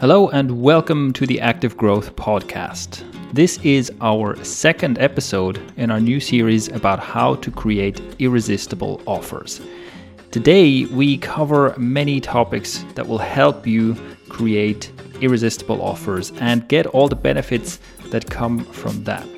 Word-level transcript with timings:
Hello, 0.00 0.30
and 0.30 0.62
welcome 0.62 1.12
to 1.12 1.26
the 1.26 1.38
Active 1.42 1.76
Growth 1.76 2.16
Podcast. 2.16 3.04
This 3.34 3.58
is 3.58 3.92
our 4.00 4.34
second 4.42 4.98
episode 4.98 5.60
in 5.76 5.90
our 5.90 6.00
new 6.00 6.20
series 6.20 6.68
about 6.68 6.98
how 6.98 7.34
to 7.34 7.50
create 7.50 8.00
irresistible 8.18 9.02
offers. 9.06 9.60
Today, 10.30 10.86
we 10.86 11.18
cover 11.18 11.74
many 11.76 12.18
topics 12.18 12.82
that 12.94 13.06
will 13.06 13.18
help 13.18 13.66
you 13.66 13.94
create 14.30 14.90
irresistible 15.20 15.82
offers 15.82 16.32
and 16.40 16.66
get 16.68 16.86
all 16.86 17.06
the 17.06 17.14
benefits 17.14 17.78
that 18.06 18.30
come 18.30 18.64
from 18.72 19.04
that. 19.04 19.28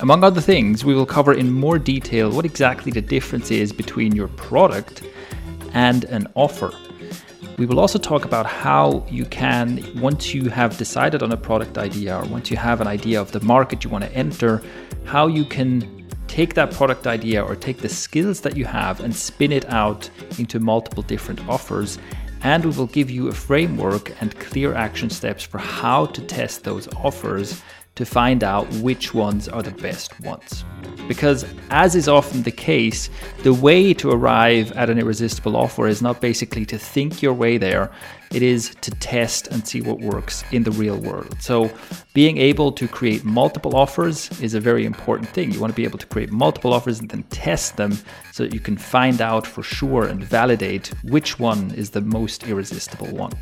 Among 0.00 0.24
other 0.24 0.40
things, 0.40 0.82
we 0.82 0.94
will 0.94 1.04
cover 1.04 1.34
in 1.34 1.52
more 1.52 1.78
detail 1.78 2.30
what 2.30 2.46
exactly 2.46 2.90
the 2.90 3.02
difference 3.02 3.50
is 3.50 3.70
between 3.70 4.16
your 4.16 4.28
product 4.28 5.02
and 5.74 6.04
an 6.04 6.26
offer. 6.36 6.72
We 7.56 7.66
will 7.66 7.78
also 7.78 8.00
talk 8.00 8.24
about 8.24 8.46
how 8.46 9.06
you 9.08 9.24
can, 9.26 9.80
once 10.00 10.34
you 10.34 10.48
have 10.48 10.76
decided 10.76 11.22
on 11.22 11.30
a 11.30 11.36
product 11.36 11.78
idea 11.78 12.18
or 12.18 12.24
once 12.24 12.50
you 12.50 12.56
have 12.56 12.80
an 12.80 12.88
idea 12.88 13.20
of 13.20 13.30
the 13.30 13.40
market 13.40 13.84
you 13.84 13.90
want 13.90 14.02
to 14.02 14.12
enter, 14.12 14.60
how 15.04 15.28
you 15.28 15.44
can 15.44 16.04
take 16.26 16.54
that 16.54 16.72
product 16.72 17.06
idea 17.06 17.40
or 17.40 17.54
take 17.54 17.78
the 17.78 17.88
skills 17.88 18.40
that 18.40 18.56
you 18.56 18.64
have 18.64 18.98
and 18.98 19.14
spin 19.14 19.52
it 19.52 19.64
out 19.70 20.10
into 20.36 20.58
multiple 20.58 21.04
different 21.04 21.46
offers. 21.48 21.96
And 22.42 22.64
we 22.64 22.72
will 22.72 22.88
give 22.88 23.08
you 23.08 23.28
a 23.28 23.32
framework 23.32 24.20
and 24.20 24.36
clear 24.40 24.74
action 24.74 25.08
steps 25.08 25.44
for 25.44 25.58
how 25.58 26.06
to 26.06 26.20
test 26.22 26.64
those 26.64 26.88
offers 26.96 27.62
to 27.96 28.04
find 28.04 28.42
out 28.42 28.66
which 28.74 29.14
ones 29.14 29.48
are 29.48 29.62
the 29.62 29.70
best 29.70 30.18
ones. 30.20 30.64
Because, 31.06 31.44
as 31.70 31.94
is 31.94 32.08
often 32.08 32.42
the 32.42 32.50
case, 32.50 33.10
the 33.42 33.52
way 33.52 33.94
to 33.94 34.10
arrive 34.10 34.72
at 34.72 34.90
an 34.90 34.98
irresistible 34.98 35.56
offer 35.56 35.86
is 35.86 36.02
not 36.02 36.20
basically 36.20 36.64
to 36.66 36.78
think 36.78 37.22
your 37.22 37.34
way 37.34 37.58
there, 37.58 37.92
it 38.32 38.42
is 38.42 38.74
to 38.80 38.90
test 38.90 39.46
and 39.48 39.66
see 39.66 39.80
what 39.80 40.00
works 40.00 40.44
in 40.50 40.64
the 40.64 40.72
real 40.72 40.96
world. 40.96 41.36
So, 41.40 41.70
being 42.14 42.38
able 42.38 42.72
to 42.72 42.88
create 42.88 43.24
multiple 43.24 43.76
offers 43.76 44.28
is 44.40 44.54
a 44.54 44.60
very 44.60 44.84
important 44.84 45.28
thing. 45.28 45.52
You 45.52 45.60
want 45.60 45.72
to 45.72 45.76
be 45.76 45.84
able 45.84 45.98
to 45.98 46.06
create 46.06 46.32
multiple 46.32 46.72
offers 46.72 46.98
and 46.98 47.08
then 47.08 47.22
test 47.24 47.76
them 47.76 47.96
so 48.32 48.42
that 48.44 48.52
you 48.52 48.60
can 48.60 48.76
find 48.76 49.20
out 49.20 49.46
for 49.46 49.62
sure 49.62 50.04
and 50.04 50.24
validate 50.24 50.88
which 51.04 51.38
one 51.38 51.70
is 51.74 51.90
the 51.90 52.00
most 52.00 52.48
irresistible 52.48 53.08
one. 53.08 53.32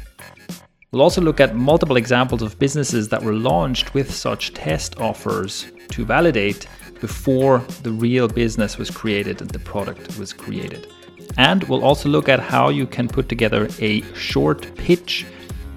We'll 0.93 1.01
also 1.01 1.23
look 1.23 1.41
at 1.41 1.57
multiple 1.57 1.97
examples 1.97 2.43
of 2.43 2.59
businesses 2.59 3.09
that 3.09 3.23
were 3.23 3.33
launched 3.33 3.95
with 3.95 4.15
such 4.15 4.53
test 4.53 5.01
offers 5.01 5.73
to 5.89 6.05
validate 6.05 6.67
before 7.01 7.61
the 7.83 7.91
real 7.91 8.29
business 8.29 8.77
was 8.77 8.91
created 8.91 9.41
and 9.41 9.49
the 9.49 9.59
product 9.59 10.19
was 10.19 10.35
created. 10.35 10.93
And 11.39 11.65
we'll 11.65 11.83
also 11.83 12.11
look 12.11 12.29
at 12.29 12.41
how 12.41 12.69
you 12.69 12.87
can 12.87 13.09
put 13.09 13.31
together 13.31 13.71
a 13.79 14.03
short 14.13 14.71
pitch 14.75 15.25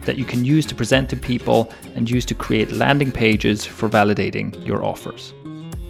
that 0.01 0.17
you 0.17 0.25
can 0.25 0.43
use 0.43 0.65
to 0.65 0.75
present 0.75 1.09
to 1.11 1.15
people 1.15 1.71
and 1.95 2.09
use 2.09 2.25
to 2.25 2.35
create 2.35 2.73
landing 2.73 3.13
pages 3.13 3.63
for 3.63 3.87
validating 3.87 4.67
your 4.67 4.83
offers. 4.83 5.33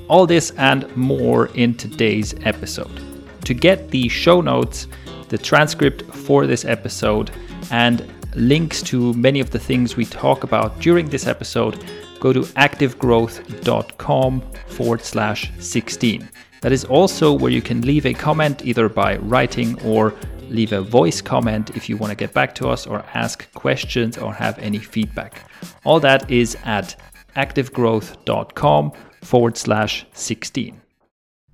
All 0.08 0.28
this 0.28 0.52
and 0.52 0.96
more 0.96 1.48
in 1.56 1.74
today's 1.74 2.36
episode. 2.44 3.02
To 3.46 3.56
get 3.56 3.90
the 3.90 4.08
show 4.08 4.40
notes, 4.40 4.86
the 5.30 5.40
transcript 5.40 6.04
for 6.14 6.46
this 6.46 6.64
episode, 6.64 7.32
and 7.72 8.08
links 8.36 8.82
to 8.84 9.14
many 9.14 9.40
of 9.40 9.52
the 9.52 9.60
things 9.60 9.96
we 9.96 10.06
talk 10.06 10.44
about 10.44 10.80
during 10.80 11.10
this 11.10 11.28
episode, 11.28 11.84
go 12.20 12.34
to 12.34 12.42
activegrowth.com 12.42 14.42
forward 14.68 15.02
slash 15.02 15.52
16. 15.60 16.30
That 16.62 16.72
is 16.72 16.86
also 16.86 17.34
where 17.34 17.52
you 17.52 17.62
can 17.62 17.82
leave 17.82 18.06
a 18.06 18.14
comment 18.14 18.66
either 18.66 18.90
by 18.90 19.18
writing 19.18 19.80
or 19.84 20.14
leave 20.50 20.74
a 20.74 20.82
voice 20.82 21.22
comment 21.22 21.76
if 21.76 21.90
you 21.90 21.98
want 21.98 22.12
to 22.12 22.16
get 22.16 22.34
back 22.34 22.56
to 22.56 22.70
us 22.70 22.88
or 22.88 23.04
ask 23.14 23.52
questions 23.54 24.18
or 24.18 24.34
have 24.34 24.58
any 24.60 24.80
feedback. 24.80 25.50
All 25.84 26.00
that 26.00 26.30
is 26.30 26.58
at 26.66 26.96
activegrowth.com 27.36 28.92
forward 29.22 29.58
slash 29.58 30.06
16. 30.14 30.82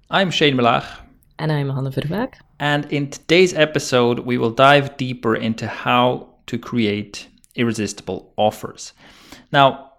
I'm 0.09 0.31
Shane 0.31 0.55
Melaugh. 0.55 0.85
And 1.39 1.51
I'm 1.51 1.69
Hanne 1.69 1.91
Verwaak. 1.91 2.35
And 2.59 2.85
in 2.91 3.09
today's 3.09 3.53
episode, 3.53 4.19
we 4.19 4.37
will 4.37 4.51
dive 4.51 4.97
deeper 4.97 5.35
into 5.35 5.67
how 5.67 6.30
to 6.51 6.57
create 6.59 7.29
irresistible 7.55 8.33
offers. 8.35 8.91
Now, 9.53 9.93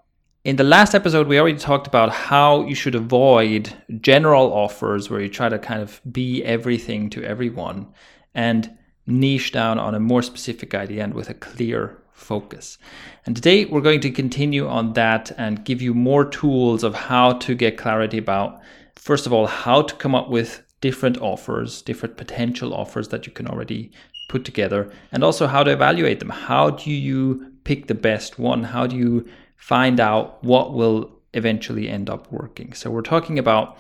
in 0.45 0.57
the 0.57 0.65
last 0.65 0.95
episode, 0.95 1.27
we 1.27 1.41
already 1.41 1.57
talked 1.57 1.87
about 1.87 2.11
how 2.11 2.67
you 2.67 2.75
should 2.75 2.95
avoid 2.95 3.73
general 4.03 4.53
offers 4.53 5.09
where 5.09 5.23
you 5.23 5.31
try 5.31 5.49
to 5.49 5.59
kind 5.59 5.81
of 5.81 6.03
be 6.13 6.45
everything 6.45 7.09
to 7.11 7.25
everyone 7.25 7.87
and 8.35 8.77
niche 9.07 9.51
down 9.53 9.79
on 9.79 9.95
a 9.95 10.01
more 10.01 10.23
specific 10.23 10.75
idea 10.75 11.03
and 11.03 11.15
with 11.15 11.31
a 11.31 11.35
clear 11.35 12.03
focus. 12.13 12.77
And 13.25 13.35
today 13.35 13.65
we're 13.65 13.81
going 13.81 14.01
to 14.01 14.11
continue 14.11 14.69
on 14.69 14.93
that 14.93 15.33
and 15.39 15.65
give 15.65 15.81
you 15.81 15.95
more 15.95 16.27
tools 16.27 16.85
of 16.85 16.95
how 16.95 17.33
to 17.45 17.55
get 17.55 17.79
clarity 17.79 18.19
about, 18.19 18.61
first 18.97 19.25
of 19.25 19.33
all, 19.33 19.47
how 19.47 19.81
to 19.81 19.95
come 19.95 20.15
up 20.15 20.29
with 20.29 20.63
different 20.83 21.17
offers, 21.19 21.81
different 21.81 22.19
potential 22.19 22.75
offers 22.75 23.09
that 23.09 23.27
you 23.27 23.33
can 23.33 23.47
already 23.47 23.91
put 24.33 24.45
together 24.47 24.91
and 25.13 25.23
also 25.23 25.47
how 25.47 25.63
to 25.63 25.71
evaluate 25.71 26.19
them. 26.19 26.31
How 26.31 26.71
do 26.71 26.91
you 26.91 27.53
pick 27.65 27.87
the 27.87 27.95
best 27.95 28.39
one? 28.39 28.65
How 28.65 28.87
do 28.87 28.97
you 28.97 29.29
find 29.57 30.01
out 30.01 30.43
what 30.43 30.73
will 30.73 31.11
eventually 31.35 31.87
end 31.89 32.09
up 32.09 32.33
working? 32.33 32.73
So 32.73 32.91
we're 32.91 33.03
talking 33.03 33.39
about 33.39 33.77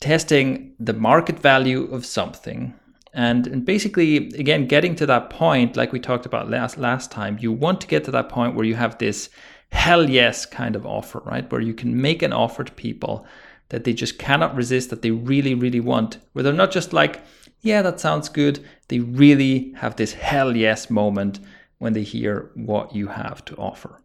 testing 0.00 0.74
the 0.78 0.92
market 0.92 1.38
value 1.38 1.84
of 1.84 2.04
something 2.04 2.74
and, 3.14 3.46
and 3.46 3.64
basically 3.64 4.16
again 4.38 4.66
getting 4.66 4.94
to 4.94 5.06
that 5.06 5.30
point 5.30 5.74
like 5.74 5.90
we 5.90 5.98
talked 5.98 6.26
about 6.26 6.50
last 6.50 6.76
last 6.76 7.10
time 7.10 7.38
you 7.40 7.50
want 7.50 7.80
to 7.80 7.86
get 7.86 8.04
to 8.04 8.10
that 8.10 8.28
point 8.28 8.54
where 8.54 8.66
you 8.66 8.74
have 8.74 8.98
this 8.98 9.30
hell 9.72 10.10
yes 10.10 10.44
kind 10.44 10.76
of 10.76 10.84
offer 10.84 11.20
right 11.24 11.50
where 11.50 11.62
you 11.62 11.72
can 11.72 11.98
make 11.98 12.20
an 12.22 12.34
offer 12.34 12.62
to 12.62 12.72
people 12.72 13.26
that 13.70 13.84
they 13.84 13.94
just 13.94 14.18
cannot 14.18 14.54
resist 14.54 14.90
that 14.90 15.00
they 15.00 15.10
really 15.10 15.54
really 15.54 15.80
want 15.80 16.18
where 16.34 16.42
they're 16.42 16.52
not 16.52 16.70
just 16.70 16.92
like 16.92 17.22
yeah, 17.62 17.82
that 17.82 18.00
sounds 18.00 18.28
good. 18.28 18.64
They 18.88 19.00
really 19.00 19.72
have 19.76 19.96
this 19.96 20.12
hell 20.12 20.56
yes 20.56 20.90
moment 20.90 21.40
when 21.78 21.92
they 21.92 22.02
hear 22.02 22.50
what 22.54 22.94
you 22.94 23.08
have 23.08 23.44
to 23.46 23.56
offer. 23.56 24.00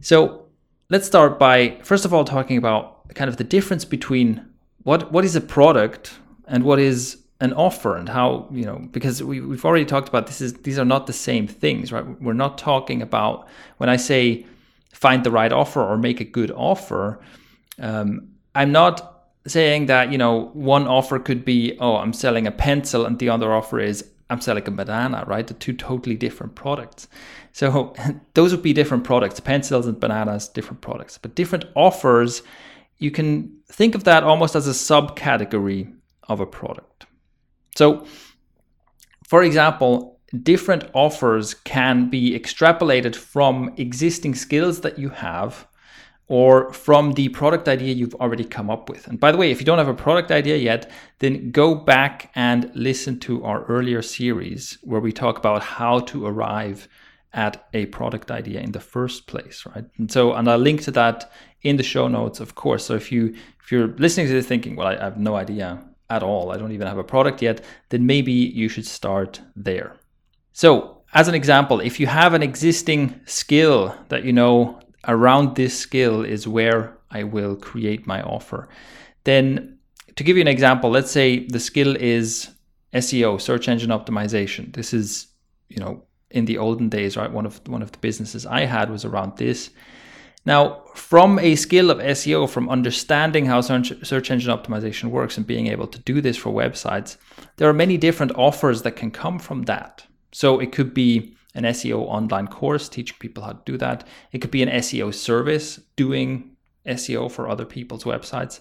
So 0.00 0.46
let's 0.90 1.06
start 1.06 1.38
by, 1.38 1.78
first 1.82 2.04
of 2.04 2.12
all, 2.12 2.24
talking 2.24 2.56
about 2.56 3.14
kind 3.14 3.28
of 3.28 3.36
the 3.36 3.44
difference 3.44 3.84
between 3.84 4.46
what, 4.82 5.12
what 5.12 5.24
is 5.24 5.34
a 5.34 5.40
product 5.40 6.18
and 6.46 6.64
what 6.64 6.78
is 6.78 7.24
an 7.40 7.52
offer 7.54 7.96
and 7.96 8.08
how 8.08 8.48
you 8.52 8.64
know 8.64 8.78
because 8.92 9.22
we, 9.22 9.40
we've 9.40 9.64
already 9.64 9.84
talked 9.84 10.08
about 10.08 10.26
this 10.26 10.40
is 10.40 10.54
these 10.54 10.78
are 10.78 10.84
not 10.84 11.06
the 11.06 11.12
same 11.12 11.48
things 11.48 11.90
right 11.90 12.22
we're 12.22 12.32
not 12.32 12.56
talking 12.56 13.02
about 13.02 13.48
when 13.78 13.88
i 13.88 13.96
say 13.96 14.46
find 14.92 15.24
the 15.24 15.30
right 15.30 15.52
offer 15.52 15.82
or 15.82 15.98
make 15.98 16.20
a 16.20 16.24
good 16.24 16.52
offer 16.52 17.20
um, 17.80 18.28
i'm 18.54 18.70
not 18.70 19.13
saying 19.46 19.86
that 19.86 20.10
you 20.10 20.18
know 20.18 20.50
one 20.54 20.86
offer 20.86 21.18
could 21.18 21.44
be 21.44 21.76
oh 21.80 21.96
i'm 21.96 22.12
selling 22.12 22.46
a 22.46 22.50
pencil 22.50 23.04
and 23.04 23.18
the 23.18 23.28
other 23.28 23.52
offer 23.52 23.78
is 23.78 24.04
i'm 24.30 24.40
selling 24.40 24.66
a 24.66 24.70
banana 24.70 25.24
right? 25.26 25.46
The 25.46 25.54
two 25.54 25.72
totally 25.72 26.16
different 26.16 26.54
products. 26.54 27.08
So 27.52 27.94
those 28.34 28.52
would 28.52 28.62
be 28.62 28.72
different 28.72 29.04
products. 29.04 29.40
Pencils 29.40 29.86
and 29.86 29.98
bananas 29.98 30.48
different 30.48 30.80
products. 30.80 31.18
But 31.18 31.34
different 31.34 31.66
offers 31.74 32.42
you 32.98 33.10
can 33.10 33.56
think 33.66 33.94
of 33.94 34.04
that 34.04 34.22
almost 34.22 34.54
as 34.54 34.68
a 34.68 34.70
subcategory 34.70 35.92
of 36.28 36.40
a 36.40 36.46
product. 36.46 37.06
So 37.76 38.06
for 39.26 39.42
example 39.42 40.20
different 40.42 40.84
offers 40.94 41.54
can 41.54 42.10
be 42.10 42.36
extrapolated 42.36 43.14
from 43.14 43.72
existing 43.76 44.34
skills 44.34 44.80
that 44.80 44.98
you 44.98 45.10
have 45.10 45.66
or 46.28 46.72
from 46.72 47.12
the 47.12 47.28
product 47.28 47.68
idea 47.68 47.94
you've 47.94 48.14
already 48.14 48.44
come 48.44 48.70
up 48.70 48.88
with. 48.88 49.06
And 49.06 49.20
by 49.20 49.30
the 49.30 49.38
way, 49.38 49.50
if 49.50 49.60
you 49.60 49.66
don't 49.66 49.78
have 49.78 49.88
a 49.88 49.94
product 49.94 50.30
idea 50.30 50.56
yet, 50.56 50.90
then 51.18 51.50
go 51.50 51.74
back 51.74 52.30
and 52.34 52.70
listen 52.74 53.20
to 53.20 53.44
our 53.44 53.64
earlier 53.64 54.00
series 54.00 54.78
where 54.82 55.00
we 55.00 55.12
talk 55.12 55.36
about 55.36 55.62
how 55.62 56.00
to 56.00 56.26
arrive 56.26 56.88
at 57.34 57.66
a 57.74 57.86
product 57.86 58.30
idea 58.30 58.60
in 58.60 58.72
the 58.72 58.80
first 58.80 59.26
place, 59.26 59.66
right? 59.74 59.84
And 59.98 60.10
so, 60.10 60.32
and 60.34 60.48
I'll 60.48 60.58
link 60.58 60.82
to 60.82 60.90
that 60.92 61.30
in 61.62 61.76
the 61.76 61.82
show 61.82 62.08
notes, 62.08 62.40
of 62.40 62.54
course. 62.54 62.84
So 62.84 62.94
if 62.94 63.10
you 63.10 63.34
if 63.62 63.72
you're 63.72 63.88
listening 63.88 64.26
to 64.26 64.32
this 64.32 64.46
thinking, 64.46 64.76
well, 64.76 64.86
I, 64.86 64.96
I 64.96 65.04
have 65.04 65.18
no 65.18 65.36
idea 65.36 65.82
at 66.10 66.22
all, 66.22 66.52
I 66.52 66.58
don't 66.58 66.72
even 66.72 66.86
have 66.86 66.98
a 66.98 67.04
product 67.04 67.42
yet, 67.42 67.64
then 67.88 68.06
maybe 68.06 68.32
you 68.32 68.68
should 68.68 68.86
start 68.86 69.40
there. 69.56 69.96
So, 70.52 71.02
as 71.14 71.28
an 71.28 71.34
example, 71.34 71.80
if 71.80 71.98
you 71.98 72.06
have 72.06 72.34
an 72.34 72.42
existing 72.42 73.20
skill 73.24 73.96
that 74.08 74.24
you 74.24 74.32
know 74.32 74.80
around 75.08 75.56
this 75.56 75.78
skill 75.78 76.22
is 76.22 76.48
where 76.48 76.96
I 77.10 77.22
will 77.22 77.56
create 77.56 78.06
my 78.06 78.22
offer. 78.22 78.68
Then, 79.24 79.78
to 80.16 80.24
give 80.24 80.36
you 80.36 80.42
an 80.42 80.48
example, 80.48 80.90
let's 80.90 81.10
say 81.10 81.46
the 81.46 81.60
skill 81.60 81.96
is 81.96 82.50
SEO, 82.92 83.40
search 83.40 83.68
engine 83.68 83.90
optimization. 83.90 84.72
This 84.74 84.92
is, 84.92 85.28
you 85.68 85.78
know, 85.78 86.04
in 86.30 86.44
the 86.44 86.58
olden 86.58 86.88
days, 86.88 87.16
right? 87.16 87.30
One 87.30 87.46
of 87.46 87.60
one 87.66 87.82
of 87.82 87.92
the 87.92 87.98
businesses 87.98 88.46
I 88.46 88.64
had 88.64 88.90
was 88.90 89.04
around 89.04 89.36
this. 89.36 89.70
Now, 90.46 90.82
from 90.94 91.38
a 91.38 91.54
skill 91.54 91.90
of 91.90 91.98
SEO, 91.98 92.48
from 92.48 92.68
understanding 92.68 93.46
how 93.46 93.62
search 93.62 94.30
engine 94.30 94.56
optimization 94.56 95.04
works 95.10 95.38
and 95.38 95.46
being 95.46 95.68
able 95.68 95.86
to 95.86 95.98
do 96.00 96.20
this 96.20 96.36
for 96.36 96.52
websites, 96.52 97.16
there 97.56 97.68
are 97.68 97.72
many 97.72 97.96
different 97.96 98.32
offers 98.36 98.82
that 98.82 98.96
can 98.96 99.10
come 99.10 99.38
from 99.38 99.62
that. 99.62 100.04
So 100.32 100.60
it 100.60 100.70
could 100.70 100.92
be 100.92 101.34
an 101.54 101.64
SEO 101.64 102.00
online 102.00 102.48
course 102.48 102.88
teaching 102.88 103.16
people 103.20 103.44
how 103.44 103.52
to 103.52 103.62
do 103.64 103.78
that. 103.78 104.06
It 104.32 104.38
could 104.38 104.50
be 104.50 104.62
an 104.62 104.68
SEO 104.68 105.14
service 105.14 105.80
doing 105.96 106.56
SEO 106.86 107.30
for 107.30 107.48
other 107.48 107.64
people's 107.64 108.04
websites. 108.04 108.60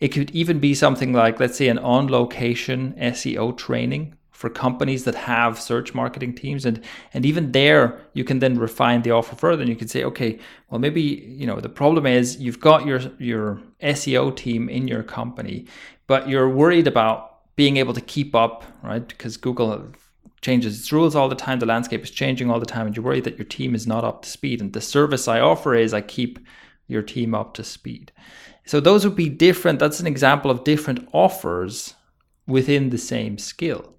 It 0.00 0.08
could 0.08 0.30
even 0.30 0.60
be 0.60 0.74
something 0.74 1.12
like, 1.12 1.40
let's 1.40 1.58
say, 1.58 1.68
an 1.68 1.78
on 1.78 2.08
location 2.08 2.94
SEO 2.98 3.56
training 3.56 4.16
for 4.30 4.50
companies 4.50 5.04
that 5.04 5.14
have 5.14 5.60
search 5.60 5.94
marketing 5.94 6.34
teams 6.34 6.66
and 6.66 6.82
and 7.14 7.24
even 7.24 7.52
there 7.52 8.00
you 8.14 8.24
can 8.24 8.40
then 8.40 8.58
refine 8.58 9.00
the 9.02 9.10
offer 9.10 9.36
further 9.36 9.62
and 9.62 9.70
you 9.70 9.76
can 9.76 9.86
say 9.86 10.02
okay 10.02 10.38
well 10.68 10.80
maybe 10.80 11.00
you 11.00 11.46
know 11.46 11.60
the 11.60 11.68
problem 11.68 12.04
is 12.04 12.40
you've 12.40 12.58
got 12.58 12.84
your 12.84 13.00
your 13.18 13.62
SEO 13.80 14.34
team 14.34 14.68
in 14.68 14.88
your 14.88 15.04
company 15.04 15.64
but 16.08 16.28
you're 16.28 16.48
worried 16.48 16.88
about 16.88 17.54
being 17.54 17.76
able 17.76 17.94
to 17.94 18.00
keep 18.00 18.34
up 18.34 18.64
right 18.82 19.06
because 19.06 19.36
Google 19.36 19.94
changes 20.44 20.78
its 20.78 20.92
rules 20.92 21.16
all 21.16 21.28
the 21.28 21.34
time 21.34 21.58
the 21.58 21.66
landscape 21.66 22.04
is 22.04 22.10
changing 22.10 22.50
all 22.50 22.60
the 22.60 22.66
time 22.74 22.86
and 22.86 22.94
you're 22.94 23.04
worried 23.04 23.24
that 23.24 23.38
your 23.38 23.46
team 23.46 23.74
is 23.74 23.86
not 23.86 24.04
up 24.04 24.22
to 24.22 24.28
speed 24.28 24.60
and 24.60 24.72
the 24.72 24.80
service 24.80 25.26
I 25.26 25.40
offer 25.40 25.74
is 25.74 25.94
I 25.94 26.00
keep 26.00 26.38
your 26.86 27.02
team 27.02 27.34
up 27.34 27.54
to 27.54 27.64
speed 27.64 28.12
so 28.66 28.78
those 28.78 29.04
would 29.04 29.16
be 29.16 29.28
different 29.28 29.78
that's 29.78 30.00
an 30.00 30.06
example 30.06 30.50
of 30.50 30.64
different 30.64 31.08
offers 31.12 31.94
within 32.46 32.90
the 32.90 32.98
same 32.98 33.38
skill 33.38 33.94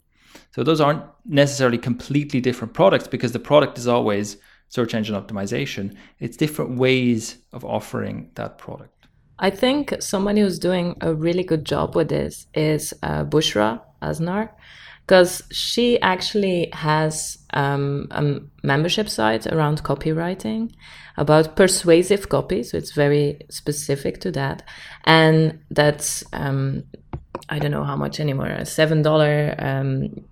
so 0.56 0.63
those 0.63 0.80
aren't 0.80 1.03
necessarily 1.25 1.77
completely 1.77 2.39
different 2.39 2.74
products 2.74 3.07
because 3.07 3.31
the 3.33 3.39
product 3.39 3.77
is 3.77 3.88
always 3.88 4.38
search 4.69 4.94
engine 4.94 5.15
optimization. 5.21 5.95
It's 6.19 6.38
different 6.38 6.77
ways 6.77 7.38
of 7.53 7.65
offering 7.65 8.31
that 8.36 8.57
product. 8.57 9.07
I 9.39 9.50
think 9.50 9.94
someone 10.00 10.38
who's 10.38 10.59
doing 10.59 10.95
a 11.01 11.13
really 11.13 11.44
good 11.44 11.65
job 11.65 11.95
with 11.95 12.09
this 12.09 12.47
is 12.53 12.94
uh, 13.03 13.25
Bushra 13.25 13.81
Azhar, 14.01 14.50
because 15.06 15.44
she 15.52 16.02
actually 16.02 16.69
has 16.74 17.38
um, 17.54 18.07
a 18.12 18.40
membership 18.66 19.07
site 19.07 19.46
around 19.48 19.84
copywriting 19.84 20.72
about 21.18 21.56
persuasive 21.56 22.28
copy. 22.30 22.63
So 22.63 22.78
it's 22.78 22.92
very 22.92 23.40
specific 23.50 24.19
to 24.22 24.31
that. 24.31 24.63
And 25.04 25.60
that's, 25.69 26.24
um, 26.34 26.84
I 27.50 27.60
don't 27.60 27.72
know 27.72 27.84
how 27.84 27.96
much 27.96 28.19
anymore, 28.19 28.48
a 28.48 28.62
$7 28.62 29.63
um, 29.63 30.25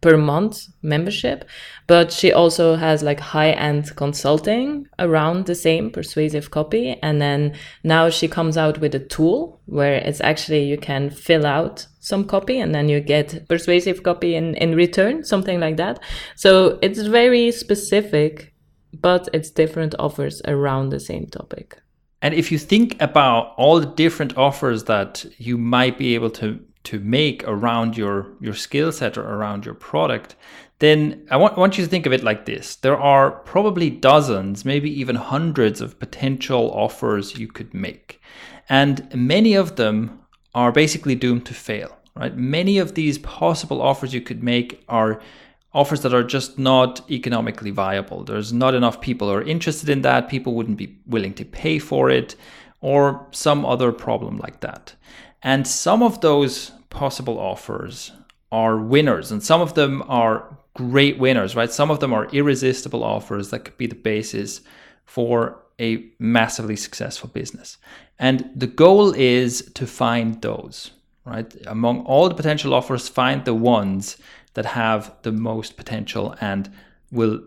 per 0.00 0.16
month 0.16 0.66
membership 0.82 1.44
but 1.86 2.12
she 2.12 2.32
also 2.32 2.76
has 2.76 3.02
like 3.02 3.20
high 3.20 3.50
end 3.50 3.94
consulting 3.96 4.86
around 4.98 5.46
the 5.46 5.54
same 5.54 5.90
persuasive 5.90 6.50
copy 6.50 6.96
and 7.02 7.20
then 7.20 7.54
now 7.84 8.08
she 8.08 8.28
comes 8.28 8.56
out 8.56 8.78
with 8.78 8.94
a 8.94 8.98
tool 8.98 9.60
where 9.66 9.94
it's 9.94 10.20
actually 10.20 10.64
you 10.64 10.78
can 10.78 11.10
fill 11.10 11.44
out 11.46 11.86
some 12.00 12.24
copy 12.24 12.58
and 12.58 12.74
then 12.74 12.88
you 12.88 13.00
get 13.00 13.46
persuasive 13.48 14.02
copy 14.02 14.34
in 14.34 14.54
in 14.56 14.74
return 14.74 15.22
something 15.24 15.60
like 15.60 15.76
that. 15.76 16.00
So 16.34 16.78
it's 16.82 17.00
very 17.00 17.52
specific 17.52 18.54
but 19.00 19.28
it's 19.32 19.50
different 19.50 19.94
offers 19.98 20.42
around 20.46 20.88
the 20.88 21.00
same 21.00 21.26
topic. 21.26 21.80
And 22.22 22.34
if 22.34 22.50
you 22.50 22.58
think 22.58 23.00
about 23.00 23.54
all 23.56 23.80
the 23.80 23.94
different 23.94 24.36
offers 24.36 24.84
that 24.84 25.24
you 25.38 25.56
might 25.56 25.96
be 25.96 26.14
able 26.14 26.30
to 26.30 26.60
to 26.84 26.98
make 27.00 27.44
around 27.44 27.96
your 27.96 28.32
your 28.40 28.54
skill 28.54 28.92
set 28.92 29.16
or 29.18 29.22
around 29.22 29.64
your 29.64 29.74
product 29.74 30.36
then 30.78 31.26
I 31.30 31.36
want, 31.36 31.58
I 31.58 31.60
want 31.60 31.76
you 31.76 31.84
to 31.84 31.90
think 31.90 32.06
of 32.06 32.12
it 32.14 32.24
like 32.24 32.46
this. 32.46 32.76
There 32.76 32.98
are 32.98 33.32
probably 33.32 33.90
dozens 33.90 34.64
maybe 34.64 34.90
even 34.98 35.14
hundreds 35.14 35.82
of 35.82 35.98
potential 35.98 36.70
offers 36.70 37.36
you 37.36 37.48
could 37.48 37.74
make. 37.74 38.18
And 38.66 39.14
many 39.14 39.52
of 39.52 39.76
them 39.76 40.20
are 40.54 40.72
basically 40.72 41.14
doomed 41.14 41.44
to 41.44 41.52
fail 41.52 42.00
right? 42.14 42.36
Many 42.36 42.78
of 42.78 42.94
these 42.94 43.18
possible 43.18 43.80
offers 43.80 44.12
you 44.12 44.20
could 44.20 44.42
make 44.42 44.84
are 44.88 45.20
offers 45.72 46.02
that 46.02 46.14
are 46.14 46.24
just 46.24 46.58
not 46.58 47.08
economically 47.10 47.70
viable. 47.70 48.24
There's 48.24 48.52
not 48.52 48.74
enough 48.74 49.00
people 49.00 49.28
who 49.28 49.34
are 49.34 49.42
interested 49.42 49.88
in 49.88 50.02
that. 50.02 50.28
People 50.28 50.54
wouldn't 50.54 50.78
be 50.78 50.98
willing 51.06 51.34
to 51.34 51.44
pay 51.44 51.78
for 51.78 52.10
it 52.10 52.34
or 52.80 53.26
some 53.30 53.64
other 53.64 53.92
problem 53.92 54.38
like 54.38 54.60
that 54.60 54.94
and 55.42 55.66
some 55.66 56.02
of 56.02 56.20
those 56.20 56.70
possible 56.90 57.38
offers 57.38 58.12
are 58.52 58.76
winners, 58.76 59.30
and 59.30 59.42
some 59.42 59.60
of 59.60 59.74
them 59.74 60.02
are 60.08 60.58
great 60.74 61.18
winners, 61.18 61.54
right? 61.56 61.70
Some 61.70 61.90
of 61.90 62.00
them 62.00 62.12
are 62.12 62.26
irresistible 62.26 63.04
offers 63.04 63.50
that 63.50 63.64
could 63.64 63.76
be 63.76 63.86
the 63.86 63.94
basis 63.94 64.60
for 65.04 65.62
a 65.80 66.04
massively 66.18 66.76
successful 66.76 67.30
business. 67.32 67.78
And 68.18 68.50
the 68.54 68.66
goal 68.66 69.12
is 69.12 69.70
to 69.74 69.86
find 69.86 70.40
those, 70.42 70.90
right? 71.24 71.54
Among 71.66 72.04
all 72.04 72.28
the 72.28 72.34
potential 72.34 72.74
offers, 72.74 73.08
find 73.08 73.44
the 73.44 73.54
ones 73.54 74.18
that 74.54 74.66
have 74.66 75.14
the 75.22 75.32
most 75.32 75.76
potential 75.76 76.34
and 76.40 76.70
will 77.10 77.40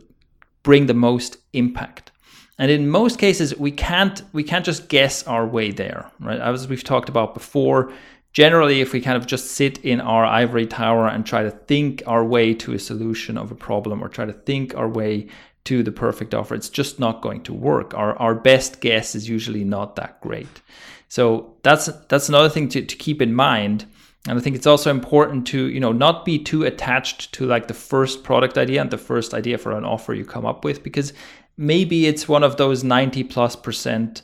bring 0.64 0.88
the 0.88 0.94
most 0.94 1.38
impact. 1.54 2.12
And 2.60 2.70
in 2.70 2.90
most 2.90 3.18
cases, 3.18 3.58
we 3.58 3.72
can't 3.72 4.22
we 4.32 4.44
can't 4.44 4.66
just 4.66 4.90
guess 4.90 5.24
our 5.24 5.46
way 5.46 5.72
there, 5.72 6.12
right? 6.20 6.40
As 6.40 6.68
we've 6.68 6.84
talked 6.84 7.10
about 7.10 7.34
before, 7.34 7.92
generally, 8.32 8.82
if 8.82 8.94
we 8.94 9.02
kind 9.02 9.18
of 9.18 9.26
just 9.26 9.52
sit 9.52 9.80
in 9.80 10.00
our 10.00 10.26
ivory 10.26 10.68
tower 10.68 11.08
and 11.08 11.26
try 11.26 11.44
to 11.44 11.52
think 11.52 12.04
our 12.06 12.24
way 12.24 12.54
to 12.56 12.74
a 12.74 12.80
solution 12.80 13.38
of 13.38 13.52
a 13.52 13.56
problem 13.56 14.04
or 14.04 14.08
try 14.08 14.26
to 14.26 14.34
think 14.34 14.76
our 14.76 14.88
way 14.88 15.28
to 15.66 15.82
the 15.82 15.92
perfect 15.92 16.34
offer, 16.34 16.54
it's 16.54 16.70
just 16.70 17.00
not 17.00 17.22
going 17.22 17.42
to 17.44 17.54
work. 17.54 17.94
Our 17.96 18.16
our 18.18 18.36
best 18.36 18.82
guess 18.82 19.16
is 19.16 19.28
usually 19.28 19.64
not 19.64 19.96
that 19.96 20.22
great. 20.22 20.62
So 21.08 21.56
that's 21.64 21.88
that's 22.08 22.30
another 22.30 22.50
thing 22.50 22.70
to, 22.70 22.82
to 22.84 22.96
keep 22.96 23.22
in 23.22 23.34
mind. 23.34 23.86
And 24.28 24.40
I 24.40 24.42
think 24.42 24.56
it's 24.56 24.68
also 24.68 24.90
important 24.90 25.46
to, 25.48 25.68
you 25.68 25.82
know, 25.82 25.92
not 25.92 26.24
be 26.24 26.40
too 26.40 26.64
attached 26.64 27.34
to 27.34 27.46
like 27.46 27.68
the 27.68 27.74
first 27.74 28.24
product 28.24 28.58
idea 28.58 28.80
and 28.80 28.90
the 28.90 28.98
first 28.98 29.34
idea 29.34 29.58
for 29.58 29.78
an 29.78 29.84
offer 29.84 30.14
you 30.14 30.24
come 30.24 30.46
up 30.46 30.64
with 30.64 30.82
because 30.82 31.12
maybe 31.58 32.08
it's 32.08 32.28
one 32.28 32.44
of 32.44 32.58
those 32.58 32.84
90 32.84 33.24
plus 33.26 33.56
percent 33.56 34.22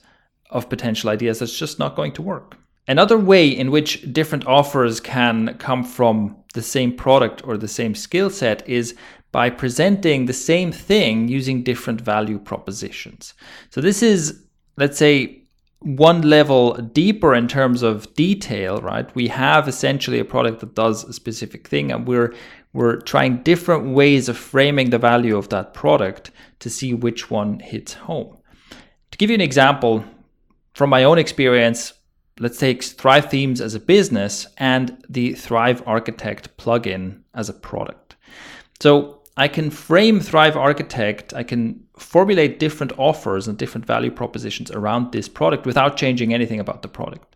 of 0.49 0.69
potential 0.69 1.09
ideas 1.09 1.39
that's 1.39 1.57
just 1.57 1.79
not 1.79 1.95
going 1.95 2.11
to 2.13 2.21
work. 2.21 2.57
Another 2.87 3.19
way 3.19 3.47
in 3.47 3.69
which 3.69 4.11
different 4.11 4.47
offers 4.47 4.99
can 4.99 5.55
come 5.59 5.83
from 5.83 6.35
the 6.55 6.63
same 6.63 6.95
product 6.95 7.45
or 7.45 7.55
the 7.55 7.67
same 7.67 7.93
skill 7.93 8.31
set 8.31 8.67
is 8.67 8.95
by 9.31 9.49
presenting 9.49 10.25
the 10.25 10.33
same 10.33 10.71
thing 10.71 11.27
using 11.27 11.61
different 11.61 12.01
value 12.01 12.39
propositions. 12.39 13.35
So, 13.69 13.79
this 13.79 14.01
is, 14.01 14.43
let's 14.75 14.97
say, 14.97 15.43
one 15.81 16.23
level 16.23 16.73
deeper 16.73 17.35
in 17.35 17.47
terms 17.47 17.83
of 17.83 18.13
detail, 18.15 18.81
right? 18.81 19.13
We 19.15 19.27
have 19.27 19.67
essentially 19.67 20.19
a 20.19 20.25
product 20.25 20.59
that 20.59 20.75
does 20.75 21.03
a 21.03 21.13
specific 21.13 21.67
thing, 21.67 21.91
and 21.91 22.07
we're 22.07 22.33
we're 22.79 22.95
trying 22.95 23.43
different 23.43 23.93
ways 23.93 24.29
of 24.29 24.37
framing 24.37 24.89
the 24.89 24.97
value 24.97 25.35
of 25.35 25.49
that 25.49 25.73
product 25.73 26.31
to 26.59 26.69
see 26.69 26.93
which 26.93 27.29
one 27.29 27.59
hits 27.59 27.93
home. 27.93 28.38
To 29.12 29.17
give 29.17 29.29
you 29.29 29.33
an 29.33 29.41
example, 29.41 30.05
from 30.75 30.89
my 30.89 31.03
own 31.03 31.17
experience, 31.17 31.91
let's 32.39 32.57
take 32.57 32.81
Thrive 32.81 33.29
Themes 33.29 33.59
as 33.59 33.75
a 33.75 33.81
business 33.81 34.48
and 34.55 34.98
the 35.09 35.33
Thrive 35.33 35.83
Architect 35.86 36.55
plugin 36.55 37.19
as 37.33 37.50
a 37.50 37.53
product. 37.53 38.15
So 38.79 39.24
I 39.36 39.50
can 39.50 39.71
frame 39.71 40.21
Thrive 40.21 40.55
Architect, 40.55 41.33
I 41.33 41.43
can 41.43 41.83
formulate 41.98 42.59
different 42.59 42.93
offers 42.98 43.50
and 43.50 43.57
different 43.57 43.88
value 43.88 44.12
propositions 44.12 44.71
around 44.71 45.12
this 45.12 45.27
product 45.27 45.65
without 45.65 45.98
changing 45.98 46.33
anything 46.33 46.62
about 46.62 46.81
the 46.81 46.88
product. 46.88 47.36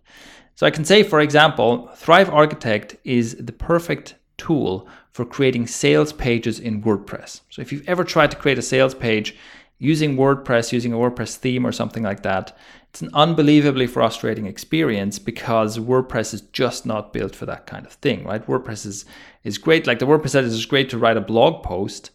So 0.56 0.66
I 0.66 0.72
can 0.72 0.86
say, 0.86 1.04
for 1.04 1.20
example, 1.20 1.90
Thrive 1.98 2.30
Architect 2.30 2.96
is 3.04 3.36
the 3.36 3.52
perfect 3.52 4.16
tool 4.38 4.88
for 5.14 5.26
creating 5.26 5.68
sales 5.68 6.12
pages 6.12 6.60
in 6.60 6.82
WordPress. 6.82 7.42
So 7.50 7.62
if 7.62 7.72
you've 7.72 7.88
ever 7.88 8.04
tried 8.04 8.32
to 8.32 8.38
create 8.38 8.58
a 8.58 8.64
sales 8.64 8.96
page 8.96 9.36
using 9.78 10.16
WordPress, 10.18 10.72
using 10.72 10.92
a 10.92 10.98
WordPress 10.98 11.36
theme 11.36 11.66
or 11.66 11.72
something 11.72 12.04
like 12.04 12.24
that, 12.24 12.58
it's 12.90 13.02
an 13.02 13.10
unbelievably 13.14 13.88
frustrating 13.88 14.46
experience 14.46 15.20
because 15.20 15.78
WordPress 15.78 16.34
is 16.34 16.42
just 16.42 16.86
not 16.86 17.14
built 17.14 17.36
for 17.36 17.46
that 17.46 17.66
kind 17.66 17.86
of 17.86 17.94
thing, 17.94 18.24
right? 18.24 18.46
WordPress 18.46 18.86
is, 18.86 19.06
is 19.44 19.58
great. 19.58 19.88
Like 19.88 20.00
the 20.00 20.06
WordPress 20.06 20.36
editor 20.36 20.54
is 20.54 20.66
great 20.66 20.90
to 20.90 20.98
write 20.98 21.18
a 21.18 21.22
blog 21.22 21.64
post, 21.64 22.12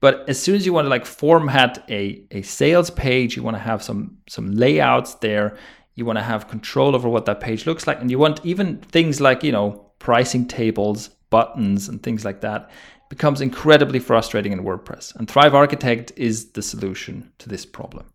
but 0.00 0.28
as 0.28 0.40
soon 0.42 0.56
as 0.56 0.66
you 0.66 0.72
want 0.72 0.86
to 0.86 0.90
like 0.90 1.06
format 1.06 1.84
a, 1.88 2.24
a 2.32 2.42
sales 2.42 2.90
page, 2.90 3.36
you 3.36 3.42
want 3.42 3.56
to 3.56 3.62
have 3.62 3.82
some 3.82 4.18
some 4.28 4.50
layouts 4.50 5.14
there, 5.14 5.56
you 5.94 6.04
want 6.04 6.18
to 6.18 6.24
have 6.24 6.48
control 6.48 6.96
over 6.96 7.08
what 7.08 7.24
that 7.26 7.40
page 7.40 7.66
looks 7.66 7.86
like, 7.86 8.00
and 8.00 8.10
you 8.10 8.18
want 8.18 8.44
even 8.44 8.78
things 8.78 9.20
like, 9.20 9.44
you 9.44 9.52
know, 9.52 9.92
pricing 10.00 10.46
tables, 10.48 11.10
buttons, 11.36 11.88
and 11.88 12.00
things 12.00 12.24
like 12.24 12.40
that 12.42 12.70
becomes 13.08 13.40
incredibly 13.40 13.98
frustrating 13.98 14.52
in 14.52 14.64
WordPress. 14.64 15.14
And 15.16 15.28
Thrive 15.28 15.54
Architect 15.54 16.12
is 16.16 16.52
the 16.52 16.62
solution 16.62 17.32
to 17.38 17.48
this 17.48 17.66
problem. 17.66 18.06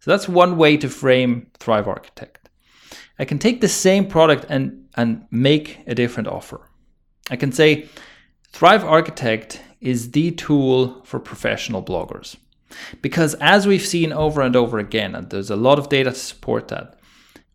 So 0.00 0.10
that's 0.10 0.28
one 0.28 0.56
way 0.56 0.76
to 0.78 0.88
frame 0.88 1.46
Thrive 1.58 1.86
Architect. 1.86 2.48
I 3.18 3.24
can 3.24 3.38
take 3.38 3.60
the 3.60 3.68
same 3.68 4.06
product 4.06 4.46
and, 4.48 4.88
and 4.96 5.26
make 5.30 5.78
a 5.86 5.94
different 5.94 6.28
offer. 6.28 6.60
I 7.30 7.36
can 7.36 7.52
say 7.52 7.88
Thrive 8.48 8.84
Architect 8.84 9.60
is 9.80 10.10
the 10.10 10.32
tool 10.32 11.02
for 11.04 11.20
professional 11.20 11.82
bloggers. 11.82 12.36
Because 13.00 13.34
as 13.34 13.66
we've 13.66 13.86
seen 13.86 14.12
over 14.12 14.40
and 14.40 14.56
over 14.56 14.78
again, 14.78 15.14
and 15.14 15.30
there's 15.30 15.50
a 15.50 15.56
lot 15.56 15.78
of 15.78 15.88
data 15.88 16.10
to 16.10 16.16
support 16.16 16.68
that, 16.68 16.98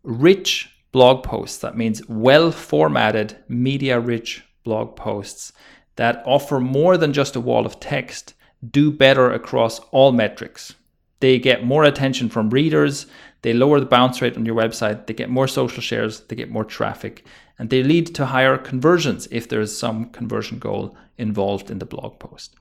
rich 0.02 0.70
blog 0.92 1.22
posts, 1.22 1.58
that 1.58 1.76
means 1.76 2.06
well 2.08 2.50
formatted, 2.50 3.36
media 3.46 4.00
rich 4.00 4.44
blog 4.64 4.96
posts 4.96 5.52
that 5.96 6.22
offer 6.24 6.60
more 6.60 6.96
than 6.96 7.12
just 7.12 7.36
a 7.36 7.40
wall 7.40 7.66
of 7.66 7.80
text, 7.80 8.34
do 8.70 8.90
better 8.90 9.32
across 9.32 9.80
all 9.90 10.12
metrics. 10.12 10.74
They 11.20 11.38
get 11.38 11.64
more 11.64 11.84
attention 11.84 12.28
from 12.28 12.50
readers, 12.50 13.06
they 13.42 13.52
lower 13.52 13.80
the 13.80 13.86
bounce 13.86 14.22
rate 14.22 14.36
on 14.36 14.46
your 14.46 14.54
website, 14.54 15.06
they 15.06 15.14
get 15.14 15.30
more 15.30 15.48
social 15.48 15.82
shares, 15.82 16.20
they 16.20 16.36
get 16.36 16.50
more 16.50 16.64
traffic, 16.64 17.24
and 17.58 17.70
they 17.70 17.82
lead 17.82 18.14
to 18.14 18.26
higher 18.26 18.56
conversions 18.56 19.26
if 19.30 19.48
there 19.48 19.60
is 19.60 19.76
some 19.76 20.10
conversion 20.10 20.58
goal 20.58 20.96
involved 21.16 21.70
in 21.70 21.78
the 21.78 21.86
blog 21.86 22.18
post. 22.18 22.54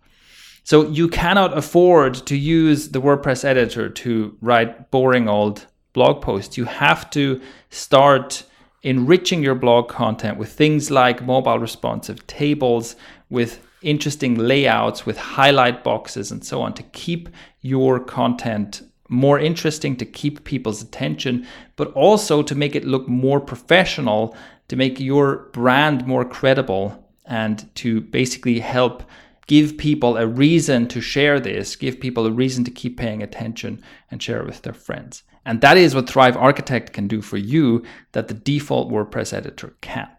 So 0.64 0.90
you 0.90 1.08
cannot 1.08 1.58
afford 1.58 2.16
to 2.26 2.36
use 2.36 2.90
the 2.90 3.02
WordPress 3.02 3.46
editor 3.46 3.90
to 3.90 4.38
write 4.42 4.92
boring 4.92 5.30
old 5.30 5.66
blog 5.94 6.22
posts. 6.22 6.58
You 6.58 6.66
have 6.66 7.10
to 7.12 7.40
start 7.70 8.44
enriching 8.88 9.44
your 9.44 9.54
blog 9.54 9.90
content 9.90 10.38
with 10.38 10.50
things 10.50 10.90
like 10.90 11.22
mobile 11.22 11.60
responsive 11.60 12.26
tables, 12.26 12.96
with 13.30 13.60
interesting 13.82 14.36
layouts, 14.36 15.06
with 15.06 15.18
highlight 15.18 15.84
boxes, 15.84 16.32
and 16.32 16.46
so 16.46 16.62
on 16.62 16.74
to 16.74 16.84
keep 16.84 17.28
your 17.60 18.00
content 18.00 18.82
more 19.10 19.38
interesting, 19.40 19.98
to 19.98 20.06
keep 20.06 20.46
people's 20.46 20.82
attention, 20.82 21.46
but 21.76 21.92
also 21.92 22.42
to 22.42 22.56
make 22.56 22.76
it 22.76 22.86
look 22.86 23.10
more 23.10 23.42
professional, 23.42 24.36
to 24.70 24.78
make 24.78 25.02
your 25.02 25.50
brand 25.52 26.08
more 26.08 26.24
credible, 26.24 27.12
and 27.26 27.70
to 27.76 28.00
basically 28.00 28.60
help 28.60 29.04
give 29.48 29.78
people 29.78 30.16
a 30.16 30.26
reason 30.26 30.88
to 30.88 31.02
share 31.02 31.42
this, 31.42 31.76
give 31.76 32.00
people 32.00 32.26
a 32.26 32.32
reason 32.32 32.64
to 32.64 32.72
keep 32.72 32.98
paying 32.98 33.22
attention 33.22 33.82
and 34.10 34.24
share 34.24 34.40
it 34.40 34.46
with 34.46 34.62
their 34.62 34.74
friends. 34.74 35.24
And 35.48 35.62
that 35.62 35.78
is 35.78 35.96
what 35.96 36.10
Thrive 36.10 36.36
Architect 36.36 36.92
can 36.92 37.08
do 37.08 37.22
for 37.22 37.38
you 37.38 37.84
that 38.12 38.28
the 38.28 38.34
default 38.34 38.92
WordPress 38.92 39.34
editor 39.34 39.76
can't. 39.80 40.12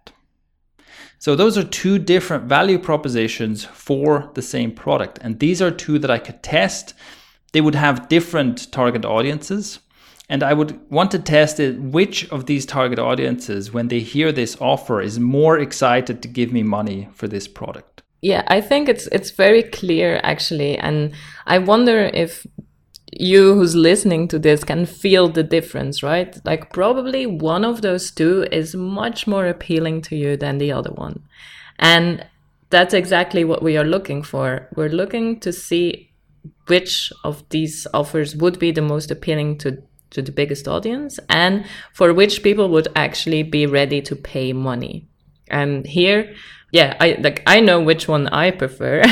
So 1.19 1.37
those 1.37 1.59
are 1.59 1.65
two 1.65 1.99
different 1.99 2.45
value 2.45 2.79
propositions 2.79 3.63
for 3.67 4.31
the 4.33 4.41
same 4.41 4.73
product. 4.73 5.19
And 5.21 5.39
these 5.39 5.61
are 5.61 5.71
two 5.71 5.99
that 5.99 6.11
I 6.11 6.19
could 6.19 6.43
test. 6.43 6.95
They 7.53 7.61
would 7.61 7.75
have 7.75 8.09
different 8.09 8.73
target 8.73 9.05
audiences. 9.05 9.81
And 10.31 10.43
I 10.43 10.55
would 10.55 10.81
want 10.91 11.11
to 11.11 11.19
test 11.19 11.61
it 11.61 11.79
which 11.79 12.31
of 12.31 12.47
these 12.47 12.65
target 12.65 12.99
audiences, 12.99 13.71
when 13.71 13.89
they 13.89 14.01
hear 14.01 14.33
this 14.33 14.57
offer, 14.63 15.03
is 15.03 15.21
more 15.21 15.59
excited 15.59 16.23
to 16.23 16.29
give 16.29 16.53
me 16.53 16.63
money 16.63 17.09
for 17.13 17.29
this 17.29 17.47
product. 17.47 18.03
Yeah, 18.23 18.45
I 18.49 18.61
think 18.61 18.89
it's 18.89 19.07
it's 19.09 19.31
very 19.31 19.63
clear 19.63 20.21
actually, 20.25 20.77
and 20.77 21.13
I 21.47 21.59
wonder 21.59 22.11
if 22.13 22.47
you 23.19 23.55
who's 23.55 23.75
listening 23.75 24.29
to 24.29 24.39
this 24.39 24.63
can 24.63 24.87
feel 24.87 25.29
the 25.29 25.43
difference, 25.43 26.03
right? 26.03 26.39
Like 26.45 26.73
probably 26.73 27.27
one 27.27 27.65
of 27.65 27.83
those 27.83 28.11
two 28.11 28.47
is 28.53 28.75
much 28.75 29.27
more 29.27 29.47
appealing 29.47 30.03
to 30.03 30.17
you 30.17 30.37
than 30.37 30.59
the 30.59 30.73
other 30.73 30.91
one. 30.91 31.25
And 31.79 32.25
that's 32.71 32.95
exactly 32.95 33.45
what 33.45 33.63
we 33.63 33.77
are 33.77 33.85
looking 33.85 34.23
for. 34.23 34.69
We're 34.77 34.89
looking 34.89 35.41
to 35.41 35.53
see 35.53 36.13
which 36.69 37.13
of 37.25 37.49
these 37.49 37.87
offers 37.93 38.37
would 38.37 38.59
be 38.59 38.71
the 38.71 38.83
most 38.83 39.11
appealing 39.11 39.59
to 39.59 39.83
to 40.11 40.23
the 40.23 40.33
biggest 40.33 40.67
audience 40.67 41.21
and 41.29 41.67
for 41.93 42.15
which 42.15 42.43
people 42.43 42.71
would 42.71 42.89
actually 42.97 43.43
be 43.43 43.67
ready 43.67 44.01
to 44.01 44.17
pay 44.17 44.55
money. 44.55 45.07
And 45.51 45.87
here 45.87 46.35
yeah, 46.71 46.97
I 47.01 47.17
like 47.21 47.43
I 47.47 47.61
know 47.61 47.81
which 47.81 48.09
one 48.09 48.29
I 48.29 48.51
prefer. 48.51 49.03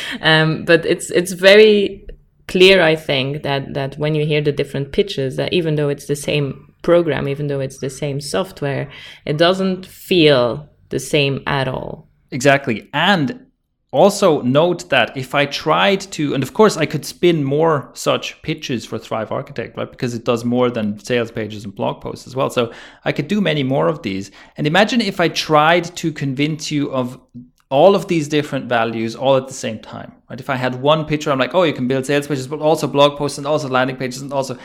um, 0.20 0.64
but 0.64 0.86
it's 0.86 1.10
it's 1.10 1.32
very 1.32 2.03
clear, 2.46 2.82
I 2.82 2.96
think, 2.96 3.42
that 3.42 3.74
that 3.74 3.96
when 3.98 4.14
you 4.14 4.26
hear 4.26 4.40
the 4.40 4.52
different 4.52 4.92
pitches, 4.92 5.36
that 5.36 5.52
even 5.52 5.74
though 5.76 5.88
it's 5.88 6.06
the 6.06 6.16
same 6.16 6.74
program, 6.82 7.28
even 7.28 7.46
though 7.46 7.60
it's 7.60 7.78
the 7.78 7.90
same 7.90 8.20
software, 8.20 8.90
it 9.24 9.38
doesn't 9.38 9.86
feel 9.86 10.68
the 10.90 11.00
same 11.00 11.42
at 11.46 11.68
all. 11.68 12.08
Exactly. 12.30 12.88
And 12.92 13.46
also 13.94 14.42
note 14.42 14.90
that 14.90 15.16
if 15.16 15.36
I 15.36 15.46
tried 15.46 16.00
to, 16.12 16.34
and 16.34 16.42
of 16.42 16.52
course 16.52 16.76
I 16.76 16.84
could 16.84 17.04
spin 17.04 17.44
more 17.44 17.90
such 17.94 18.42
pitches 18.42 18.84
for 18.84 18.98
Thrive 18.98 19.30
Architect, 19.30 19.76
right? 19.76 19.90
Because 19.90 20.14
it 20.14 20.24
does 20.24 20.44
more 20.44 20.68
than 20.68 20.98
sales 20.98 21.30
pages 21.30 21.64
and 21.64 21.72
blog 21.72 22.00
posts 22.00 22.26
as 22.26 22.34
well. 22.34 22.50
So 22.50 22.72
I 23.04 23.12
could 23.12 23.28
do 23.28 23.40
many 23.40 23.62
more 23.62 23.86
of 23.86 24.02
these. 24.02 24.32
And 24.56 24.66
imagine 24.66 25.00
if 25.00 25.20
I 25.20 25.28
tried 25.28 25.84
to 25.96 26.12
convince 26.12 26.72
you 26.72 26.90
of 26.90 27.20
all 27.74 27.94
of 27.98 28.06
these 28.12 28.26
different 28.28 28.68
values 28.68 29.16
all 29.16 29.36
at 29.36 29.46
the 29.48 29.58
same 29.66 29.78
time. 29.80 30.10
Right? 30.28 30.40
If 30.40 30.48
I 30.48 30.56
had 30.56 30.74
one 30.92 31.04
picture, 31.04 31.30
I'm 31.30 31.42
like, 31.44 31.54
oh, 31.54 31.64
you 31.64 31.72
can 31.72 31.88
build 31.88 32.06
sales 32.06 32.26
pages, 32.28 32.46
but 32.46 32.60
also 32.60 32.86
blog 32.86 33.18
posts 33.18 33.38
and 33.38 33.46
also 33.46 33.68
landing 33.68 33.96
pages 33.96 34.22
and 34.22 34.32
also 34.32 34.58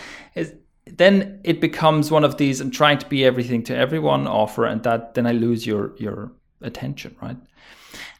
then 0.97 1.39
it 1.43 1.61
becomes 1.61 2.11
one 2.11 2.23
of 2.23 2.37
these 2.37 2.61
and 2.61 2.73
trying 2.73 2.97
to 2.97 3.05
be 3.07 3.25
everything 3.25 3.63
to 3.63 3.75
everyone 3.75 4.27
offer, 4.27 4.65
and 4.65 4.83
that 4.83 5.13
then 5.13 5.27
I 5.27 5.31
lose 5.31 5.65
your 5.65 5.95
your 5.97 6.31
attention, 6.61 7.15
right? 7.21 7.37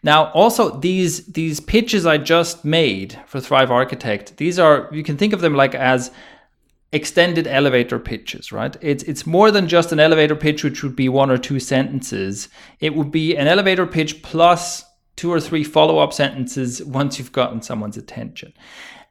Now, 0.04 0.32
also 0.32 0.80
these 0.80 1.26
these 1.26 1.60
pitches 1.60 2.06
I 2.06 2.18
just 2.18 2.64
made 2.64 3.20
for 3.26 3.40
Thrive 3.42 3.72
Architect, 3.72 4.38
these 4.38 4.60
are 4.60 4.90
you 4.92 5.04
can 5.04 5.18
think 5.18 5.34
of 5.34 5.42
them 5.42 5.56
like 5.56 5.76
as 5.76 6.12
extended 6.92 7.46
elevator 7.46 8.00
pitches, 8.00 8.52
right? 8.52 8.76
It's 8.82 9.04
it's 9.04 9.26
more 9.26 9.52
than 9.52 9.68
just 9.68 9.92
an 9.92 10.00
elevator 10.00 10.36
pitch, 10.36 10.64
which 10.64 10.84
would 10.84 10.96
be 10.96 11.10
one 11.10 11.30
or 11.30 11.38
two 11.38 11.60
sentences. 11.60 12.50
It 12.80 12.96
would 12.96 13.12
be 13.12 13.36
an 13.36 13.48
elevator 13.48 13.86
pitch 13.86 14.22
plus 14.24 14.84
two 15.16 15.32
or 15.32 15.40
three 15.40 15.64
follow-up 15.64 16.14
sentences 16.14 16.84
once 16.84 17.20
you've 17.20 17.32
gotten 17.32 17.62
someone's 17.62 17.98
attention. 17.98 18.54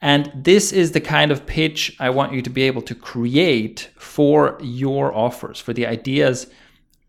And 0.00 0.32
this 0.34 0.72
is 0.72 0.92
the 0.92 1.00
kind 1.00 1.30
of 1.30 1.44
pitch 1.44 1.94
I 2.00 2.10
want 2.10 2.32
you 2.32 2.40
to 2.42 2.50
be 2.50 2.62
able 2.62 2.82
to 2.82 2.94
create 2.94 3.90
for 3.96 4.56
your 4.62 5.14
offers, 5.14 5.60
for 5.60 5.72
the 5.72 5.86
ideas 5.86 6.46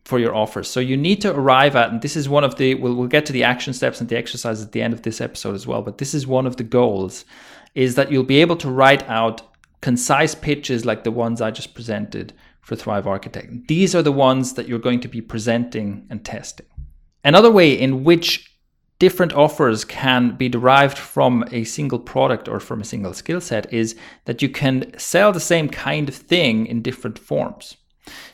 for 0.06 0.20
your 0.20 0.36
offers. 0.36 0.68
So 0.68 0.80
you 0.80 0.98
need 0.98 1.22
to 1.22 1.34
arrive 1.34 1.76
at, 1.76 1.92
and 1.92 2.02
this 2.02 2.16
is 2.16 2.28
one 2.28 2.44
of 2.44 2.56
the, 2.56 2.74
we'll, 2.76 2.96
we'll 2.96 3.08
get 3.08 3.28
to 3.28 3.34
the 3.34 3.44
action 3.44 3.74
steps 3.74 4.02
and 4.02 4.10
the 4.10 4.18
exercise 4.18 4.62
at 4.62 4.72
the 4.72 4.82
end 4.82 4.94
of 4.94 5.04
this 5.04 5.22
episode 5.22 5.54
as 5.54 5.68
well, 5.68 5.84
but 5.84 6.00
this 6.00 6.16
is 6.16 6.26
one 6.26 6.48
of 6.48 6.58
the 6.58 6.64
goals, 6.64 7.26
is 7.76 7.94
that 7.94 8.12
you'll 8.12 8.24
be 8.24 8.42
able 8.42 8.56
to 8.58 8.70
write 8.70 9.08
out 9.08 9.49
concise 9.82 10.36
pitches 10.36 10.86
like 10.86 11.04
the 11.04 11.12
ones 11.12 11.42
I 11.42 11.52
just 11.52 11.74
presented 11.74 12.34
for 12.62 12.76
Thrive 12.76 13.08
Architect. 13.08 13.68
These 13.68 13.96
are 13.96 14.04
the 14.04 14.12
ones 14.12 14.54
that 14.54 14.68
you're 14.68 14.80
going 14.80 15.00
to 15.02 15.08
be 15.08 15.22
presenting 15.22 16.06
and 16.10 16.24
testing. 16.24 16.68
Another 17.24 17.52
way 17.52 17.74
in 17.74 18.04
which 18.04 18.50
different 19.00 19.34
offers 19.34 19.86
can 19.86 20.36
be 20.36 20.50
derived 20.50 20.98
from 20.98 21.46
a 21.52 21.64
single 21.64 22.00
product 22.00 22.48
or 22.48 22.60
from 22.60 22.82
a 22.82 22.86
single 22.86 23.14
skill 23.14 23.42
set 23.42 23.72
is 23.74 23.96
that 24.26 24.42
you 24.42 24.50
can 24.50 24.98
sell 25.00 25.32
the 25.32 25.40
same 25.40 25.70
kind 25.70 26.10
of 26.10 26.16
thing 26.16 26.66
in 26.68 26.82
different 26.82 27.18
forms. 27.18 27.78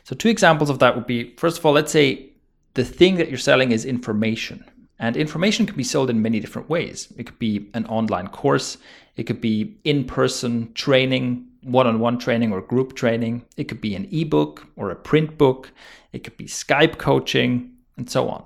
So, 0.04 0.16
two 0.16 0.30
examples 0.30 0.70
of 0.70 0.80
that 0.80 0.96
would 0.96 1.08
be 1.08 1.36
first 1.36 1.60
of 1.60 1.66
all, 1.66 1.74
let's 1.74 1.92
say 1.92 2.32
the 2.74 2.86
thing 2.86 3.16
that 3.16 3.30
you're 3.30 3.38
selling 3.38 3.72
is 3.72 3.86
information. 3.86 4.64
And 4.98 5.18
information 5.18 5.66
can 5.66 5.76
be 5.76 5.84
sold 5.84 6.10
in 6.10 6.22
many 6.22 6.40
different 6.40 6.70
ways. 6.70 7.12
It 7.18 7.26
could 7.26 7.40
be 7.40 7.70
an 7.74 7.86
online 7.88 8.30
course, 8.30 8.78
it 9.16 9.24
could 9.24 9.42
be 9.42 9.78
in 9.84 10.06
person 10.06 10.74
training, 10.74 11.48
one 11.62 11.88
on 11.88 12.00
one 12.00 12.18
training 12.18 12.52
or 12.52 12.62
group 12.62 12.96
training, 12.96 13.46
it 13.58 13.66
could 13.66 13.82
be 13.82 13.96
an 13.96 14.08
ebook 14.12 14.68
or 14.76 14.92
a 14.92 14.96
print 14.96 15.38
book, 15.38 15.72
it 16.14 16.24
could 16.24 16.38
be 16.38 16.46
Skype 16.46 16.98
coaching, 16.98 17.72
and 17.98 18.10
so 18.10 18.30
on. 18.30 18.44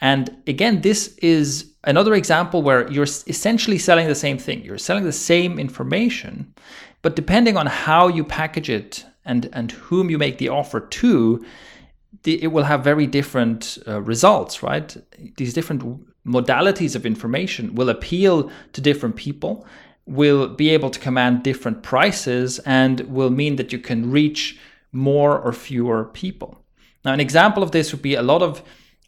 And 0.00 0.36
again, 0.46 0.80
this 0.80 1.16
is 1.18 1.72
another 1.84 2.14
example 2.14 2.62
where 2.62 2.90
you're 2.90 3.04
essentially 3.04 3.78
selling 3.78 4.08
the 4.08 4.14
same 4.14 4.38
thing. 4.38 4.64
You're 4.64 4.78
selling 4.78 5.04
the 5.04 5.12
same 5.12 5.58
information, 5.58 6.52
but 7.02 7.16
depending 7.16 7.56
on 7.56 7.66
how 7.66 8.08
you 8.08 8.24
package 8.24 8.68
it 8.68 9.04
and, 9.24 9.48
and 9.52 9.72
whom 9.72 10.10
you 10.10 10.18
make 10.18 10.38
the 10.38 10.48
offer 10.48 10.80
to, 10.80 11.44
it 12.24 12.52
will 12.52 12.64
have 12.64 12.82
very 12.82 13.06
different 13.06 13.78
uh, 13.86 14.00
results, 14.00 14.62
right? 14.62 14.96
These 15.36 15.52
different 15.52 15.82
modalities 16.26 16.96
of 16.96 17.04
information 17.04 17.74
will 17.74 17.90
appeal 17.90 18.50
to 18.72 18.80
different 18.80 19.16
people, 19.16 19.66
will 20.06 20.48
be 20.48 20.70
able 20.70 20.90
to 20.90 21.00
command 21.00 21.42
different 21.42 21.82
prices, 21.82 22.58
and 22.60 23.00
will 23.00 23.30
mean 23.30 23.56
that 23.56 23.72
you 23.72 23.78
can 23.78 24.10
reach 24.10 24.58
more 24.92 25.38
or 25.38 25.52
fewer 25.52 26.04
people. 26.04 26.62
Now, 27.04 27.12
an 27.12 27.20
example 27.20 27.62
of 27.62 27.70
this 27.70 27.92
would 27.92 28.02
be 28.02 28.14
a 28.14 28.22
lot 28.22 28.42
of 28.42 28.62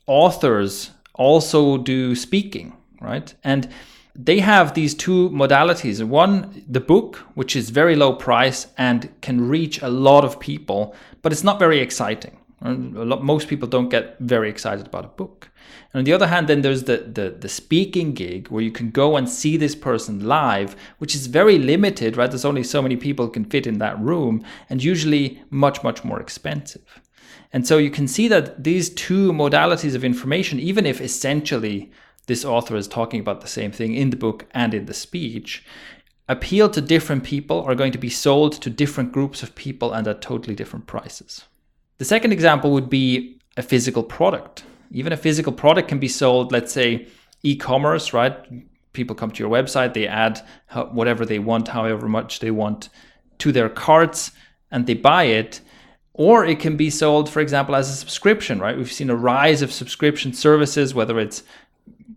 authors 0.07 0.91
also 1.15 1.79
do 1.79 2.15
speaking, 2.15 2.77
right? 3.01 3.35
And 3.43 3.69
they 4.15 4.41
have 4.41 4.73
these 4.73 4.95
two 4.95 5.31
modalities. 5.31 6.03
One, 6.03 6.65
the 6.69 6.81
book, 6.81 7.17
which 7.35 7.55
is 7.55 7.71
very 7.71 7.97
low 7.97 8.15
price 8.15 8.67
and 8.79 9.11
can 9.21 9.49
reach 9.49 9.83
a 9.83 9.89
lot 9.89 10.25
of 10.25 10.41
people, 10.41 10.95
but 11.23 11.33
it's 11.33 11.45
not 11.45 11.59
very 11.59 11.81
exciting. 11.81 12.39
Lot, 12.63 13.23
most 13.23 13.49
people 13.49 13.69
don't 13.69 13.91
get 13.91 14.17
very 14.19 14.49
excited 14.49 14.87
about 14.87 15.05
a 15.05 15.09
book. 15.09 15.51
On 15.97 16.05
the 16.05 16.13
other 16.13 16.27
hand, 16.27 16.47
then 16.47 16.61
there's 16.61 16.85
the, 16.85 16.99
the, 16.99 17.31
the 17.31 17.49
speaking 17.49 18.13
gig 18.13 18.49
where 18.49 18.63
you 18.63 18.71
can 18.71 18.91
go 18.91 19.17
and 19.17 19.27
see 19.27 19.57
this 19.57 19.75
person 19.75 20.27
live, 20.27 20.77
which 20.99 21.15
is 21.15 21.27
very 21.27 21.59
limited, 21.59 22.19
right? 22.19 22.31
There's 22.31 22.45
only 22.45 22.65
so 22.65 22.83
many 22.83 22.97
people 22.97 23.29
can 23.29 23.47
fit 23.47 23.67
in 23.67 23.79
that 23.79 23.99
room 23.99 24.45
and 24.69 24.85
usually 24.85 25.43
much, 25.49 25.83
much 25.83 26.05
more 26.05 26.21
expensive. 26.21 27.01
And 27.51 27.67
so 27.67 27.79
you 27.79 27.91
can 27.91 28.07
see 28.07 28.29
that 28.29 28.63
these 28.63 28.91
two 28.91 29.33
modalities 29.33 29.95
of 29.95 30.05
information, 30.05 30.61
even 30.61 30.85
if 30.85 31.01
essentially 31.01 31.91
this 32.27 32.45
author 32.45 32.77
is 32.77 32.87
talking 32.87 33.21
about 33.21 33.41
the 33.41 33.49
same 33.49 33.73
thing 33.73 33.95
in 33.95 34.11
the 34.11 34.19
book 34.19 34.45
and 34.51 34.75
in 34.75 34.85
the 34.85 34.93
speech, 34.93 35.65
appeal 36.29 36.69
to 36.69 36.83
different 36.83 37.25
people, 37.25 37.63
are 37.63 37.75
going 37.75 37.93
to 37.93 37.99
be 37.99 38.11
sold 38.11 38.53
to 38.61 38.69
different 38.69 39.13
groups 39.13 39.43
of 39.43 39.55
people 39.55 39.95
and 39.95 40.07
at 40.07 40.21
totally 40.21 40.55
different 40.55 40.87
prices. 40.87 41.45
The 41.97 42.05
second 42.05 42.33
example 42.33 42.73
would 42.73 42.91
be 42.91 43.41
a 43.57 43.63
physical 43.63 44.03
product. 44.03 44.65
Even 44.91 45.13
a 45.13 45.17
physical 45.17 45.53
product 45.53 45.89
can 45.89 45.99
be 45.99 46.09
sold, 46.09 46.53
let's 46.53 46.73
say, 46.73 47.09
e 47.43 47.57
commerce, 47.57 48.13
right? 48.13 48.37
people 48.97 49.15
come 49.15 49.31
to 49.31 49.43
your 49.43 49.51
website, 49.51 49.95
they 49.95 50.09
add 50.09 50.41
whatever 50.91 51.25
they 51.25 51.39
want, 51.39 51.69
however 51.69 52.09
much 52.09 52.41
they 52.41 52.51
want 52.51 52.89
to 53.39 53.53
their 53.53 53.69
carts, 53.69 54.33
and 54.73 54.87
they 54.87 54.95
buy 54.95 55.25
it. 55.25 55.61
Or 56.15 56.45
it 56.45 56.59
can 56.59 56.77
be 56.77 56.89
sold, 56.91 57.29
for 57.29 57.41
example, 57.41 57.77
as 57.77 57.91
a 57.91 57.93
subscription, 57.95 58.59
right? 58.59 58.77
We've 58.77 58.91
seen 58.91 59.11
a 59.11 59.15
rise 59.15 59.61
of 59.61 59.71
subscription 59.71 60.33
services, 60.33 60.95
whether 60.95 61.21
it's 61.21 61.43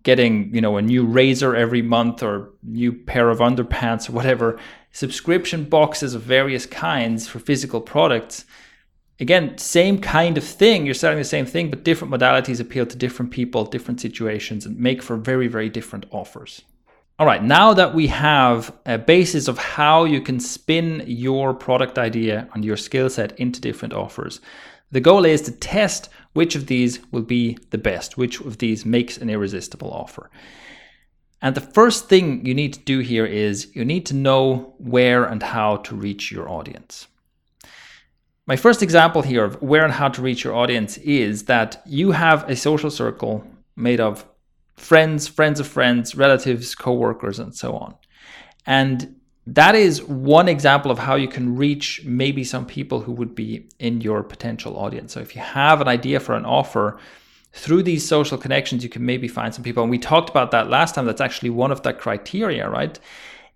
getting, 0.04 0.56
you 0.56 0.62
know, 0.62 0.78
a 0.78 0.82
new 0.82 1.06
razor 1.06 1.54
every 1.54 1.82
month 1.82 2.24
or 2.24 2.52
new 2.64 2.94
pair 2.94 3.30
of 3.30 3.40
underpants 3.40 4.10
or 4.10 4.14
whatever, 4.14 4.58
subscription 4.94 5.66
boxes 5.66 6.16
of 6.16 6.22
various 6.22 6.66
kinds 6.66 7.28
for 7.28 7.40
physical 7.40 7.82
products 7.82 8.46
again, 9.20 9.58
same 9.58 10.00
kind 10.00 10.38
of 10.38 10.44
thing. 10.44 10.86
You're 10.86 10.96
selling 10.96 11.18
the 11.18 11.24
same 11.24 11.46
thing, 11.46 11.70
but 11.70 11.84
different 11.84 12.14
modalities 12.14 12.60
appeal 12.60 12.86
to 12.86 12.98
different 12.98 13.32
people, 13.32 13.66
different 13.66 14.02
situations, 14.02 14.66
and 14.66 14.78
make 14.78 15.02
for 15.02 15.18
very, 15.18 15.48
very 15.48 15.70
different 15.70 16.06
offers. 16.12 16.62
All 17.20 17.26
right, 17.26 17.44
now 17.44 17.74
that 17.74 17.94
we 17.94 18.08
have 18.08 18.74
a 18.86 18.98
basis 18.98 19.50
of 19.50 19.58
how 19.58 20.06
you 20.06 20.22
can 20.22 20.40
spin 20.40 21.04
your 21.06 21.54
product 21.54 22.00
idea 22.00 22.48
and 22.54 22.64
your 22.64 22.78
skill 22.78 23.10
set 23.10 23.38
into 23.38 23.60
different 23.60 23.94
offers, 23.94 24.40
the 24.92 25.02
goal 25.02 25.26
is 25.26 25.42
to 25.42 25.52
test 25.52 26.10
which 26.34 26.56
of 26.56 26.68
these 26.68 27.00
will 27.12 27.22
be 27.22 27.58
the 27.72 27.78
best, 27.78 28.18
which 28.18 28.40
of 28.40 28.60
these 28.60 28.86
makes 28.86 29.18
an 29.18 29.30
irresistible 29.30 29.92
offer. 29.92 30.30
And 31.42 31.56
the 31.56 31.62
first 31.62 32.08
thing 32.08 32.46
you 32.46 32.54
need 32.54 32.74
to 32.74 32.80
do 32.80 33.00
here 33.00 33.26
is 33.26 33.76
you 33.76 33.84
need 33.84 34.06
to 34.08 34.16
know 34.16 34.74
where 34.78 35.26
and 35.26 35.44
how 35.44 35.78
to 35.78 35.96
reach 35.96 36.32
your 36.32 36.50
audience. 36.50 37.08
My 38.50 38.56
first 38.56 38.82
example 38.82 39.22
here 39.22 39.46
of 39.46 39.62
where 39.62 39.84
and 39.84 39.94
how 39.94 40.10
to 40.10 40.24
reach 40.24 40.44
your 40.44 40.56
audience 40.56 40.98
is 40.98 41.44
that 41.44 41.84
you 41.86 42.14
have 42.14 42.50
a 42.50 42.56
social 42.56 42.90
circle 42.90 43.46
made 43.76 44.00
of 44.00 44.26
friends, 44.76 45.28
friends 45.28 45.60
of 45.60 45.68
friends, 45.68 46.16
relatives, 46.16 46.74
coworkers, 46.74 47.38
and 47.38 47.56
so 47.56 47.78
on. 47.78 47.94
And 48.66 49.18
that 49.46 49.76
is 49.76 50.02
one 50.02 50.50
example 50.50 50.90
of 50.90 50.98
how 50.98 51.14
you 51.14 51.28
can 51.28 51.56
reach 51.56 52.02
maybe 52.06 52.44
some 52.44 52.66
people 52.66 53.02
who 53.02 53.12
would 53.12 53.36
be 53.36 53.70
in 53.78 54.02
your 54.02 54.24
potential 54.24 54.80
audience. 54.80 55.14
So 55.14 55.20
if 55.20 55.36
you 55.36 55.44
have 55.44 55.80
an 55.80 55.88
idea 55.88 56.20
for 56.20 56.34
an 56.34 56.46
offer, 56.46 56.98
through 57.54 57.84
these 57.84 58.08
social 58.08 58.40
connections, 58.40 58.84
you 58.84 58.90
can 58.90 59.06
maybe 59.06 59.28
find 59.28 59.54
some 59.54 59.64
people. 59.64 59.84
And 59.84 59.92
we 59.92 60.00
talked 60.00 60.32
about 60.32 60.50
that 60.52 60.72
last 60.72 60.96
time. 60.96 61.06
That's 61.06 61.22
actually 61.22 61.52
one 61.52 61.72
of 61.72 61.84
the 61.84 61.94
criteria, 61.94 62.68
right? 62.68 62.98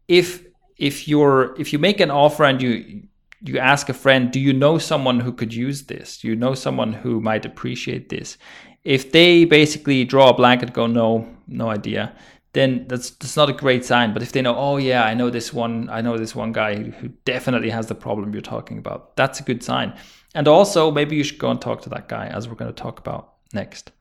If 0.08 0.46
if 0.78 1.08
you're 1.08 1.60
if 1.60 1.74
you 1.74 1.80
make 1.80 2.00
an 2.00 2.12
offer 2.12 2.44
and 2.44 2.62
you 2.62 3.08
you 3.52 3.60
ask 3.60 3.90
a 3.90 3.94
friend, 3.94 4.32
do 4.32 4.40
you 4.40 4.54
know 4.54 4.78
someone 4.78 5.20
who 5.20 5.34
could 5.34 5.54
use 5.54 5.84
this? 5.84 6.18
Do 6.20 6.28
you 6.28 6.36
know 6.36 6.54
someone 6.54 6.94
who 6.94 7.20
might 7.20 7.46
appreciate 7.46 8.10
this? 8.10 8.38
If 8.84 9.12
they 9.12 9.46
basically 9.46 10.06
draw 10.06 10.30
a 10.30 10.34
blank 10.34 10.62
and 10.62 10.74
go, 10.74 10.88
no, 10.88 11.28
no 11.48 11.70
idea, 11.70 12.16
then 12.54 12.86
that's 12.88 13.10
that's 13.12 13.36
not 13.36 13.50
a 13.50 13.54
great 13.54 13.84
sign. 13.84 14.14
But 14.14 14.22
if 14.22 14.32
they 14.32 14.42
know, 14.42 14.56
oh 14.56 14.78
yeah, 14.78 15.04
I 15.04 15.14
know 15.14 15.30
this 15.30 15.54
one, 15.54 15.90
I 15.90 16.02
know 16.02 16.18
this 16.18 16.36
one 16.36 16.52
guy 16.52 16.76
who 16.76 17.10
definitely 17.26 17.70
has 17.70 17.88
the 17.88 17.96
problem 17.96 18.34
you're 18.34 18.42
talking 18.42 18.78
about, 18.78 19.16
that's 19.16 19.40
a 19.40 19.44
good 19.44 19.64
sign. 19.64 19.94
And 20.36 20.48
also, 20.48 20.92
maybe 20.92 21.16
you 21.16 21.24
should 21.24 21.40
go 21.40 21.52
and 21.52 21.62
talk 21.62 21.82
to 21.82 21.90
that 21.90 22.08
guy, 22.08 22.28
as 22.28 22.48
we're 22.48 22.56
going 22.56 22.74
to 22.74 22.82
talk 22.82 23.00
about 23.00 23.34
next. 23.54 23.92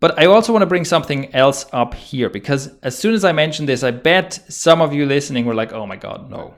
But 0.00 0.18
I 0.18 0.24
also 0.24 0.52
want 0.52 0.62
to 0.62 0.66
bring 0.66 0.86
something 0.86 1.32
else 1.34 1.66
up 1.72 1.92
here 1.92 2.30
because 2.30 2.70
as 2.82 2.98
soon 2.98 3.12
as 3.12 3.22
I 3.22 3.32
mentioned 3.32 3.68
this, 3.68 3.82
I 3.82 3.90
bet 3.90 4.42
some 4.48 4.80
of 4.80 4.94
you 4.94 5.04
listening 5.04 5.44
were 5.44 5.54
like, 5.54 5.72
"Oh 5.74 5.86
my 5.86 5.96
god, 5.96 6.30
no," 6.30 6.54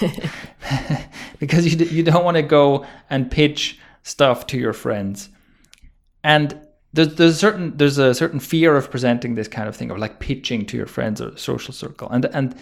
because 1.38 1.66
you 1.66 1.86
you 1.86 2.02
don't 2.02 2.24
want 2.24 2.36
to 2.36 2.42
go 2.42 2.86
and 3.08 3.30
pitch 3.30 3.78
stuff 4.02 4.46
to 4.48 4.58
your 4.58 4.74
friends, 4.74 5.30
and 6.22 6.54
there's 6.92 7.14
there's 7.14 7.32
a 7.32 7.38
certain 7.38 7.76
there's 7.78 7.96
a 7.96 8.12
certain 8.14 8.40
fear 8.40 8.76
of 8.76 8.90
presenting 8.90 9.36
this 9.36 9.48
kind 9.48 9.68
of 9.68 9.74
thing 9.74 9.90
or 9.90 9.98
like 9.98 10.20
pitching 10.20 10.66
to 10.66 10.76
your 10.76 10.86
friends 10.86 11.20
or 11.22 11.34
social 11.38 11.72
circle, 11.72 12.10
and 12.10 12.26
and 12.26 12.54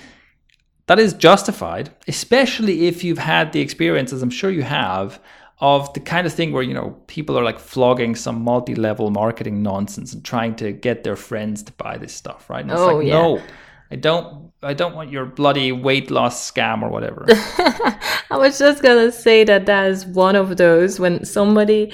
that 0.86 1.00
is 1.00 1.12
justified, 1.12 1.90
especially 2.06 2.86
if 2.86 3.02
you've 3.02 3.18
had 3.18 3.52
the 3.52 3.60
experience, 3.60 4.12
as 4.12 4.22
I'm 4.22 4.30
sure 4.30 4.50
you 4.50 4.62
have, 4.62 5.20
of 5.60 5.92
the 5.92 6.00
kind 6.00 6.26
of 6.26 6.32
thing 6.32 6.52
where 6.52 6.62
you 6.62 6.74
know 6.74 6.90
people 7.06 7.38
are 7.38 7.44
like 7.44 7.58
flogging 7.58 8.14
some 8.14 8.42
multi-level 8.42 9.10
marketing 9.10 9.62
nonsense 9.62 10.12
and 10.12 10.24
trying 10.24 10.54
to 10.56 10.72
get 10.72 11.04
their 11.04 11.16
friends 11.16 11.62
to 11.62 11.72
buy 11.72 11.98
this 11.98 12.14
stuff 12.14 12.48
right 12.48 12.62
and 12.62 12.70
it's 12.70 12.80
oh, 12.80 12.96
like 12.96 13.06
yeah. 13.06 13.12
no 13.12 13.42
i 13.90 13.96
don't 13.96 14.52
i 14.62 14.72
don't 14.72 14.94
want 14.94 15.10
your 15.10 15.26
bloody 15.26 15.70
weight 15.70 16.10
loss 16.10 16.50
scam 16.50 16.82
or 16.82 16.88
whatever 16.88 17.26
i 17.28 18.36
was 18.36 18.58
just 18.58 18.82
gonna 18.82 19.12
say 19.12 19.44
that 19.44 19.66
that 19.66 19.90
is 19.90 20.06
one 20.06 20.34
of 20.34 20.56
those 20.56 20.98
when 20.98 21.24
somebody 21.24 21.92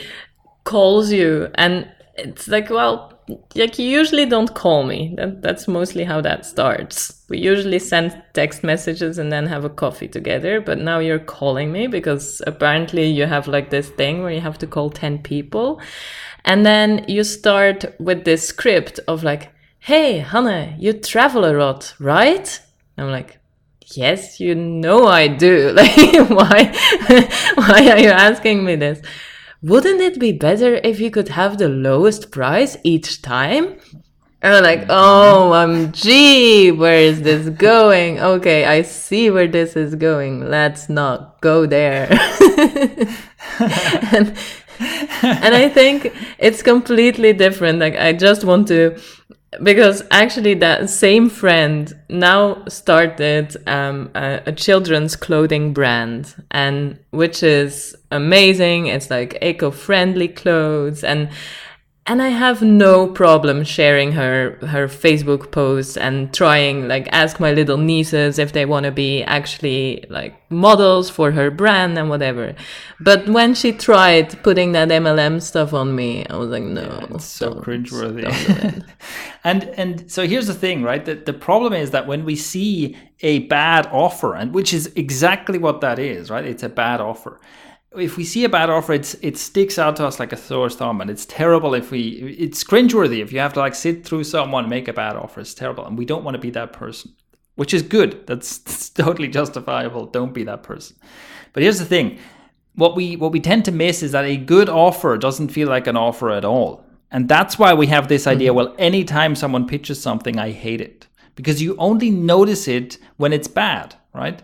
calls 0.65 1.11
you 1.11 1.49
and 1.57 1.91
it's 2.17 2.47
like 2.49 2.71
well 2.71 3.16
like 3.55 3.79
you 3.79 3.89
usually 3.89 4.27
don't 4.27 4.55
call 4.55 4.85
me. 4.85 5.15
That, 5.17 5.43
that's 5.43 5.67
mostly 5.67 6.05
how 6.05 6.21
that 6.21 6.47
starts. 6.47 7.25
We 7.29 7.39
usually 7.39 7.79
send 7.79 8.23
text 8.35 8.63
messages 8.63 9.19
and 9.19 9.33
then 9.33 9.47
have 9.47 9.65
a 9.65 9.71
coffee 9.71 10.09
together. 10.09 10.61
But 10.61 10.79
now 10.79 11.01
you're 11.01 11.19
calling 11.19 11.73
me 11.73 11.87
because 11.87 12.41
apparently 12.47 13.07
you 13.07 13.27
have 13.27 13.49
like 13.49 13.71
this 13.71 13.89
thing 13.91 14.23
where 14.23 14.31
you 14.31 14.41
have 14.41 14.59
to 14.59 14.67
call 14.67 14.91
10 14.91 15.23
people. 15.23 15.81
And 16.45 16.65
then 16.65 17.05
you 17.09 17.25
start 17.25 17.85
with 17.99 18.25
this 18.25 18.47
script 18.47 19.01
of 19.09 19.25
like, 19.25 19.53
hey, 19.81 20.19
Hanne, 20.19 20.77
you 20.79 20.93
travel 20.93 21.45
a 21.45 21.53
lot, 21.53 21.95
right? 21.99 22.61
I'm 22.97 23.11
like, 23.11 23.39
yes, 23.95 24.39
you 24.39 24.55
know 24.55 25.07
I 25.07 25.29
do. 25.29 25.73
Like, 25.75 26.31
why, 26.31 26.73
why 27.55 27.91
are 27.91 27.99
you 27.99 28.11
asking 28.11 28.65
me 28.65 28.77
this? 28.77 29.01
Wouldn't 29.63 30.01
it 30.01 30.19
be 30.19 30.33
better 30.33 30.75
if 30.85 31.01
you 31.01 31.11
could 31.11 31.29
have 31.31 31.59
the 31.59 31.69
lowest 31.69 32.31
price 32.31 32.77
each 32.85 33.23
time? 33.23 33.79
And 34.43 34.55
I'm 34.55 34.63
like, 34.63 34.87
oh, 34.91 35.53
I'm 35.53 35.93
gee, 35.93 36.71
where 36.71 36.99
is 36.99 37.23
this 37.23 37.49
going? 37.49 38.21
Okay, 38.21 38.65
I 38.65 38.83
see 38.83 39.31
where 39.31 39.49
this 39.49 39.77
is 39.77 39.95
going. 39.95 40.49
Let's 40.49 40.89
not 40.89 41.41
go 41.41 41.67
there. 41.67 42.07
and, 43.59 44.37
and 44.79 45.55
I 45.55 45.69
think 45.69 46.15
it's 46.39 46.63
completely 46.63 47.33
different. 47.33 47.79
Like, 47.79 47.97
I 47.97 48.13
just 48.13 48.45
want 48.45 48.69
to 48.69 49.01
because 49.63 50.03
actually 50.11 50.55
that 50.55 50.91
same 50.91 51.31
friend 51.31 51.95
now 52.09 52.65
started 52.67 53.57
um, 53.67 54.11
a, 54.15 54.43
a, 54.47 54.53
children's 54.53 55.17
clothing 55.17 55.73
brand 55.73 56.35
and 56.51 56.99
which 57.11 57.43
is 57.43 57.97
amazing. 58.11 58.87
It's 58.87 59.11
like 59.11 59.39
eco-friendly 59.41 60.29
clothes 60.29 61.05
and 61.05 61.31
and 62.09 62.23
I 62.23 62.29
have 62.29 62.63
no 62.63 63.09
problem 63.09 63.65
sharing 63.65 64.13
her 64.13 64.59
her 64.67 64.87
Facebook 64.87 65.51
posts 65.51 65.97
and 65.97 66.33
trying 66.33 66.87
like 66.87 67.09
ask 67.11 67.41
my 67.41 67.53
little 67.53 67.79
nieces 67.79 68.39
if 68.39 68.53
they 68.53 68.65
want 68.65 68.85
to 68.85 68.93
be 68.93 69.25
actually 69.25 70.05
like 70.09 70.35
models 70.49 71.11
for 71.11 71.33
her 71.33 71.51
brand 71.51 71.99
and 71.99 72.09
whatever. 72.09 72.55
But 73.01 73.29
when 73.29 73.55
she 73.55 73.73
tried 73.73 74.41
putting 74.45 74.73
that 74.73 74.89
MLM 74.89 75.43
stuff 75.43 75.75
on 75.75 75.97
me, 75.97 76.25
I 76.27 76.37
was 76.37 76.51
like, 76.51 76.63
no, 76.63 76.83
yeah, 76.83 77.15
it's 77.17 77.25
so 77.25 77.55
cringeworthy. 77.55 78.85
and 79.45 79.65
and 79.77 80.11
so 80.11 80.27
here's 80.27 80.47
the 80.47 80.55
thing, 80.55 80.85
right? 80.85 81.05
The 81.05 81.17
the 81.17 81.33
problem 81.33 81.73
is 81.73 81.91
that 81.91 82.07
when 82.07 82.25
we 82.25 82.37
see 82.37 82.97
a 83.21 83.41
bad 83.41 83.87
offer, 83.91 84.37
and 84.37 84.55
which 84.55 84.73
is 84.73 84.93
exactly 84.95 85.59
what 85.59 85.81
that 85.81 85.99
is, 85.99 86.31
right? 86.31 86.45
It's 86.45 86.63
a 86.63 86.69
bad 86.69 87.01
offer 87.01 87.41
if 87.99 88.17
we 88.17 88.25
see 88.25 88.45
a 88.45 88.49
bad 88.49 88.71
offer, 88.71 88.93
it's 88.93 89.15
it 89.23 89.37
sticks 89.37 89.79
out 89.79 89.97
to 89.97 90.07
us 90.07 90.21
like 90.21 90.33
a 90.33 90.37
sore 90.37 90.71
thumb, 90.71 91.01
and 91.01 91.11
it's 91.11 91.27
terrible 91.27 91.75
if 91.75 91.91
we. 91.91 92.37
It's 92.39 92.65
cringeworthy 92.65 93.23
if 93.23 93.33
you 93.33 93.39
have 93.39 93.53
to 93.55 93.61
like 93.61 93.75
sit 93.75 94.05
through 94.05 94.25
someone 94.25 94.69
make 94.69 94.89
a 94.89 94.93
bad 94.93 95.17
offer. 95.17 95.41
It's 95.41 95.55
terrible, 95.55 95.87
and 95.87 95.99
we 95.99 96.05
don't 96.05 96.25
want 96.25 96.35
to 96.35 96.41
be 96.41 96.51
that 96.51 96.73
person, 96.73 97.15
which 97.57 97.75
is 97.75 97.83
good. 97.83 98.27
That's, 98.27 98.59
that's 98.67 98.91
totally 98.91 99.29
justifiable. 99.29 100.07
Don't 100.07 100.35
be 100.35 100.45
that 100.45 100.63
person. 100.63 100.97
But 101.53 101.63
here's 101.63 101.79
the 101.79 101.85
thing: 101.85 102.19
what 102.75 102.97
we 102.97 103.17
what 103.17 103.33
we 103.33 103.41
tend 103.41 103.65
to 103.67 103.73
miss 103.73 104.03
is 104.03 104.13
that 104.13 104.25
a 104.25 104.37
good 104.37 104.69
offer 104.69 105.17
doesn't 105.17 105.49
feel 105.49 105.69
like 105.69 105.87
an 105.87 105.97
offer 105.97 106.31
at 106.31 106.45
all, 106.45 106.85
and 107.11 107.29
that's 107.29 107.59
why 107.59 107.75
we 107.75 107.87
have 107.89 108.09
this 108.09 108.27
idea. 108.27 108.51
Mm-hmm. 108.51 108.57
Well, 108.57 108.75
anytime 108.79 109.35
someone 109.35 109.67
pitches 109.67 110.01
something, 110.01 110.39
I 110.39 110.51
hate 110.51 110.81
it 110.81 111.07
because 111.35 111.63
you 111.63 111.77
only 111.77 112.11
notice 112.11 112.69
it 112.69 112.99
when 113.17 113.33
it's 113.33 113.49
bad, 113.49 113.95
right? 114.15 114.43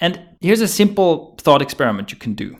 And 0.00 0.20
here's 0.40 0.60
a 0.60 0.68
simple 0.68 1.36
thought 1.40 1.60
experiment 1.60 2.12
you 2.12 2.18
can 2.18 2.34
do 2.34 2.56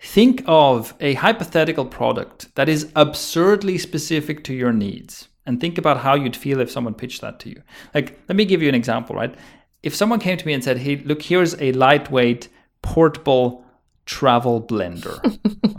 Think 0.00 0.42
of 0.46 0.94
a 1.00 1.14
hypothetical 1.14 1.84
product 1.84 2.54
that 2.54 2.68
is 2.68 2.92
absurdly 2.94 3.78
specific 3.78 4.44
to 4.44 4.54
your 4.54 4.72
needs 4.72 5.28
and 5.44 5.60
think 5.60 5.76
about 5.78 5.98
how 5.98 6.14
you'd 6.14 6.36
feel 6.36 6.60
if 6.60 6.70
someone 6.70 6.94
pitched 6.94 7.20
that 7.20 7.40
to 7.40 7.48
you. 7.48 7.62
Like, 7.94 8.20
let 8.28 8.36
me 8.36 8.44
give 8.44 8.62
you 8.62 8.68
an 8.68 8.74
example, 8.74 9.16
right? 9.16 9.34
If 9.82 9.94
someone 9.94 10.20
came 10.20 10.36
to 10.36 10.46
me 10.46 10.52
and 10.52 10.62
said, 10.62 10.78
hey, 10.78 10.96
look, 10.96 11.22
here's 11.22 11.60
a 11.60 11.72
lightweight, 11.72 12.48
portable 12.82 13.64
travel 14.06 14.62
blender, 14.62 15.18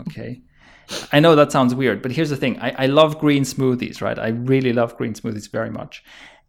okay? 0.00 0.42
I 1.12 1.20
know 1.20 1.36
that 1.36 1.52
sounds 1.52 1.74
weird, 1.74 2.02
but 2.02 2.12
here's 2.12 2.30
the 2.30 2.36
thing 2.36 2.58
I, 2.58 2.84
I 2.84 2.86
love 2.86 3.18
green 3.18 3.44
smoothies, 3.44 4.02
right? 4.02 4.18
I 4.18 4.28
really 4.28 4.72
love 4.72 4.96
green 4.96 5.14
smoothies 5.14 5.50
very 5.50 5.70
much. 5.70 6.04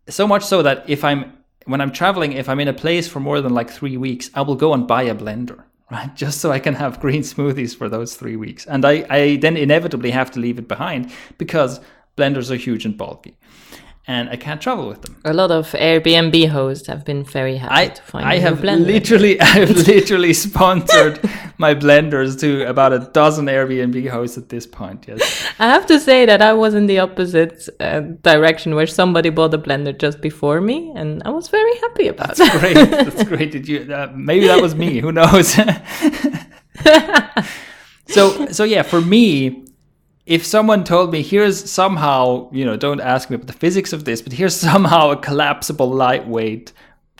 So 0.10 0.28
much 0.28 0.44
so 0.44 0.64
that 0.64 0.90
if 0.90 1.04
I'm 1.04 1.38
when 1.68 1.80
I'm 1.80 1.92
traveling, 1.92 2.34
if 2.34 2.50
I'm 2.50 2.60
in 2.60 2.68
a 2.68 2.74
place 2.74 3.08
for 3.08 3.20
more 3.20 3.40
than 3.40 3.54
like 3.54 3.70
three 3.70 3.96
weeks, 3.96 4.32
I 4.34 4.42
will 4.42 4.56
go 4.56 4.74
and 4.74 4.88
buy 4.88 5.04
a 5.04 5.14
blender 5.14 5.64
right? 5.92 6.16
Just 6.16 6.40
so 6.40 6.52
I 6.52 6.60
can 6.60 6.74
have 6.76 7.00
green 7.00 7.22
smoothies 7.22 7.76
for 7.76 7.90
those 7.90 8.16
three 8.16 8.36
weeks. 8.36 8.66
And 8.66 8.86
I, 8.86 9.06
I 9.10 9.36
then 9.36 9.58
inevitably 9.58 10.12
have 10.12 10.32
to 10.32 10.40
leave 10.40 10.58
it 10.58 10.68
behind 10.68 11.12
because 11.38 11.80
blenders 12.18 12.50
are 12.50 12.56
huge 12.56 12.86
and 12.86 12.98
bulky. 12.98 13.38
And 14.08 14.30
I 14.30 14.36
can't 14.36 14.60
travel 14.60 14.88
with 14.88 15.04
them. 15.04 15.16
A 15.26 15.34
lot 15.34 15.52
of 15.52 15.72
Airbnb 15.74 16.50
hosts 16.50 16.88
have 16.88 17.06
been 17.06 17.24
very 17.24 17.58
happy 17.58 17.74
I, 17.76 17.88
to 17.88 18.02
find 18.02 18.26
I 18.26 18.38
have 18.38 18.58
blender. 18.60 18.88
literally 18.88 19.40
I 19.42 19.46
have 19.46 19.70
literally 19.88 20.34
sponsored 20.34 21.20
my 21.58 21.76
blenders 21.76 22.40
to 22.40 22.68
about 22.68 22.94
a 22.94 23.00
dozen 23.00 23.46
Airbnb 23.46 24.10
hosts 24.10 24.38
at 24.38 24.50
this 24.50 24.66
point. 24.66 25.06
Yes. 25.08 25.22
I 25.60 25.68
have 25.68 25.86
to 25.86 26.00
say 26.00 26.26
that 26.26 26.42
I 26.42 26.54
was 26.54 26.74
in 26.74 26.88
the 26.88 27.00
opposite 27.00 27.70
uh, 27.80 28.00
direction 28.24 28.74
where 28.76 28.88
somebody 28.88 29.30
bought 29.30 29.54
a 29.54 29.60
blender 29.60 29.98
just 29.98 30.20
before 30.22 30.62
me, 30.62 30.92
and 30.96 31.22
I 31.24 31.30
was 31.30 31.50
very 31.50 31.76
happy 31.78 32.08
about 32.08 32.32
it. 32.32 32.38
That's 32.38 32.60
Great. 32.60 32.74
That's 32.90 33.24
great. 33.32 33.52
Did 33.52 33.68
you 33.68 33.94
uh, 33.94 34.12
maybe 34.16 34.48
that 34.48 34.62
was 34.62 34.74
me, 34.76 35.00
who 35.00 35.12
knows? 35.12 35.54
so 38.08 38.48
so 38.48 38.64
yeah, 38.64 38.82
for 38.82 39.02
me 39.02 39.66
if 40.26 40.46
someone 40.46 40.84
told 40.84 41.12
me 41.12 41.22
here's 41.22 41.70
somehow, 41.70 42.50
you 42.52 42.66
know, 42.66 42.78
don't 42.78 43.02
ask 43.02 43.30
me 43.30 43.36
about 43.36 43.48
the 43.48 43.54
physics 43.54 43.94
of 43.94 44.06
this, 44.06 44.22
but 44.22 44.34
here's 44.34 44.56
somehow 44.56 45.12
a 45.12 45.18
collapsible 45.18 45.90
lightweight 45.90 46.72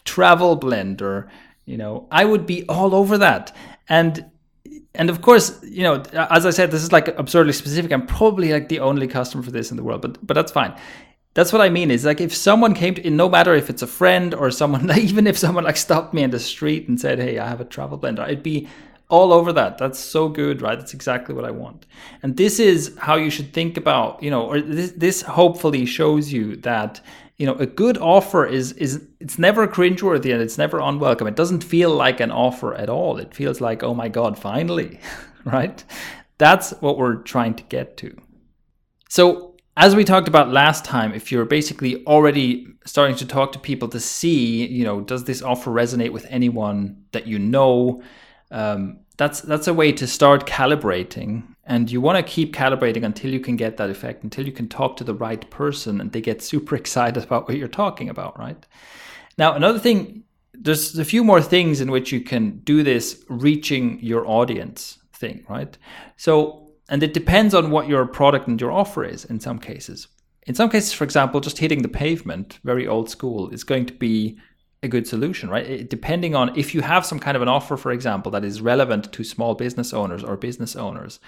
travel 0.06 0.60
blender, 0.60 1.30
you 1.66 1.78
know, 1.78 2.08
I 2.12 2.26
would 2.26 2.46
be 2.46 2.68
all 2.68 2.96
over 2.96 3.18
that. 3.20 3.56
And 3.88 4.26
and 4.94 5.10
of 5.10 5.22
course, 5.22 5.58
you 5.64 5.84
know, 5.84 6.04
as 6.14 6.46
I 6.46 6.50
said, 6.50 6.72
this 6.72 6.84
is 6.84 6.92
like 6.92 7.08
absurdly 7.08 7.54
specific. 7.54 7.94
I'm 7.94 8.06
probably 8.06 8.52
like 8.52 8.68
the 8.68 8.80
only 8.80 9.08
customer 9.08 9.42
for 9.42 9.52
this 9.52 9.72
in 9.72 9.78
the 9.78 9.84
world, 9.84 10.02
but 10.02 10.26
but 10.26 10.34
that's 10.34 10.52
fine. 10.52 10.76
That's 11.34 11.54
what 11.54 11.62
I 11.62 11.70
mean. 11.70 11.92
Is 11.92 12.04
like 12.04 12.20
if 12.20 12.36
someone 12.36 12.74
came 12.74 12.96
to, 12.96 13.10
no 13.10 13.30
matter 13.30 13.54
if 13.54 13.70
it's 13.70 13.82
a 13.82 13.88
friend 13.88 14.34
or 14.34 14.52
someone, 14.52 14.92
even 14.98 15.28
if 15.28 15.38
someone 15.38 15.64
like 15.64 15.78
stopped 15.78 16.14
me 16.14 16.24
in 16.24 16.32
the 16.32 16.40
street 16.40 16.88
and 16.90 17.00
said, 17.00 17.20
"Hey, 17.20 17.40
I 17.40 17.48
have 17.48 17.62
a 17.62 17.66
travel 17.66 17.98
blender," 17.98 18.20
i'd 18.20 18.44
be 18.44 18.68
all 19.12 19.34
over 19.34 19.52
that. 19.54 19.78
That's 19.78 20.00
so 20.00 20.30
good, 20.30 20.62
right? 20.62 20.80
That's 20.80 20.94
exactly 20.94 21.36
what 21.36 21.46
I 21.46 21.52
want. 21.52 21.86
And 22.24 22.38
this 22.38 22.60
is 22.60 22.96
how 22.98 23.16
you 23.16 23.30
should 23.30 23.54
think 23.54 23.76
about, 23.78 24.24
you 24.24 24.32
know, 24.32 24.44
or 24.50 24.62
this 24.62 24.92
this 24.92 25.22
hopefully 25.22 25.86
shows 25.86 26.32
you 26.32 26.56
that 26.58 27.02
you 27.38 27.46
know 27.46 27.56
a 27.56 27.66
good 27.66 27.98
offer 27.98 28.46
is 28.46 28.72
is 28.74 29.06
it's 29.20 29.38
never 29.38 29.68
cringeworthy 29.68 30.32
and 30.34 30.42
it's 30.42 30.58
never 30.58 30.80
unwelcome. 30.80 31.28
It 31.28 31.36
doesn't 31.36 31.64
feel 31.64 31.94
like 31.94 32.22
an 32.22 32.32
offer 32.32 32.74
at 32.74 32.90
all. 32.90 33.18
It 33.18 33.36
feels 33.36 33.60
like, 33.60 33.84
oh 33.84 33.94
my 33.94 34.08
god, 34.08 34.40
finally, 34.40 35.00
right? 35.44 35.84
That's 36.38 36.72
what 36.80 36.98
we're 36.98 37.16
trying 37.16 37.56
to 37.56 37.64
get 37.64 37.98
to. 37.98 38.18
So 39.10 39.56
as 39.76 39.94
we 39.94 40.06
talked 40.06 40.30
about 40.30 40.52
last 40.52 40.86
time, 40.86 41.14
if 41.14 41.32
you're 41.32 41.46
basically 41.46 42.06
already 42.06 42.68
starting 42.86 43.18
to 43.18 43.26
talk 43.26 43.52
to 43.52 43.60
people 43.60 43.90
to 43.90 44.00
see, 44.00 44.66
you 44.66 44.86
know, 44.86 45.02
does 45.02 45.26
this 45.26 45.42
offer 45.42 45.70
resonate 45.70 46.12
with 46.12 46.26
anyone 46.30 47.04
that 47.12 47.28
you 47.28 47.38
know? 47.40 48.02
Um, 48.52 49.00
that's 49.18 49.42
that's 49.42 49.68
a 49.68 49.74
way 49.74 49.92
to 49.94 50.08
start 50.08 50.48
calibrating, 50.48 51.44
and 51.66 51.90
you 51.92 52.02
want 52.02 52.18
to 52.18 52.24
keep 52.24 52.54
calibrating 52.54 53.04
until 53.04 53.32
you 53.32 53.40
can 53.40 53.56
get 53.56 53.78
that 53.78 53.90
effect, 53.90 54.24
until 54.24 54.46
you 54.46 54.52
can 54.52 54.68
talk 54.68 54.98
to 54.98 55.04
the 55.04 55.14
right 55.14 55.50
person, 55.50 56.02
and 56.02 56.12
they 56.12 56.22
get 56.22 56.42
super 56.42 56.76
excited 56.82 57.24
about 57.24 57.48
what 57.48 57.58
you're 57.58 57.68
talking 57.68 58.10
about, 58.10 58.38
right? 58.38 58.66
Now, 59.38 59.54
another 59.54 59.80
thing, 59.80 60.24
there's 60.54 60.98
a 61.00 61.06
few 61.06 61.24
more 61.24 61.42
things 61.42 61.82
in 61.82 61.90
which 61.90 62.12
you 62.12 62.22
can 62.22 62.60
do 62.60 62.84
this 62.84 63.24
reaching 63.30 64.00
your 64.02 64.28
audience 64.28 65.00
thing, 65.14 65.46
right? 65.48 65.78
So 66.18 66.62
and 66.92 67.02
it 67.02 67.14
depends 67.14 67.54
on 67.54 67.72
what 67.72 67.88
your 67.88 68.06
product 68.06 68.50
and 68.50 68.60
your 68.60 68.72
offer 68.72 69.06
is 69.06 69.24
in 69.24 69.40
some 69.40 69.58
cases. 69.58 70.10
In 70.46 70.56
some 70.56 70.70
cases, 70.70 70.92
for 70.92 71.06
example, 71.06 71.40
just 71.40 71.58
hitting 71.58 71.84
the 71.84 71.88
pavement, 71.88 72.60
very 72.66 72.86
old 72.86 73.10
school, 73.10 73.50
is 73.50 73.64
going 73.64 73.86
to 73.86 73.94
be 73.94 74.38
a 74.84 74.88
good 74.88 75.08
solution, 75.08 75.50
right? 75.50 75.66
It, 75.66 75.90
depending 75.90 76.36
on 76.36 76.58
if 76.58 76.74
you 76.74 76.82
have 76.82 77.06
some 77.06 77.20
kind 77.20 77.36
of 77.36 77.42
an 77.42 77.48
offer, 77.48 77.78
for 77.78 77.92
example, 77.92 78.32
that 78.32 78.44
is 78.44 78.62
relevant 78.62 79.12
to 79.14 79.24
small 79.24 79.54
business 79.54 79.94
owners 79.94 80.24
or 80.24 80.38
business 80.38 80.76
owners, 80.76 81.20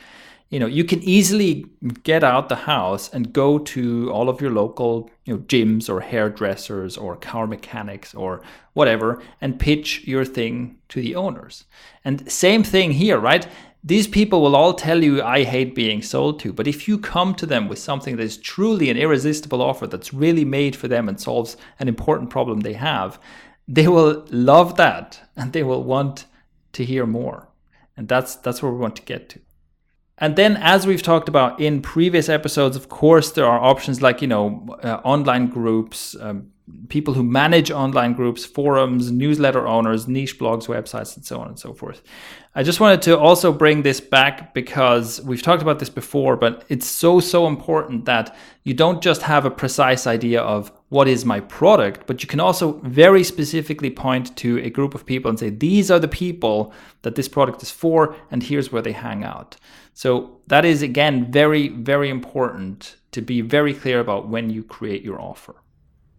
you 0.49 0.59
know, 0.59 0.67
you 0.67 0.83
can 0.83 1.01
easily 1.01 1.65
get 2.03 2.23
out 2.23 2.49
the 2.49 2.55
house 2.55 3.11
and 3.11 3.33
go 3.33 3.57
to 3.57 4.11
all 4.11 4.29
of 4.29 4.39
your 4.39 4.51
local, 4.51 5.09
you 5.25 5.33
know, 5.33 5.39
gyms 5.41 5.89
or 5.89 6.01
hairdressers 6.01 6.95
or 6.95 7.15
car 7.15 7.47
mechanics 7.47 8.13
or 8.13 8.41
whatever 8.73 9.21
and 9.41 9.59
pitch 9.59 10.05
your 10.05 10.25
thing 10.25 10.77
to 10.89 11.01
the 11.01 11.15
owners. 11.15 11.65
And 12.05 12.31
same 12.31 12.63
thing 12.63 12.91
here, 12.91 13.17
right? 13.17 13.47
These 13.83 14.07
people 14.07 14.41
will 14.41 14.55
all 14.55 14.73
tell 14.75 15.03
you, 15.03 15.21
I 15.21 15.43
hate 15.43 15.75
being 15.75 16.01
sold 16.01 16.39
to. 16.41 16.53
But 16.53 16.67
if 16.67 16.87
you 16.87 16.97
come 16.97 17.35
to 17.35 17.45
them 17.45 17.67
with 17.67 17.79
something 17.79 18.15
that 18.15 18.23
is 18.23 18.37
truly 18.37 18.89
an 18.89 18.97
irresistible 18.97 19.61
offer 19.61 19.87
that's 19.87 20.13
really 20.13 20.45
made 20.45 20.75
for 20.75 20.87
them 20.87 21.09
and 21.09 21.19
solves 21.19 21.57
an 21.79 21.87
important 21.87 22.29
problem 22.29 22.59
they 22.59 22.73
have, 22.73 23.19
they 23.67 23.87
will 23.87 24.25
love 24.29 24.75
that 24.77 25.21
and 25.35 25.53
they 25.53 25.63
will 25.63 25.83
want 25.83 26.25
to 26.73 26.85
hear 26.85 27.05
more. 27.05 27.49
And 27.95 28.07
that's 28.07 28.35
that's 28.35 28.61
where 28.61 28.71
we 28.71 28.79
want 28.79 28.95
to 28.97 29.03
get 29.03 29.29
to. 29.29 29.39
And 30.17 30.35
then, 30.35 30.57
as 30.57 30.85
we've 30.85 31.01
talked 31.01 31.27
about 31.27 31.59
in 31.59 31.81
previous 31.81 32.29
episodes, 32.29 32.75
of 32.75 32.87
course, 32.87 33.31
there 33.31 33.45
are 33.45 33.59
options 33.59 34.01
like, 34.01 34.21
you 34.21 34.27
know, 34.27 34.77
uh, 34.83 35.01
online 35.03 35.47
groups, 35.47 36.15
um, 36.19 36.51
people 36.87 37.13
who 37.13 37.23
manage 37.23 37.71
online 37.71 38.13
groups, 38.13 38.45
forums, 38.45 39.11
newsletter 39.11 39.67
owners, 39.67 40.07
niche 40.07 40.39
blogs, 40.39 40.67
websites, 40.67 41.15
and 41.15 41.25
so 41.25 41.39
on 41.39 41.47
and 41.47 41.59
so 41.59 41.73
forth. 41.73 42.01
I 42.55 42.63
just 42.63 42.79
wanted 42.79 43.01
to 43.03 43.17
also 43.17 43.51
bring 43.51 43.81
this 43.81 43.99
back 43.99 44.53
because 44.53 45.19
we've 45.21 45.41
talked 45.41 45.61
about 45.61 45.79
this 45.79 45.89
before, 45.89 46.37
but 46.37 46.63
it's 46.69 46.85
so, 46.85 47.19
so 47.19 47.47
important 47.47 48.05
that 48.05 48.35
you 48.63 48.73
don't 48.73 49.01
just 49.01 49.23
have 49.23 49.45
a 49.45 49.51
precise 49.51 50.05
idea 50.07 50.41
of 50.41 50.71
what 50.93 51.07
is 51.07 51.25
my 51.25 51.39
product, 51.39 52.05
but 52.05 52.21
you 52.21 52.27
can 52.27 52.39
also 52.39 52.73
very 52.83 53.23
specifically 53.23 53.89
point 53.89 54.37
to 54.37 54.59
a 54.59 54.69
group 54.69 54.93
of 54.93 55.07
people 55.07 55.27
and 55.27 55.39
say, 55.39 55.49
these 55.49 55.89
are 55.89 55.97
the 55.97 56.07
people 56.07 56.71
that 57.01 57.15
this 57.15 57.27
product 57.27 57.63
is 57.63 57.71
for, 57.71 58.15
and 58.29 58.43
here's 58.43 58.71
where 58.71 58.83
they 58.83 58.91
hang 58.91 59.23
out. 59.23 59.57
So 59.95 60.39
that 60.47 60.65
is, 60.65 60.83
again, 60.83 61.31
very, 61.31 61.69
very 61.69 62.09
important 62.09 62.97
to 63.11 63.21
be 63.21 63.41
very 63.41 63.73
clear 63.73 63.99
about 63.99 64.29
when 64.29 64.51
you 64.51 64.63
create 64.63 65.03
your 65.03 65.19
offer. 65.19 65.55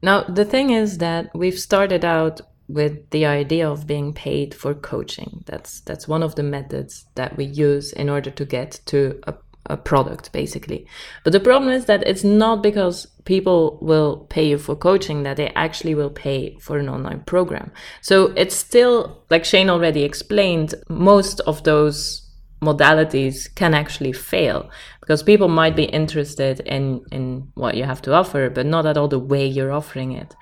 Now, 0.03 0.25
the 0.25 0.45
thing 0.45 0.71
is 0.71 0.99
that 0.99 1.31
we've 1.35 1.59
started 1.59 2.05
out 2.05 2.41
with 2.67 3.11
the 3.11 3.27
idea 3.27 3.71
of 3.71 3.87
being 3.87 4.13
paid 4.13 4.55
for 4.55 4.75
coaching. 4.75 5.45
That's 5.47 5.81
that's 5.83 6.09
one 6.09 6.23
of 6.23 6.35
the 6.35 6.43
methods 6.43 7.07
that 7.15 7.37
we 7.37 7.45
use 7.45 7.93
in 7.93 8.09
order 8.09 8.31
to 8.31 8.45
get 8.45 8.81
to 8.87 9.21
a, 9.27 9.35
a 9.67 9.77
product, 9.77 10.33
basically. 10.33 10.87
But 11.23 11.33
the 11.33 11.41
problem 11.41 11.71
is 11.71 11.87
that 11.87 12.07
it's 12.07 12.25
not 12.25 12.63
because 12.63 13.07
people 13.25 13.79
will 13.81 14.27
pay 14.29 14.49
you 14.49 14.59
for 14.59 14.77
coaching 14.77 15.23
that 15.23 15.37
they 15.37 15.49
actually 15.51 15.95
will 15.95 16.11
pay 16.11 16.57
for 16.61 16.79
an 16.79 16.89
online 16.89 17.21
program. 17.21 17.73
So 18.03 18.33
it's 18.37 18.55
still, 18.55 19.25
like 19.31 19.45
Shane 19.45 19.71
already 19.71 20.03
explained, 20.03 20.75
most 20.89 21.41
of 21.41 21.65
those 21.65 22.25
modalities 22.63 23.55
can 23.55 23.75
actually 23.75 24.13
fail 24.13 24.71
because 25.01 25.23
people 25.23 25.49
might 25.49 25.77
be 25.77 25.85
interested 25.85 26.61
in 26.61 27.05
in 27.13 27.47
what 27.55 27.77
you 27.77 27.85
have 27.85 28.01
to 28.01 28.15
offer 28.15 28.49
but 28.49 28.65
not 28.65 28.87
at 28.87 28.97
all 28.97 29.09
the 29.09 29.19
way 29.19 29.47
you're 29.47 29.73
offering 29.73 30.13
it 30.13 30.35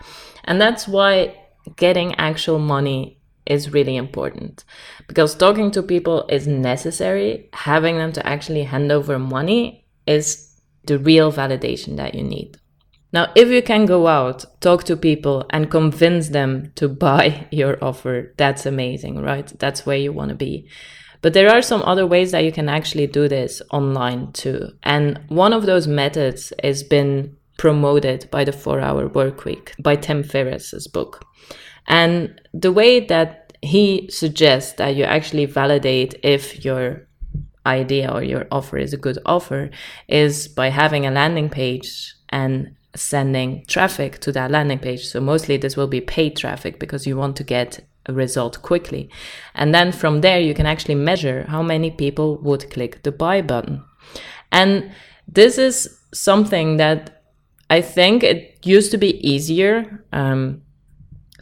and 0.44 0.61
that's 0.61 0.87
why 0.87 1.35
getting 1.76 2.14
actual 2.14 2.61
money 2.61 3.18
is 3.46 3.72
really 3.72 3.96
important 3.96 4.64
because 5.09 5.35
talking 5.35 5.70
to 5.70 5.83
people 5.83 6.26
is 6.28 6.46
necessary 6.46 7.48
having 7.52 7.98
them 7.98 8.12
to 8.12 8.26
actually 8.26 8.62
hand 8.62 8.92
over 8.92 9.18
money 9.18 9.85
is 10.07 10.61
the 10.85 10.98
real 10.98 11.33
validation 11.33 11.96
that 11.96 12.14
you 12.14 12.22
need 12.22 12.57
now, 13.12 13.31
if 13.37 13.48
you 13.48 13.61
can 13.62 13.85
go 13.85 14.07
out, 14.07 14.44
talk 14.61 14.85
to 14.85 14.96
people, 14.96 15.44
and 15.50 15.70
convince 15.70 16.31
them 16.31 16.72
to 16.76 16.88
buy 17.07 17.46
your 17.50 17.83
offer, 17.85 18.35
that's 18.38 18.66
amazing, 18.66 19.20
right? 19.20 19.46
That's 19.59 19.85
where 19.85 19.98
you 19.98 20.12
want 20.12 20.31
to 20.31 20.35
be. 20.35 20.68
But 21.20 21.35
there 21.35 21.50
are 21.50 21.62
some 21.62 21.83
other 21.83 22.07
ways 22.07 22.33
that 22.33 22.44
you 22.44 22.50
can 22.50 22.68
actually 22.68 23.07
do 23.07 23.28
this 23.28 23.62
online 23.70 24.33
too. 24.33 24.70
And 24.83 25.20
one 25.28 25.52
of 25.52 25.66
those 25.66 25.87
methods 25.87 26.52
has 26.62 26.83
been 26.83 27.37
promoted 27.59 28.28
by 28.33 28.42
the 28.42 28.52
four 28.52 28.81
hour 28.81 29.07
work 29.07 29.44
week 29.44 29.72
by 29.78 29.94
Tim 29.94 30.24
Ferriss's 30.24 30.88
book. 30.88 31.24
And 31.87 32.40
the 32.53 32.73
way 32.73 33.01
that 33.01 33.53
he 33.62 34.09
suggests 34.11 34.73
that 34.75 34.97
you 34.97 35.05
actually 35.05 35.47
validate 35.47 36.14
if 36.23 36.64
your 36.64 37.07
idea 37.64 38.11
or 38.11 38.23
your 38.23 38.47
offer 38.51 38.77
is 38.77 38.92
a 38.92 38.97
good 38.97 39.18
offer 39.25 39.71
is 40.09 40.49
by 40.49 40.68
having 40.68 41.07
a 41.07 41.11
landing 41.11 41.49
page 41.49 42.14
and 42.31 42.75
sending 42.95 43.64
traffic 43.66 44.18
to 44.18 44.33
that 44.33 44.51
landing 44.51 44.79
page. 44.79 45.07
So 45.07 45.21
mostly 45.21 45.57
this 45.57 45.77
will 45.77 45.87
be 45.87 46.01
paid 46.01 46.37
traffic 46.37 46.79
because 46.79 47.07
you 47.07 47.16
want 47.16 47.37
to 47.37 47.45
get 47.45 47.85
a 48.07 48.12
result 48.12 48.62
quickly. 48.62 49.09
And 49.55 49.75
then 49.75 49.92
from 49.92 50.21
there, 50.21 50.40
you 50.40 50.55
can 50.55 50.66
actually 50.66 50.97
measure 50.97 51.45
how 51.49 51.62
many 51.62 51.90
people 51.90 52.38
would 52.38 52.71
click 52.71 53.03
the 53.03 53.12
buy 53.12 53.42
button. 53.42 53.85
And 54.51 54.92
this 55.29 55.57
is 55.57 56.01
something 56.12 56.77
that 56.79 57.23
I 57.71 57.81
think 57.81 58.23
it 58.23 58.59
used 58.64 58.90
to 58.90 58.99
be 58.99 59.27
easier 59.27 60.05
um, 60.12 60.62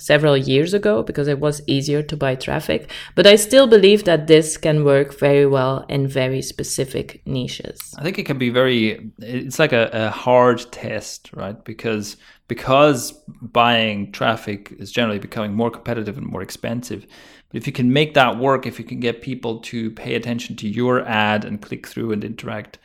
several 0.01 0.37
years 0.37 0.75
ago 0.75 1.03
because 1.03 1.29
it 1.29 1.39
was 1.39 1.63
easier 1.67 2.03
to 2.03 2.17
buy 2.17 2.35
traffic. 2.35 2.91
But 3.15 3.27
I 3.27 3.37
still 3.37 3.67
believe 3.67 4.05
that 4.05 4.27
this 4.27 4.57
can 4.57 4.85
work 4.85 5.19
very 5.19 5.47
well 5.47 5.85
in 5.89 6.09
very 6.09 6.43
specific 6.43 7.23
niches. 7.27 7.79
I 7.99 8.03
think 8.03 8.19
it 8.19 8.27
can 8.27 8.39
be 8.39 8.51
very, 8.51 9.13
it's 9.19 9.59
like 9.59 9.73
a, 9.73 9.91
a 9.93 10.11
hard 10.11 10.65
test, 10.73 11.31
right? 11.33 11.63
Because 11.65 12.17
because 12.51 13.13
buying 13.41 14.11
traffic 14.11 14.75
is 14.81 14.91
generally 14.91 15.21
becoming 15.21 15.55
more 15.55 15.71
competitive 15.71 16.19
and 16.19 16.27
more 16.27 16.43
expensive. 16.43 17.07
But 17.49 17.59
if 17.59 17.67
you 17.69 17.73
can 17.73 17.93
make 17.93 18.15
that 18.15 18.39
work, 18.39 18.67
if 18.67 18.77
you 18.81 18.85
can 18.85 18.99
get 18.99 19.23
people 19.23 19.61
to 19.61 19.93
pay 19.93 20.17
attention 20.17 20.57
to 20.57 20.69
your 20.69 21.07
ad 21.07 21.45
and 21.45 21.63
click 21.63 21.87
through 21.87 22.11
and 22.11 22.25
interact 22.25 22.79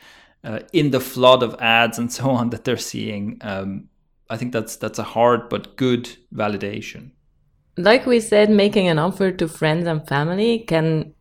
uh, 0.44 0.60
in 0.72 0.92
the 0.92 1.00
flood 1.00 1.42
of 1.42 1.56
ads 1.60 1.98
and 1.98 2.12
so 2.12 2.30
on 2.30 2.50
that 2.50 2.62
they're 2.62 2.76
seeing, 2.76 3.38
um, 3.40 3.88
I 4.28 4.36
think 4.36 4.52
that's 4.52 4.76
that's 4.76 4.98
a 4.98 5.04
hard 5.04 5.48
but 5.48 5.76
good 5.76 6.16
validation. 6.34 7.10
Like 7.76 8.06
we 8.06 8.20
said, 8.20 8.50
making 8.50 8.88
an 8.88 8.98
offer 8.98 9.30
to 9.32 9.48
friends 9.48 9.86
and 9.86 10.06
family 10.06 10.60
can 10.60 11.14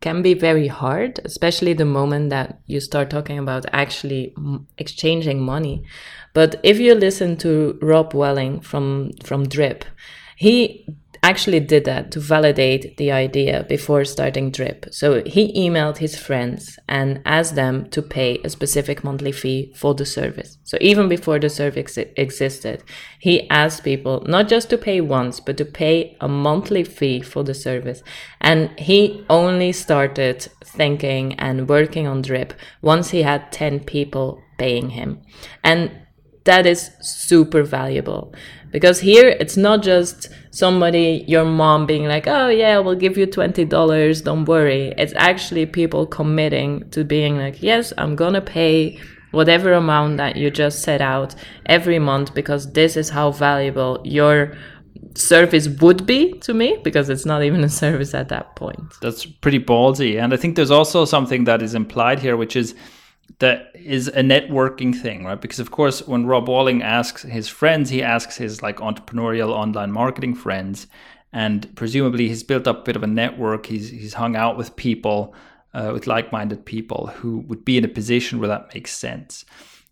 can 0.00 0.22
be 0.22 0.32
very 0.32 0.66
hard, 0.66 1.20
especially 1.24 1.74
the 1.74 1.84
moment 1.84 2.30
that 2.30 2.60
you 2.66 2.80
start 2.80 3.10
talking 3.10 3.38
about 3.38 3.66
actually 3.72 4.34
exchanging 4.78 5.42
money. 5.42 5.84
But 6.32 6.58
if 6.62 6.78
you 6.78 6.94
listen 6.94 7.36
to 7.38 7.78
Rob 7.82 8.14
Walling 8.14 8.60
from 8.60 9.12
from 9.24 9.48
Drip, 9.48 9.84
he 10.36 10.86
actually 11.22 11.60
did 11.60 11.84
that 11.84 12.10
to 12.12 12.20
validate 12.20 12.96
the 12.96 13.12
idea 13.12 13.64
before 13.68 14.04
starting 14.04 14.50
Drip. 14.50 14.86
So 14.90 15.22
he 15.24 15.52
emailed 15.52 15.98
his 15.98 16.18
friends 16.18 16.78
and 16.88 17.20
asked 17.24 17.54
them 17.54 17.90
to 17.90 18.02
pay 18.02 18.38
a 18.42 18.50
specific 18.50 19.04
monthly 19.04 19.32
fee 19.32 19.72
for 19.76 19.94
the 19.94 20.06
service. 20.06 20.58
So 20.64 20.78
even 20.80 21.08
before 21.08 21.38
the 21.38 21.50
service 21.50 21.98
existed, 21.98 22.82
he 23.18 23.48
asked 23.50 23.84
people 23.84 24.22
not 24.26 24.48
just 24.48 24.70
to 24.70 24.78
pay 24.78 25.00
once, 25.00 25.40
but 25.40 25.56
to 25.58 25.64
pay 25.64 26.16
a 26.20 26.28
monthly 26.28 26.84
fee 26.84 27.20
for 27.20 27.42
the 27.42 27.54
service. 27.54 28.02
And 28.40 28.70
he 28.78 29.24
only 29.28 29.72
started 29.72 30.48
thinking 30.64 31.34
and 31.34 31.68
working 31.68 32.06
on 32.06 32.22
Drip 32.22 32.54
once 32.80 33.10
he 33.10 33.22
had 33.22 33.52
10 33.52 33.80
people 33.80 34.42
paying 34.58 34.90
him. 34.90 35.20
And 35.62 35.90
that 36.44 36.66
is 36.66 36.90
super 37.00 37.62
valuable 37.62 38.34
because 38.70 39.00
here 39.00 39.28
it's 39.28 39.56
not 39.56 39.82
just 39.82 40.28
somebody 40.50 41.24
your 41.26 41.44
mom 41.44 41.86
being 41.86 42.06
like 42.06 42.26
oh 42.26 42.48
yeah 42.48 42.78
we'll 42.78 42.94
give 42.94 43.16
you 43.16 43.26
$20 43.26 44.24
don't 44.24 44.44
worry. 44.44 44.94
It's 44.96 45.12
actually 45.16 45.66
people 45.66 46.06
committing 46.06 46.88
to 46.90 47.04
being 47.04 47.38
like 47.38 47.62
yes 47.62 47.92
i'm 47.98 48.16
gonna 48.16 48.40
pay 48.40 48.98
whatever 49.30 49.72
amount 49.72 50.16
that 50.16 50.36
you 50.36 50.50
just 50.50 50.82
set 50.82 51.00
out 51.00 51.34
every 51.66 51.98
month 51.98 52.34
because 52.34 52.72
this 52.72 52.96
is 52.96 53.10
how 53.10 53.30
valuable 53.30 54.00
your 54.04 54.56
service 55.14 55.68
would 55.80 56.06
be 56.06 56.32
to 56.38 56.54
me 56.54 56.78
because 56.82 57.08
it's 57.08 57.26
not 57.26 57.42
even 57.42 57.62
a 57.64 57.68
service 57.82 58.14
at 58.14 58.28
that 58.28 58.56
point. 58.56 58.80
That's 59.00 59.26
pretty 59.26 59.60
ballsy. 59.60 60.20
And 60.20 60.32
i 60.34 60.36
think 60.36 60.56
there's 60.56 60.70
also 60.70 61.04
something 61.04 61.44
that 61.44 61.62
is 61.62 61.74
implied 61.74 62.18
here 62.18 62.36
which 62.36 62.56
is 62.56 62.74
that 63.38 63.70
is 63.74 64.08
a 64.08 64.22
networking 64.22 64.94
thing, 64.94 65.24
right? 65.24 65.40
Because 65.40 65.60
of 65.60 65.70
course, 65.70 66.06
when 66.06 66.26
Rob 66.26 66.48
Walling 66.48 66.82
asks 66.82 67.22
his 67.22 67.48
friends, 67.48 67.90
he 67.90 68.02
asks 68.02 68.36
his 68.36 68.62
like 68.62 68.76
entrepreneurial 68.78 69.50
online 69.50 69.92
marketing 69.92 70.34
friends, 70.34 70.86
and 71.32 71.74
presumably 71.76 72.28
he's 72.28 72.42
built 72.42 72.66
up 72.66 72.80
a 72.80 72.82
bit 72.82 72.96
of 72.96 73.02
a 73.02 73.06
network. 73.06 73.66
He's 73.66 73.90
he's 73.90 74.14
hung 74.14 74.36
out 74.36 74.56
with 74.56 74.74
people, 74.76 75.34
uh, 75.74 75.90
with 75.92 76.06
like-minded 76.06 76.64
people 76.64 77.06
who 77.06 77.38
would 77.48 77.64
be 77.64 77.78
in 77.78 77.84
a 77.84 77.88
position 77.88 78.40
where 78.40 78.48
that 78.48 78.74
makes 78.74 78.92
sense. 78.96 79.44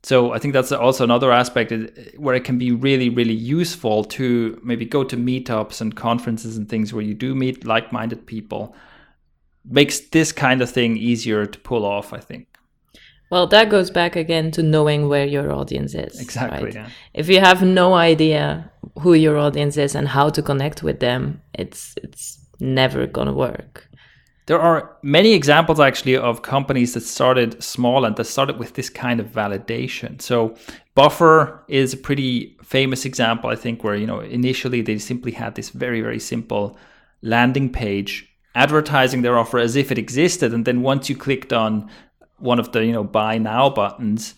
So 0.03 0.33
I 0.33 0.39
think 0.39 0.55
that's 0.55 0.73
also 0.73 1.05
another 1.05 1.33
aspect 1.33 1.73
where 2.17 2.35
it 2.35 2.45
can 2.45 2.57
be 2.57 2.71
really, 2.71 3.09
really 3.09 3.35
useful 3.35 4.05
to 4.05 4.61
maybe 4.63 4.85
go 4.85 5.05
to 5.05 5.17
meetups 5.17 5.81
and 5.81 5.95
conferences 5.95 6.57
and 6.57 6.69
things 6.69 6.93
where 6.93 7.03
you 7.03 7.15
do 7.15 7.35
meet 7.35 7.65
like-minded 7.65 8.27
people. 8.27 8.75
Makes 9.65 10.01
this 10.11 10.33
kind 10.33 10.63
of 10.63 10.71
thing 10.71 10.97
easier 10.97 11.47
to 11.47 11.59
pull 11.59 11.85
off, 11.85 12.13
I 12.13 12.21
think. 12.21 12.48
Well, 13.31 13.47
that 13.49 13.69
goes 13.69 13.91
back 13.91 14.17
again 14.17 14.51
to 14.53 14.63
knowing 14.63 15.09
where 15.09 15.27
your 15.27 15.53
audience 15.53 15.95
is. 15.95 16.21
Exactly. 16.21 16.65
Right? 16.65 16.75
Yeah. 16.75 16.89
If 17.13 17.29
you 17.29 17.41
have 17.41 17.63
no 17.63 17.95
idea 17.95 18.71
who 19.01 19.15
your 19.15 19.37
audience 19.37 19.77
is 19.77 19.95
and 19.95 20.09
how 20.09 20.31
to 20.31 20.43
connect 20.43 20.83
with 20.83 21.01
them, 21.01 21.43
it's 21.55 21.95
it's 22.03 22.39
never 22.61 23.07
gonna 23.07 23.35
work. 23.35 23.89
There 24.47 24.59
are 24.59 24.97
many 25.03 25.35
examples 25.35 25.79
actually 25.79 26.17
of 26.17 26.41
companies 26.41 26.95
that 26.95 27.03
started 27.03 27.63
small 27.63 28.07
and 28.07 28.17
that 28.17 28.25
started 28.25 28.59
with 28.59 28.75
this 28.75 28.89
kind 28.89 29.21
of 29.21 29.27
validation. 29.27 30.23
So 30.23 30.57
Buffer 30.95 31.63
is 31.69 31.93
a 31.93 31.99
pretty 31.99 32.57
famous 32.63 33.05
example, 33.05 33.51
I 33.51 33.57
think, 33.57 33.85
where 33.85 33.95
you 33.95 34.07
know 34.07 34.21
initially 34.21 34.81
they 34.81 34.99
simply 34.99 35.33
had 35.33 35.55
this 35.55 35.69
very 35.69 36.01
very 36.01 36.19
simple 36.19 36.79
landing 37.21 37.71
page 37.71 38.25
advertising 38.55 39.23
their 39.23 39.39
offer 39.39 39.59
as 39.59 39.77
if 39.77 39.93
it 39.93 39.99
existed, 39.99 40.55
and 40.55 40.65
then 40.65 40.81
once 40.81 41.11
you 41.11 41.17
clicked 41.17 41.53
on 41.53 41.89
one 42.39 42.59
of 42.59 42.73
the 42.73 42.85
you 42.85 42.93
know 42.93 43.05
buy 43.05 43.39
now 43.39 43.69
buttons 43.71 44.35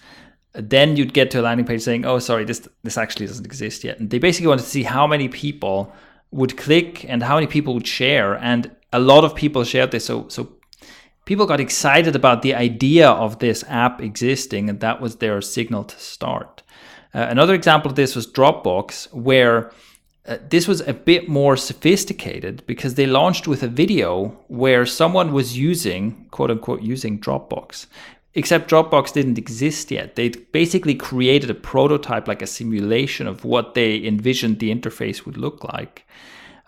then 0.52 0.96
you'd 0.96 1.14
get 1.14 1.30
to 1.30 1.40
a 1.40 1.42
landing 1.42 1.66
page 1.66 1.82
saying 1.82 2.04
oh 2.04 2.18
sorry 2.18 2.44
this 2.44 2.68
this 2.82 2.98
actually 2.98 3.26
doesn't 3.26 3.44
exist 3.44 3.84
yet. 3.84 3.98
And 3.98 4.10
they 4.10 4.18
basically 4.18 4.48
wanted 4.48 4.62
to 4.62 4.68
see 4.68 4.82
how 4.82 5.06
many 5.06 5.28
people 5.28 5.92
would 6.30 6.56
click 6.56 7.04
and 7.08 7.22
how 7.22 7.34
many 7.36 7.46
people 7.46 7.74
would 7.74 7.86
share. 7.86 8.34
And 8.34 8.70
a 8.92 8.98
lot 8.98 9.24
of 9.24 9.34
people 9.34 9.64
shared 9.64 9.90
this. 9.90 10.04
So 10.04 10.28
so 10.28 10.52
people 11.24 11.46
got 11.46 11.60
excited 11.60 12.16
about 12.16 12.42
the 12.42 12.54
idea 12.54 13.08
of 13.08 13.38
this 13.38 13.64
app 13.68 14.00
existing 14.00 14.68
and 14.68 14.80
that 14.80 15.00
was 15.00 15.16
their 15.16 15.40
signal 15.40 15.84
to 15.84 15.98
start. 15.98 16.62
Uh, 17.14 17.26
another 17.28 17.54
example 17.54 17.90
of 17.90 17.96
this 17.96 18.14
was 18.14 18.26
dropbox 18.26 19.12
where 19.12 19.72
uh, 20.26 20.36
this 20.48 20.68
was 20.68 20.80
a 20.82 20.92
bit 20.92 21.28
more 21.28 21.56
sophisticated 21.56 22.62
because 22.66 22.94
they 22.94 23.06
launched 23.06 23.48
with 23.48 23.62
a 23.62 23.68
video 23.68 24.38
where 24.48 24.84
someone 24.84 25.32
was 25.32 25.56
using, 25.56 26.26
quote 26.30 26.50
unquote, 26.50 26.82
using 26.82 27.18
Dropbox. 27.18 27.86
Except 28.34 28.70
Dropbox 28.70 29.12
didn't 29.12 29.38
exist 29.38 29.90
yet. 29.90 30.14
They 30.14 30.28
basically 30.28 30.94
created 30.94 31.50
a 31.50 31.54
prototype, 31.54 32.28
like 32.28 32.42
a 32.42 32.46
simulation 32.46 33.26
of 33.26 33.44
what 33.44 33.74
they 33.74 34.04
envisioned 34.04 34.60
the 34.60 34.72
interface 34.72 35.24
would 35.24 35.36
look 35.36 35.64
like. 35.64 36.06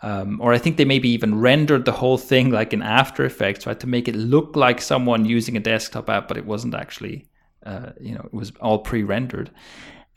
Um, 0.03 0.41
or 0.41 0.53
I 0.53 0.59
think 0.59 0.77
they 0.77 0.85
maybe 0.85 1.11
even 1.11 1.38
rendered 1.38 1.85
the 1.85 1.93
whole 1.93 2.19
thing 2.19 2.51
like 2.51 2.73
in 2.73 2.83
After 2.83 3.25
Effects, 3.25 3.67
right, 3.67 3.79
to 3.79 3.87
make 3.87 4.09
it 4.09 4.17
look 4.17 4.57
like 4.57 4.81
someone 4.81 5.25
using 5.25 5.57
a 5.57 5.61
desktop 5.61 6.11
app, 6.11 6.27
but 6.27 6.37
it 6.37 6.47
wasn't 6.47 6.75
actually, 6.75 7.29
uh, 7.65 7.91
you 8.01 8.15
know, 8.15 8.23
it 8.25 8.35
was 8.35 8.51
all 8.61 8.79
pre-rendered 8.79 9.51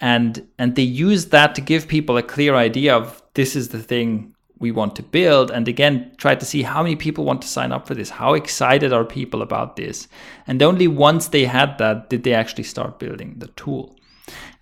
and 0.02 0.46
and 0.58 0.76
they 0.76 0.82
used 0.82 1.32
that 1.32 1.56
to 1.56 1.62
give 1.62 1.88
people 1.88 2.18
a 2.18 2.24
clear 2.24 2.56
idea 2.56 2.96
of 2.96 3.22
this 3.36 3.56
is 3.56 3.70
the 3.70 3.82
thing 3.82 4.36
we 4.58 4.72
want 4.72 4.96
to 4.96 5.04
build. 5.04 5.52
And 5.52 5.68
again 5.68 6.12
try 6.18 6.36
to 6.36 6.46
see 6.46 6.64
how 6.64 6.82
many 6.82 6.96
people 6.96 7.24
want 7.24 7.42
to 7.42 7.48
sign 7.48 7.72
up 7.72 7.88
for 7.88 7.94
this. 7.94 8.10
How 8.10 8.34
excited 8.34 8.92
are 8.94 9.06
people 9.06 9.42
about 9.42 9.76
this? 9.76 10.08
And 10.48 10.62
only 10.64 10.88
once 10.88 11.28
they 11.28 11.46
had 11.46 11.78
that 11.78 12.10
did 12.10 12.24
they 12.24 12.34
actually 12.34 12.64
start 12.64 13.00
building 13.00 13.36
the 13.38 13.48
tool. 13.48 13.98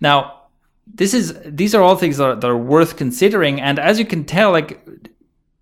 Now 0.00 0.42
this 0.86 1.14
is 1.14 1.38
these 1.44 1.74
are 1.74 1.82
all 1.82 1.96
things 1.96 2.18
that 2.18 2.24
are, 2.24 2.34
that 2.36 2.50
are 2.50 2.56
worth 2.56 2.96
considering. 2.96 3.60
And 3.60 3.78
as 3.78 3.98
you 3.98 4.04
can 4.04 4.24
tell 4.24 4.50
like 4.50 4.84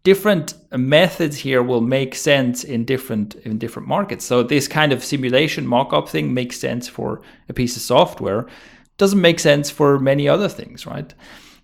different 0.02 0.54
methods 0.72 1.36
here 1.36 1.62
will 1.62 1.80
make 1.80 2.14
sense 2.14 2.64
in 2.64 2.84
different 2.84 3.34
in 3.36 3.58
different 3.58 3.86
markets. 3.86 4.24
So 4.24 4.42
this 4.42 4.66
kind 4.66 4.92
of 4.92 5.04
simulation 5.04 5.66
mock-up 5.66 6.08
thing 6.08 6.34
makes 6.34 6.58
sense 6.58 6.88
for 6.88 7.22
a 7.48 7.52
piece 7.52 7.76
of 7.76 7.82
software. 7.82 8.46
Doesn't 8.96 9.20
make 9.20 9.40
sense 9.40 9.70
for 9.70 9.98
many 9.98 10.28
other 10.28 10.48
things, 10.48 10.86
right? 10.86 11.14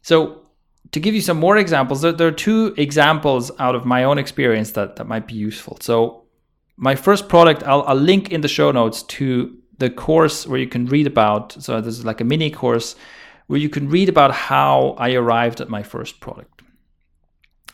So 0.03 0.48
to 0.93 1.01
give 1.01 1.15
you 1.15 1.21
some 1.21 1.39
more 1.39 1.57
examples, 1.57 2.03
there, 2.03 2.13
there, 2.13 2.29
are 2.29 2.33
two 2.33 2.75
examples 2.77 3.51
out 3.59 3.75
of 3.75 3.85
my 3.85 4.05
own 4.05 4.19
experience 4.19 4.73
that, 4.73 4.97
that 4.97 5.07
might 5.07 5.27
be 5.27 5.35
useful. 5.35 5.79
So 5.81 6.25
my 6.77 6.95
first 6.95 7.29
product, 7.29 7.63
I'll, 7.65 7.83
I'll 7.83 7.97
link 7.97 8.31
in 8.31 8.41
the 8.41 8.49
show 8.49 8.71
notes 8.71 9.03
to 9.05 9.57
the 9.79 9.91
course 9.91 10.47
where 10.47 10.59
you 10.59 10.69
can 10.69 10.87
read 10.87 11.07
about. 11.07 11.53
So 11.63 11.81
this 11.81 11.99
is 11.99 12.05
like 12.05 12.21
a 12.21 12.25
mini 12.25 12.51
course 12.51 12.97
where 13.49 13.59
you 13.59 13.69
can 13.69 13.89
read 13.89 14.09
about 14.09 14.33
how 14.33 14.95
I 14.99 15.15
arrived 15.15 15.61
at 15.61 15.69
my 15.69 15.83
first 15.83 16.21
product. 16.21 16.63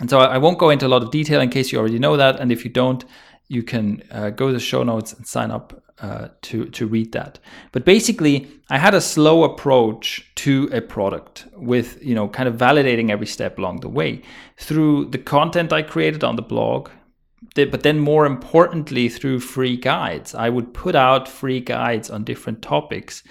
And 0.00 0.10
so 0.10 0.18
I, 0.18 0.34
I 0.34 0.38
won't 0.38 0.58
go 0.58 0.70
into 0.70 0.86
a 0.86 0.88
lot 0.88 1.02
of 1.02 1.10
detail 1.10 1.40
in 1.40 1.50
case 1.50 1.70
you 1.70 1.78
already 1.78 1.98
know 1.98 2.16
that. 2.16 2.40
And 2.40 2.50
if 2.50 2.64
you 2.64 2.70
don't, 2.70 3.04
you 3.48 3.62
can 3.62 4.02
uh, 4.10 4.30
go 4.30 4.48
to 4.48 4.52
the 4.52 4.60
show 4.60 4.82
notes 4.82 5.12
and 5.12 5.26
sign 5.26 5.50
up 5.50 5.83
uh, 6.04 6.28
to 6.42 6.66
to 6.66 6.86
read 6.86 7.12
that. 7.12 7.38
But 7.72 7.84
basically, 7.84 8.46
I 8.68 8.78
had 8.78 8.94
a 8.94 9.00
slow 9.00 9.44
approach 9.44 10.30
to 10.44 10.68
a 10.72 10.80
product 10.80 11.46
with 11.56 11.98
you 12.02 12.14
know 12.14 12.28
kind 12.28 12.48
of 12.48 12.56
validating 12.56 13.10
every 13.10 13.26
step 13.26 13.58
along 13.58 13.80
the 13.80 13.88
way 13.88 14.20
through 14.58 15.06
the 15.06 15.22
content 15.36 15.72
I 15.72 15.82
created 15.82 16.22
on 16.22 16.36
the 16.36 16.48
blog. 16.54 16.90
But 17.54 17.82
then, 17.82 18.00
more 18.00 18.26
importantly, 18.26 19.08
through 19.08 19.40
free 19.40 19.76
guides, 19.76 20.34
I 20.34 20.48
would 20.48 20.74
put 20.74 20.94
out 20.94 21.28
free 21.28 21.60
guides 21.60 22.10
on 22.10 22.24
different 22.24 22.62
topics, 22.62 23.22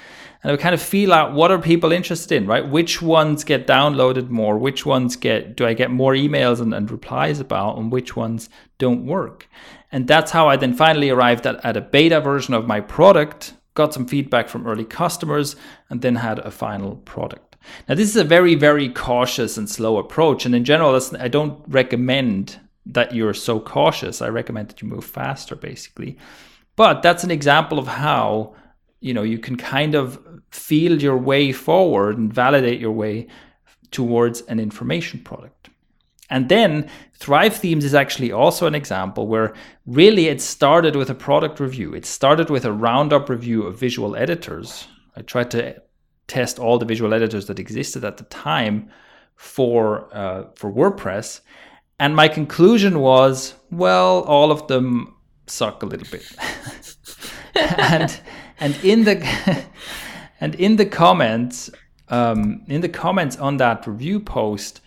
and 0.42 0.50
I 0.50 0.54
would 0.54 0.62
kind 0.62 0.76
of 0.76 0.82
feel 0.82 1.12
out 1.12 1.34
what 1.34 1.52
are 1.52 1.60
people 1.60 1.92
interested 1.92 2.36
in, 2.38 2.48
right? 2.48 2.68
Which 2.78 3.02
ones 3.02 3.44
get 3.44 3.68
downloaded 3.68 4.30
more? 4.30 4.58
Which 4.58 4.86
ones 4.86 5.16
get 5.16 5.58
do 5.58 5.66
I 5.66 5.74
get 5.74 5.92
more 5.92 6.14
emails 6.14 6.62
and, 6.62 6.74
and 6.74 6.90
replies 6.90 7.40
about, 7.40 7.78
and 7.78 7.92
which 7.92 8.16
ones 8.16 8.50
don't 8.78 9.06
work? 9.06 9.48
And 9.94 10.08
that's 10.08 10.32
how 10.32 10.50
I 10.50 10.58
then 10.58 10.74
finally 10.74 11.12
arrived 11.12 11.46
at, 11.46 11.64
at 11.64 11.78
a 11.78 11.82
beta 11.82 12.20
version 12.20 12.56
of 12.56 12.66
my 12.66 12.82
product, 12.82 13.54
got 13.76 13.94
some 13.94 14.08
feedback 14.08 14.50
from 14.50 14.66
early 14.66 14.86
customers, 14.86 15.56
and 15.88 16.02
then 16.02 16.16
had 16.16 16.40
a 16.40 16.50
final 16.50 16.96
product. 16.96 17.56
Now, 17.88 17.94
this 17.94 18.10
is 18.10 18.16
a 18.16 18.24
very, 18.24 18.56
very 18.56 18.90
cautious 18.90 19.56
and 19.56 19.70
slow 19.70 19.98
approach. 19.98 20.48
And 20.48 20.56
in 20.56 20.66
general, 20.66 21.00
I 21.20 21.28
don't 21.28 21.64
recommend 21.68 22.60
that 22.88 23.14
you're 23.14 23.36
so 23.36 23.60
cautious. 23.60 24.20
I 24.20 24.30
recommend 24.30 24.70
that 24.70 24.82
you 24.82 24.88
move 24.88 25.06
faster, 25.06 25.56
basically. 25.56 26.18
But 26.76 27.04
that's 27.04 27.24
an 27.24 27.32
example 27.32 27.78
of 27.78 27.88
how 27.88 28.56
you 29.00 29.14
know 29.14 29.22
you 29.22 29.38
can 29.38 29.58
kind 29.58 29.94
of 29.94 30.20
feel 30.50 31.02
your 31.02 31.18
way 31.18 31.52
forward 31.52 32.18
and 32.18 32.34
validate 32.34 32.80
your 32.80 32.92
way 32.92 33.28
towards 33.92 34.42
an 34.42 34.60
information 34.60 35.20
product. 35.20 35.53
And 36.34 36.50
then 36.50 36.90
Thrive 37.14 37.56
Themes 37.56 37.86
is 37.86 37.94
actually 37.94 38.32
also 38.32 38.66
an 38.66 38.74
example 38.74 39.28
where 39.28 39.54
really 39.86 40.30
it 40.30 40.42
started 40.42 40.96
with 40.96 41.12
a 41.12 41.14
product 41.14 41.60
review. 41.60 41.94
It 41.94 42.08
started 42.08 42.50
with 42.50 42.66
a 42.66 42.74
roundup 42.74 43.30
review 43.30 43.62
of 43.68 43.78
visual 43.80 44.16
editors. 44.16 44.88
I 45.16 45.22
tried 45.22 45.52
to 45.52 45.80
test 46.26 46.58
all 46.58 46.80
the 46.80 46.88
visual 46.88 47.14
editors 47.14 47.46
that 47.46 47.60
existed 47.60 48.04
at 48.04 48.18
the 48.18 48.24
time 48.24 48.90
for 49.36 50.10
uh, 50.12 50.46
for 50.56 50.74
WordPress, 50.74 51.42
and 52.00 52.16
my 52.16 52.28
conclusion 52.28 53.00
was, 53.00 53.54
well, 53.70 54.22
all 54.24 54.52
of 54.52 54.68
them 54.68 55.16
suck 55.46 55.84
a 55.84 55.86
little 55.86 56.08
bit, 56.10 56.26
and 57.56 58.20
and 58.60 58.76
in 58.84 59.04
the 59.04 59.18
and 60.42 60.56
in 60.56 60.78
the 60.78 60.86
comments, 60.88 61.70
um, 62.10 62.64
in 62.68 62.82
the 62.82 62.90
comments 62.90 63.38
on 63.38 63.58
that 63.58 63.86
review 63.86 64.20
post, 64.20 64.82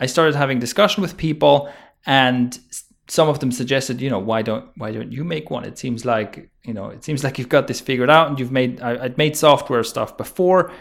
I 0.00 0.06
started 0.06 0.34
having 0.34 0.58
discussion 0.58 1.02
with 1.02 1.16
people, 1.16 1.70
and 2.06 2.58
some 3.06 3.28
of 3.28 3.40
them 3.40 3.52
suggested, 3.52 4.00
you 4.00 4.10
know, 4.10 4.18
why 4.18 4.42
don't 4.42 4.70
why 4.76 4.90
don't 4.92 5.12
you 5.12 5.24
make 5.24 5.50
one? 5.50 5.64
It 5.64 5.78
seems 5.78 6.04
like 6.04 6.50
you 6.64 6.74
know, 6.74 6.88
it 6.88 7.04
seems 7.04 7.22
like 7.22 7.38
you've 7.38 7.48
got 7.48 7.66
this 7.66 7.80
figured 7.80 8.10
out, 8.10 8.28
and 8.28 8.40
you've 8.40 8.52
made 8.52 8.80
I, 8.80 8.94
would 8.94 9.18
made 9.18 9.36
software 9.36 9.84
stuff 9.84 10.16
before, 10.16 10.72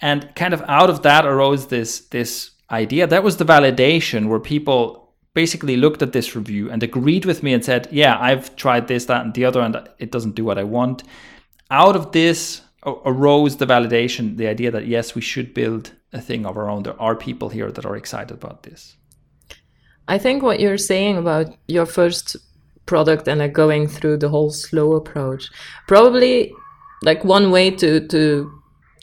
and 0.00 0.34
kind 0.34 0.54
of 0.54 0.62
out 0.68 0.90
of 0.90 1.02
that 1.02 1.26
arose 1.26 1.66
this 1.66 2.00
this 2.08 2.52
idea. 2.70 3.06
That 3.06 3.24
was 3.24 3.36
the 3.36 3.44
validation 3.44 4.28
where 4.28 4.40
people 4.40 5.12
basically 5.34 5.76
looked 5.76 6.02
at 6.02 6.12
this 6.12 6.34
review 6.34 6.70
and 6.70 6.82
agreed 6.82 7.24
with 7.24 7.42
me 7.42 7.52
and 7.52 7.64
said, 7.64 7.88
yeah, 7.90 8.18
I've 8.20 8.56
tried 8.56 8.88
this, 8.88 9.04
that, 9.06 9.24
and 9.24 9.34
the 9.34 9.44
other, 9.44 9.60
and 9.60 9.88
it 9.98 10.10
doesn't 10.10 10.34
do 10.34 10.44
what 10.44 10.58
I 10.58 10.64
want. 10.64 11.02
Out 11.70 11.94
of 11.94 12.12
this 12.12 12.62
arose 12.84 13.56
the 13.56 13.66
validation, 13.66 14.36
the 14.36 14.48
idea 14.48 14.70
that 14.70 14.86
yes, 14.86 15.14
we 15.14 15.20
should 15.20 15.54
build 15.54 15.92
a 16.12 16.20
thing 16.20 16.46
of 16.46 16.56
our 16.56 16.68
own. 16.68 16.82
There 16.82 17.00
are 17.00 17.14
people 17.14 17.48
here 17.48 17.70
that 17.70 17.86
are 17.86 17.96
excited 17.96 18.32
about 18.32 18.62
this. 18.62 18.96
I 20.08 20.18
think 20.18 20.42
what 20.42 20.60
you're 20.60 20.78
saying 20.78 21.16
about 21.16 21.54
your 21.68 21.86
first 21.86 22.36
product 22.86 23.28
and 23.28 23.38
like 23.40 23.52
going 23.52 23.86
through 23.86 24.16
the 24.16 24.28
whole 24.28 24.50
slow 24.50 24.94
approach, 24.94 25.48
probably 25.86 26.52
like 27.02 27.24
one 27.24 27.50
way 27.50 27.70
to 27.70 28.06
to 28.08 28.50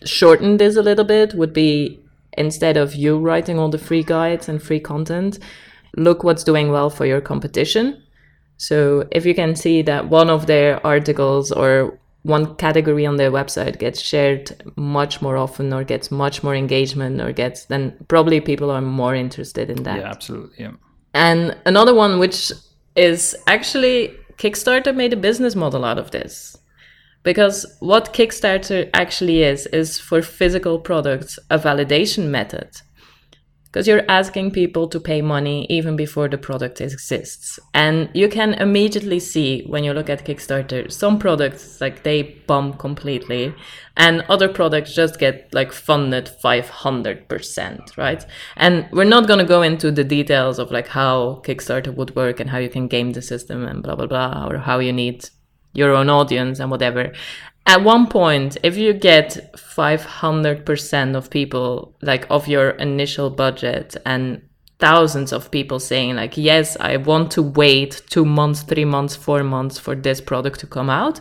shorten 0.06 0.58
this 0.58 0.76
a 0.76 0.84
little 0.84 1.06
bit 1.06 1.34
would 1.34 1.54
be 1.54 2.00
instead 2.38 2.78
of 2.78 2.94
you 2.94 3.18
writing 3.18 3.58
all 3.58 3.70
the 3.70 3.78
free 3.78 4.04
guides 4.04 4.48
and 4.50 4.62
free 4.62 4.80
content, 4.80 5.40
look 5.96 6.24
what's 6.24 6.44
doing 6.44 6.70
well 6.72 6.90
for 6.90 7.06
your 7.06 7.22
competition. 7.22 8.04
So 8.58 9.08
if 9.12 9.26
you 9.26 9.34
can 9.34 9.56
see 9.56 9.82
that 9.84 10.10
one 10.10 10.30
of 10.30 10.46
their 10.46 10.86
articles 10.86 11.52
or 11.52 12.00
one 12.28 12.56
category 12.56 13.06
on 13.06 13.16
their 13.16 13.32
website 13.32 13.80
gets 13.80 14.02
shared 14.02 14.74
much 14.76 15.22
more 15.22 15.38
often 15.38 15.74
or 15.74 15.84
gets 15.86 16.12
much 16.12 16.44
more 16.44 16.54
engagement 16.54 17.22
or 17.22 17.32
gets 17.32 17.66
then 17.66 17.96
probably 18.10 18.42
people 18.42 18.70
are 18.70 18.82
more 18.82 19.16
interested 19.16 19.70
in 19.70 19.84
that. 19.84 20.00
Yeah, 20.00 20.10
absolutely. 20.10 20.66
Yeah. 20.66 20.72
And 21.14 21.56
another 21.66 21.96
one, 21.96 22.20
which 22.20 22.52
is 22.96 23.36
actually 23.48 24.14
Kickstarter 24.38 24.94
made 24.94 25.14
a 25.14 25.18
business 25.18 25.56
model 25.56 25.86
out 25.86 25.98
of 25.98 26.12
this. 26.12 26.58
Because 27.24 27.66
what 27.80 28.14
Kickstarter 28.14 28.90
actually 28.94 29.44
is, 29.44 29.66
is 29.68 29.98
for 29.98 30.22
physical 30.22 30.80
products, 30.80 31.40
a 31.50 31.58
validation 31.58 32.28
method 32.28 32.70
because 33.68 33.88
you're 33.88 34.10
asking 34.10 34.52
people 34.52 34.88
to 34.88 35.00
pay 35.00 35.22
money 35.22 35.68
even 35.70 35.96
before 35.96 36.28
the 36.28 36.38
product 36.38 36.82
exists. 36.82 37.60
And 37.74 38.10
you 38.14 38.30
can 38.30 38.54
immediately 38.54 39.20
see 39.20 39.64
when 39.68 39.84
you 39.84 39.94
look 39.94 40.10
at 40.10 40.26
Kickstarter, 40.26 40.92
some 40.92 41.20
products 41.20 41.82
like 41.82 42.04
they 42.04 42.24
bomb 42.48 42.74
completely, 42.74 43.54
and 43.96 44.22
other 44.30 44.48
products 44.48 44.96
just 44.96 45.20
get 45.20 45.54
like 45.54 45.72
funded 45.74 46.32
500%, 46.44 47.98
right? 47.98 48.26
And 48.56 48.88
we're 48.92 49.04
not 49.04 49.28
going 49.28 49.40
to 49.40 49.46
go 49.46 49.62
into 49.62 49.92
the 49.92 50.04
details 50.04 50.60
of 50.60 50.72
like 50.72 50.88
how 50.88 51.42
Kickstarter 51.46 51.94
would 51.94 52.16
work 52.16 52.40
and 52.40 52.50
how 52.50 52.58
you 52.60 52.70
can 52.70 52.88
game 52.88 53.12
the 53.12 53.22
system 53.22 53.66
and 53.66 53.84
blah, 53.84 53.96
blah, 53.96 54.08
blah, 54.08 54.48
or 54.48 54.60
how 54.60 54.80
you 54.80 54.94
need 54.94 55.30
your 55.74 55.94
own 55.94 56.10
audience 56.10 56.60
and 56.60 56.72
whatever 56.72 57.14
at 57.68 57.84
one 57.84 58.08
point 58.08 58.58
if 58.64 58.78
you 58.78 58.94
get 58.94 59.54
500% 59.56 61.16
of 61.16 61.30
people 61.30 61.96
like 62.02 62.26
of 62.30 62.48
your 62.48 62.70
initial 62.72 63.30
budget 63.30 63.96
and 64.06 64.42
thousands 64.80 65.34
of 65.34 65.52
people 65.52 65.80
saying 65.80 66.16
like 66.16 66.38
yes 66.38 66.78
i 66.80 66.98
want 66.98 67.32
to 67.32 67.42
wait 67.42 68.02
two 68.10 68.26
months 68.26 68.62
three 68.62 68.86
months 68.86 69.16
four 69.16 69.44
months 69.44 69.78
for 69.78 69.96
this 69.96 70.22
product 70.22 70.60
to 70.60 70.68
come 70.68 70.90
out 70.90 71.20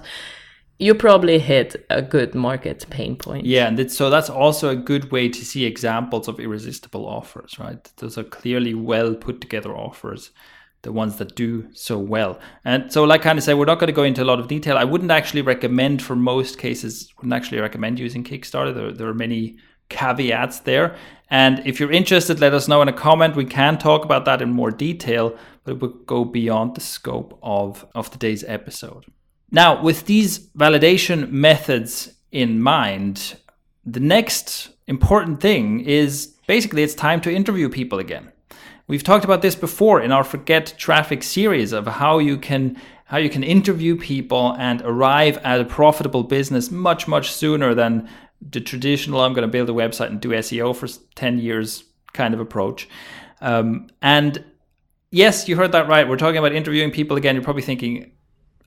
you 0.78 0.94
probably 0.94 1.38
hit 1.38 1.86
a 1.88 2.02
good 2.02 2.34
market 2.34 2.84
pain 2.90 3.16
point. 3.16 3.46
Yeah 3.46 3.68
and 3.68 3.90
so 3.90 4.10
that's 4.10 4.28
also 4.28 4.68
a 4.68 4.76
good 4.76 5.10
way 5.10 5.28
to 5.28 5.44
see 5.44 5.64
examples 5.64 6.28
of 6.28 6.38
irresistible 6.38 7.06
offers 7.06 7.58
right? 7.58 7.82
Those 7.96 8.18
are 8.18 8.24
clearly 8.24 8.74
well 8.74 9.14
put 9.14 9.40
together 9.40 9.74
offers 9.74 10.30
the 10.86 10.92
ones 10.92 11.16
that 11.16 11.34
do 11.34 11.68
so 11.72 11.98
well. 11.98 12.38
And 12.64 12.92
so, 12.92 13.02
like 13.02 13.20
kind 13.20 13.38
of 13.38 13.44
say, 13.44 13.54
we're 13.54 13.64
not 13.66 13.80
going 13.80 13.88
to 13.88 13.92
go 13.92 14.04
into 14.04 14.22
a 14.22 14.24
lot 14.24 14.38
of 14.38 14.46
detail. 14.46 14.78
I 14.78 14.84
wouldn't 14.84 15.10
actually 15.10 15.42
recommend 15.42 16.00
for 16.00 16.14
most 16.14 16.58
cases, 16.58 17.12
wouldn't 17.16 17.34
actually 17.34 17.58
recommend 17.58 17.98
using 17.98 18.22
Kickstarter. 18.22 18.72
There, 18.72 18.92
there 18.92 19.08
are 19.08 19.14
many 19.14 19.58
caveats 19.88 20.60
there. 20.60 20.96
And 21.28 21.60
if 21.66 21.80
you're 21.80 21.90
interested, 21.90 22.38
let 22.38 22.54
us 22.54 22.68
know 22.68 22.82
in 22.82 22.88
a 22.88 22.92
comment. 22.92 23.34
We 23.34 23.44
can 23.44 23.78
talk 23.78 24.04
about 24.04 24.24
that 24.26 24.40
in 24.40 24.50
more 24.52 24.70
detail, 24.70 25.36
but 25.64 25.72
it 25.72 25.80
would 25.82 26.06
go 26.06 26.24
beyond 26.24 26.76
the 26.76 26.80
scope 26.80 27.36
of, 27.42 27.84
of 27.96 28.08
today's 28.08 28.44
episode. 28.44 29.06
Now, 29.50 29.82
with 29.82 30.06
these 30.06 30.38
validation 30.50 31.32
methods 31.32 32.14
in 32.30 32.62
mind, 32.62 33.36
the 33.84 34.00
next 34.00 34.70
important 34.86 35.40
thing 35.40 35.80
is 35.80 36.36
basically 36.46 36.84
it's 36.84 36.94
time 36.94 37.20
to 37.22 37.34
interview 37.34 37.68
people 37.68 37.98
again. 37.98 38.30
We've 38.88 39.02
talked 39.02 39.24
about 39.24 39.42
this 39.42 39.56
before 39.56 40.00
in 40.00 40.12
our 40.12 40.22
Forget 40.22 40.74
Traffic 40.78 41.24
series 41.24 41.72
of 41.72 41.86
how 41.86 42.18
you 42.18 42.38
can 42.38 42.80
how 43.06 43.18
you 43.18 43.30
can 43.30 43.42
interview 43.44 43.96
people 43.96 44.54
and 44.58 44.82
arrive 44.82 45.38
at 45.38 45.60
a 45.60 45.64
profitable 45.64 46.22
business 46.22 46.70
much 46.70 47.08
much 47.08 47.32
sooner 47.32 47.74
than 47.74 48.08
the 48.40 48.60
traditional 48.60 49.20
I'm 49.20 49.32
going 49.32 49.42
to 49.42 49.50
build 49.50 49.68
a 49.70 49.72
website 49.72 50.08
and 50.08 50.20
do 50.20 50.28
SEO 50.28 50.76
for 50.76 50.86
10 51.16 51.38
years 51.38 51.84
kind 52.12 52.32
of 52.32 52.38
approach. 52.38 52.88
Um, 53.40 53.88
and 54.02 54.44
yes, 55.10 55.48
you 55.48 55.56
heard 55.56 55.72
that 55.72 55.88
right. 55.88 56.08
We're 56.08 56.16
talking 56.16 56.38
about 56.38 56.52
interviewing 56.52 56.90
people 56.92 57.16
again. 57.16 57.34
You're 57.34 57.44
probably 57.44 57.62
thinking, 57.62 58.12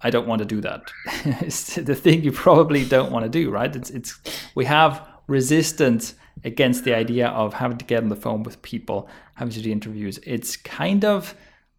I 0.01 0.09
don't 0.09 0.27
want 0.27 0.39
to 0.39 0.45
do 0.45 0.59
that. 0.61 0.91
it's 1.41 1.75
the 1.75 1.95
thing 1.95 2.23
you 2.23 2.31
probably 2.33 2.83
don't 2.83 3.11
want 3.11 3.23
to 3.23 3.29
do, 3.29 3.51
right? 3.51 3.73
It's 3.73 3.89
it's 3.89 4.19
we 4.53 4.65
have 4.65 5.07
resistance 5.27 6.15
against 6.43 6.83
the 6.83 6.95
idea 6.95 7.27
of 7.27 7.53
having 7.53 7.77
to 7.77 7.85
get 7.85 8.03
on 8.03 8.09
the 8.09 8.15
phone 8.15 8.43
with 8.43 8.61
people, 8.61 9.09
having 9.39 9.53
to 9.53 9.61
do 9.61 9.71
interviews. 9.71 10.19
It's 10.23 10.57
kind 10.57 11.05
of 11.05 11.33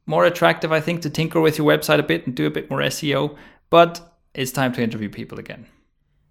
more 0.06 0.24
attractive, 0.24 0.72
I 0.72 0.80
think, 0.80 1.02
to 1.02 1.10
tinker 1.10 1.40
with 1.40 1.58
your 1.58 1.66
website 1.66 1.98
a 1.98 2.02
bit 2.02 2.26
and 2.26 2.34
do 2.34 2.46
a 2.46 2.50
bit 2.50 2.70
more 2.70 2.80
SEO, 2.80 3.36
but 3.68 4.00
it's 4.34 4.50
time 4.50 4.72
to 4.72 4.82
interview 4.82 5.10
people 5.10 5.38
again. 5.38 5.66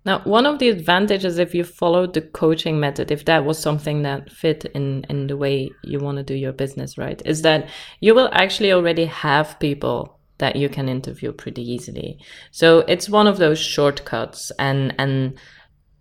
Now, 0.05 0.21
one 0.23 0.47
of 0.47 0.57
the 0.57 0.69
advantages 0.69 1.37
if 1.37 1.53
you 1.53 1.63
followed 1.63 2.13
the 2.13 2.21
coaching 2.21 2.79
method, 2.79 3.11
if 3.11 3.25
that 3.25 3.45
was 3.45 3.59
something 3.59 4.01
that 4.03 4.31
fit 4.31 4.65
in, 4.73 5.05
in 5.07 5.27
the 5.27 5.37
way 5.37 5.69
you 5.83 5.99
want 5.99 6.17
to 6.17 6.23
do 6.23 6.33
your 6.33 6.53
business, 6.53 6.97
right, 6.97 7.21
is 7.25 7.43
that 7.43 7.69
you 7.99 8.15
will 8.15 8.29
actually 8.31 8.71
already 8.71 9.05
have 9.05 9.59
people 9.59 10.19
that 10.39 10.55
you 10.55 10.67
can 10.67 10.89
interview 10.89 11.31
pretty 11.31 11.61
easily. 11.61 12.17
So 12.49 12.79
it's 12.87 13.07
one 13.09 13.27
of 13.27 13.37
those 13.37 13.59
shortcuts 13.59 14.51
and 14.57 14.95
and 14.97 15.37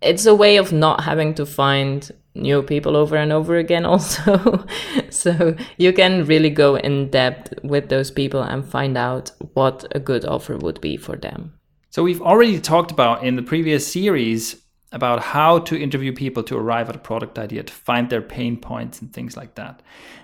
it's 0.01 0.25
a 0.25 0.33
way 0.33 0.55
of 0.55 0.71
not 0.71 1.03
having 1.03 1.33
to 1.35 1.45
find 1.45 2.09
new 2.35 2.61
people 2.61 2.95
over 2.95 3.15
and 3.15 3.31
over 3.31 3.57
again 3.57 3.85
also. 3.93 4.65
So 5.09 5.55
you 5.77 5.93
can 5.93 6.25
really 6.25 6.49
go 6.49 6.75
in 6.75 7.09
depth 7.09 7.53
with 7.63 7.89
those 7.89 8.11
people 8.11 8.41
and 8.41 8.65
find 8.65 8.97
out 8.97 9.31
what 9.53 9.85
a 9.95 9.99
good 9.99 10.25
offer 10.25 10.57
would 10.57 10.81
be 10.81 10.97
for 10.97 11.15
them. 11.15 11.53
So 11.89 12.03
we've 12.03 12.21
already 12.21 12.59
talked 12.59 12.91
about 12.91 13.23
in 13.23 13.35
the 13.35 13.41
previous 13.41 13.91
series 13.91 14.61
about 14.91 15.21
how 15.21 15.59
to 15.59 15.79
interview 15.79 16.13
people 16.13 16.41
to 16.43 16.57
arrive 16.57 16.89
at 16.89 16.95
a 16.95 16.99
product 16.99 17.37
idea 17.37 17.63
to 17.63 17.73
find 17.73 18.09
their 18.09 18.21
pain 18.21 18.57
points 18.57 19.01
and 19.01 19.13
things 19.13 19.37
like 19.37 19.55
that. 19.55 19.81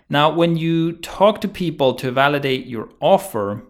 Now 0.09 0.31
when 0.31 0.57
you 0.57 0.93
talk 0.93 1.41
to 1.41 1.47
people 1.47 1.93
to 1.95 2.11
validate 2.11 2.65
your 2.65 2.89
offer 2.99 3.63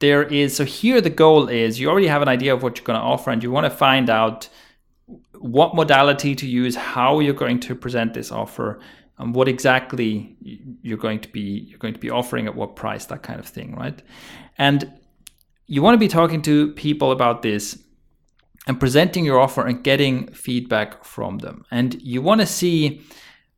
there 0.00 0.22
is 0.22 0.56
so 0.56 0.64
here 0.64 1.00
the 1.00 1.10
goal 1.10 1.48
is 1.48 1.78
you 1.78 1.88
already 1.88 2.08
have 2.08 2.22
an 2.22 2.28
idea 2.28 2.52
of 2.52 2.62
what 2.62 2.76
you're 2.76 2.84
going 2.84 2.98
to 2.98 3.04
offer 3.04 3.30
and 3.30 3.42
you 3.42 3.50
want 3.50 3.64
to 3.64 3.70
find 3.70 4.10
out 4.10 4.48
what 5.38 5.74
modality 5.74 6.34
to 6.34 6.46
use, 6.46 6.76
how 6.76 7.20
you're 7.20 7.34
going 7.34 7.60
to 7.60 7.74
present 7.74 8.14
this 8.14 8.30
offer, 8.30 8.80
and 9.18 9.34
what 9.34 9.48
exactly 9.48 10.36
you're 10.82 10.98
going 10.98 11.20
to 11.20 11.28
be 11.28 11.66
you're 11.68 11.78
going 11.78 11.94
to 11.94 12.00
be 12.00 12.10
offering 12.10 12.46
at 12.46 12.54
what 12.54 12.76
price, 12.76 13.06
that 13.06 13.22
kind 13.22 13.38
of 13.38 13.46
thing, 13.46 13.74
right? 13.74 14.02
And 14.58 14.92
you 15.66 15.82
want 15.82 15.94
to 15.94 15.98
be 15.98 16.08
talking 16.08 16.42
to 16.42 16.72
people 16.72 17.12
about 17.12 17.42
this 17.42 17.78
and 18.66 18.78
presenting 18.78 19.24
your 19.24 19.38
offer 19.38 19.66
and 19.66 19.82
getting 19.84 20.32
feedback 20.32 21.04
from 21.04 21.38
them. 21.38 21.64
And 21.70 22.00
you 22.02 22.20
want 22.22 22.40
to 22.40 22.46
see, 22.46 23.02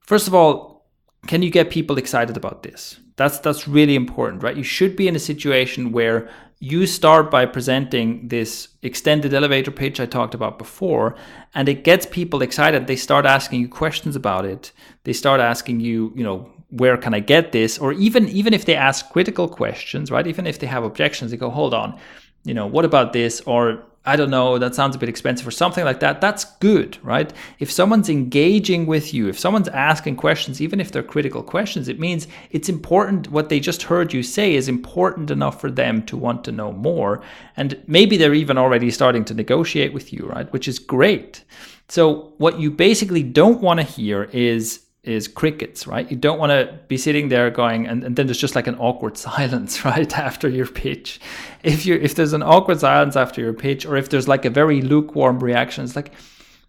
first 0.01 0.29
of 0.29 0.35
all, 0.35 0.87
can 1.27 1.43
you 1.43 1.51
get 1.51 1.71
people 1.71 1.99
excited 1.99 2.37
about 2.37 2.63
this? 2.63 2.99
That's 3.17 3.39
that's 3.41 3.69
really 3.69 3.95
important, 3.95 4.43
right? 4.43 4.57
You 4.57 4.63
should 4.63 4.97
be 4.97 5.09
in 5.09 5.17
a 5.17 5.21
situation 5.21 5.93
where 5.93 6.29
you 6.59 6.87
start 6.87 7.31
by 7.31 7.45
presenting 7.45 8.29
this 8.29 8.69
extended 8.83 9.35
elevator 9.35 9.73
pitch 9.73 9.99
I 9.99 10.07
talked 10.07 10.35
about 10.35 10.59
before, 10.59 11.17
and 11.55 11.69
it 11.69 11.83
gets 11.83 12.07
people 12.07 12.41
excited. 12.41 12.87
They 12.87 12.97
start 12.97 13.27
asking 13.27 13.61
you 13.61 13.69
questions 13.69 14.15
about 14.15 14.45
it. 14.45 14.73
They 15.05 15.13
start 15.13 15.41
asking 15.41 15.81
you, 15.81 16.13
you 16.15 16.23
know, 16.23 16.49
where 16.71 16.97
can 16.97 17.15
I 17.15 17.21
get 17.21 17.53
this? 17.53 17.79
Or 17.79 17.93
even 17.93 18.29
even 18.29 18.55
if 18.55 18.65
they 18.65 18.77
ask 18.77 19.11
critical 19.11 19.49
questions, 19.49 20.11
right? 20.11 20.27
Even 20.27 20.47
if 20.47 20.59
they 20.59 20.67
have 20.67 20.85
objections, 20.85 21.31
they 21.31 21.37
go, 21.37 21.51
hold 21.51 21.75
on, 21.75 21.99
you 22.45 22.55
know, 22.55 22.67
what 22.67 22.85
about 22.85 23.13
this? 23.13 23.41
Or 23.43 23.85
I 24.05 24.17
don't 24.17 24.31
know, 24.31 24.59
that 24.59 24.75
sounds 24.75 24.97
a 24.97 24.99
bit 24.99 25.09
expensive 25.09 25.47
or 25.47 25.53
something 25.53 25.85
like 25.85 26.01
that. 26.01 26.21
That's 26.21 26.45
good, 26.57 26.99
right? 27.05 27.33
If 27.61 27.71
someone's 27.71 28.09
engaging 28.09 28.87
with 28.87 29.15
you, 29.15 29.29
if 29.29 29.39
someone's 29.39 29.69
asking 29.69 30.17
questions, 30.17 30.61
even 30.61 30.81
if 30.81 30.91
they're 30.91 31.05
critical 31.05 31.43
questions, 31.43 31.89
it 31.89 32.01
means 32.01 32.27
it's 32.51 32.69
important. 32.69 33.31
What 33.31 33.49
they 33.49 33.61
just 33.61 33.85
heard 33.85 34.13
you 34.13 34.25
say 34.25 34.55
is 34.55 34.69
important 34.69 35.31
enough 35.31 35.61
for 35.61 35.71
them 35.71 36.03
to 36.07 36.17
want 36.17 36.43
to 36.45 36.53
know 36.53 36.73
more. 36.73 37.23
And 37.57 37.81
maybe 37.87 38.17
they're 38.17 38.35
even 38.35 38.59
already 38.59 38.91
starting 38.91 39.25
to 39.27 39.35
negotiate 39.35 39.93
with 39.93 40.13
you, 40.13 40.27
right? 40.27 40.53
Which 40.53 40.67
is 40.67 40.81
great. 40.81 41.45
So, 41.89 42.33
what 42.39 42.59
you 42.59 42.71
basically 42.71 43.23
don't 43.23 43.61
want 43.61 43.79
to 43.79 43.85
hear 43.85 44.25
is 44.33 44.81
is 45.05 45.27
crickets, 45.27 45.87
right? 45.87 46.09
You 46.11 46.17
don't 46.17 46.39
want 46.39 46.51
to 46.51 46.79
be 46.87 46.97
sitting 46.97 47.29
there 47.29 47.51
going, 47.51 47.87
and, 47.87 48.05
and 48.05 48.15
then 48.15 48.27
there's 48.27 48.39
just 48.39 48.55
like 48.55 48.69
an 48.69 48.77
awkward 48.77 49.17
silence, 49.29 49.85
right, 49.85 50.17
after 50.19 50.49
your 50.49 50.67
pitch. 50.67 51.21
If 51.63 51.87
you 51.87 51.97
if 51.97 52.15
there's 52.15 52.33
an 52.33 52.43
awkward 52.43 52.81
silence 52.81 53.17
after 53.17 53.41
your 53.41 53.53
pitch, 53.53 53.85
or 53.85 53.97
if 53.97 54.11
there's 54.11 54.29
like 54.29 54.45
a 54.45 54.51
very 54.51 54.81
lukewarm 54.81 55.41
reaction, 55.41 55.85
it's 55.85 55.97
like, 55.97 56.13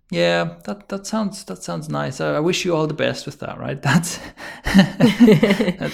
yeah, 0.09 0.55
that 0.65 0.89
that 0.89 1.05
sounds 1.05 1.43
that 1.45 1.63
sounds 1.63 1.89
nice. 1.89 2.19
I, 2.21 2.35
I 2.35 2.39
wish 2.39 2.65
you 2.65 2.75
all 2.75 2.87
the 2.87 2.93
best 2.93 3.25
with 3.25 3.39
that, 3.39 3.59
right? 3.59 3.81
That's. 3.87 4.19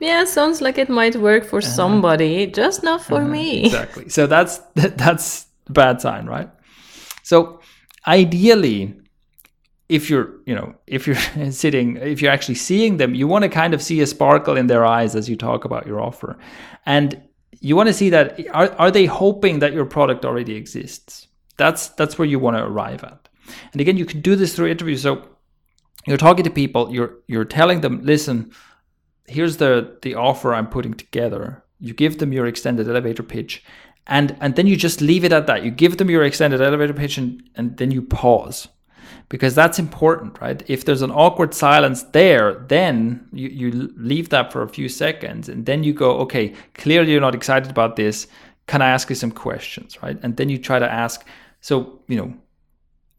yeah, 0.00 0.24
sounds 0.24 0.60
like 0.60 0.78
it 0.78 0.88
might 0.88 1.16
work 1.16 1.44
for 1.44 1.58
uh-huh. 1.58 1.68
somebody, 1.68 2.46
just 2.46 2.82
not 2.82 3.02
for 3.02 3.18
uh-huh. 3.18 3.28
me. 3.28 3.66
Exactly. 3.66 4.08
So 4.08 4.26
that's 4.26 4.58
that's 4.74 5.46
bad 5.68 6.00
sign, 6.00 6.26
right? 6.26 6.50
So 7.22 7.60
ideally 8.06 8.94
if 9.88 10.10
you're 10.10 10.34
you 10.44 10.54
know 10.54 10.74
if 10.86 11.06
you're 11.06 11.16
sitting 11.50 11.96
if 11.96 12.20
you're 12.20 12.32
actually 12.32 12.54
seeing 12.54 12.98
them 12.98 13.14
you 13.14 13.26
want 13.26 13.42
to 13.42 13.48
kind 13.48 13.74
of 13.74 13.82
see 13.82 14.00
a 14.00 14.06
sparkle 14.06 14.56
in 14.56 14.66
their 14.66 14.84
eyes 14.84 15.14
as 15.14 15.28
you 15.28 15.36
talk 15.36 15.64
about 15.64 15.86
your 15.86 16.00
offer. 16.00 16.38
And 16.86 17.22
you 17.60 17.74
want 17.74 17.88
to 17.88 17.94
see 17.94 18.10
that 18.10 18.38
are, 18.52 18.70
are 18.78 18.90
they 18.90 19.06
hoping 19.06 19.58
that 19.60 19.72
your 19.72 19.86
product 19.86 20.24
already 20.24 20.54
exists? 20.54 21.28
That's 21.56 21.88
that's 21.90 22.18
where 22.18 22.28
you 22.28 22.38
want 22.38 22.56
to 22.56 22.64
arrive 22.64 23.02
at. 23.04 23.28
And 23.72 23.80
again 23.80 23.96
you 23.96 24.06
can 24.06 24.20
do 24.20 24.36
this 24.36 24.54
through 24.54 24.68
interviews. 24.68 25.02
So 25.02 25.26
you're 26.06 26.16
talking 26.16 26.44
to 26.44 26.50
people 26.50 26.92
you're 26.92 27.14
you're 27.26 27.44
telling 27.44 27.80
them 27.80 28.02
listen 28.02 28.52
here's 29.26 29.58
the 29.58 29.98
the 30.02 30.14
offer 30.14 30.54
i'm 30.54 30.68
putting 30.68 30.94
together. 30.94 31.64
You 31.80 31.94
give 31.94 32.18
them 32.18 32.32
your 32.32 32.46
extended 32.46 32.88
elevator 32.88 33.22
pitch 33.22 33.64
and 34.06 34.36
and 34.40 34.54
then 34.54 34.66
you 34.66 34.76
just 34.76 35.00
leave 35.00 35.24
it 35.24 35.32
at 35.32 35.46
that. 35.46 35.64
You 35.64 35.70
give 35.70 35.96
them 35.96 36.10
your 36.10 36.24
extended 36.24 36.60
elevator 36.60 36.92
pitch 36.92 37.16
and, 37.16 37.42
and 37.54 37.76
then 37.78 37.90
you 37.90 38.02
pause 38.02 38.68
because 39.28 39.54
that's 39.54 39.78
important, 39.78 40.40
right? 40.40 40.62
If 40.68 40.84
there's 40.84 41.02
an 41.02 41.10
awkward 41.10 41.52
silence 41.52 42.02
there, 42.02 42.64
then 42.68 43.28
you, 43.32 43.48
you 43.48 43.92
leave 43.96 44.30
that 44.30 44.52
for 44.52 44.62
a 44.62 44.68
few 44.68 44.88
seconds 44.88 45.48
and 45.48 45.66
then 45.66 45.84
you 45.84 45.92
go, 45.92 46.18
okay, 46.20 46.54
clearly 46.74 47.12
you're 47.12 47.20
not 47.20 47.34
excited 47.34 47.70
about 47.70 47.96
this. 47.96 48.26
Can 48.66 48.80
I 48.80 48.88
ask 48.88 49.08
you 49.10 49.16
some 49.16 49.32
questions, 49.32 50.02
right? 50.02 50.18
And 50.22 50.36
then 50.36 50.48
you 50.48 50.58
try 50.58 50.78
to 50.78 50.90
ask, 50.90 51.26
so, 51.60 52.00
you 52.08 52.16
know, 52.16 52.34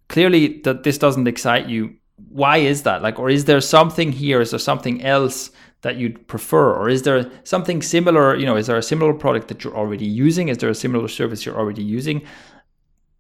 clearly 0.07 0.62
that 0.62 0.84
this 0.84 0.97
doesn't 0.97 1.28
excite 1.28 1.68
you. 1.68 1.95
Why 2.30 2.57
is 2.57 2.84
that? 2.84 3.01
Like, 3.01 3.20
or 3.20 3.30
is 3.30 3.45
there 3.45 3.62
something 3.62 4.12
here? 4.12 4.41
Is 4.41 4.51
there 4.51 4.60
something 4.60 5.03
else 5.03 5.51
that 5.82 5.97
you'd 5.97 6.28
prefer? 6.28 6.74
Or 6.74 6.89
is 6.89 7.03
there 7.03 7.32
something 7.43 7.82
similar? 7.82 8.36
You 8.36 8.45
know, 8.45 8.57
is 8.57 8.68
there 8.68 8.78
a 8.78 8.84
similar 8.84 9.14
product 9.14 9.47
that 9.49 9.64
you're 9.64 9.76
already 9.76 10.05
using? 10.05 10.49
Is 10.49 10.57
there 10.57 10.70
a 10.70 10.76
similar 10.76 11.07
service 11.07 11.45
you're 11.45 11.57
already 11.57 11.84
using? 11.84 12.24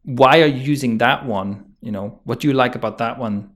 Why 0.03 0.41
are 0.41 0.47
you 0.47 0.61
using 0.61 0.97
that 0.97 1.25
one 1.25 1.68
you 1.81 1.91
know 1.91 2.19
what 2.23 2.39
do 2.39 2.47
you 2.47 2.53
like 2.53 2.75
about 2.75 2.97
that 2.97 3.17
one 3.17 3.49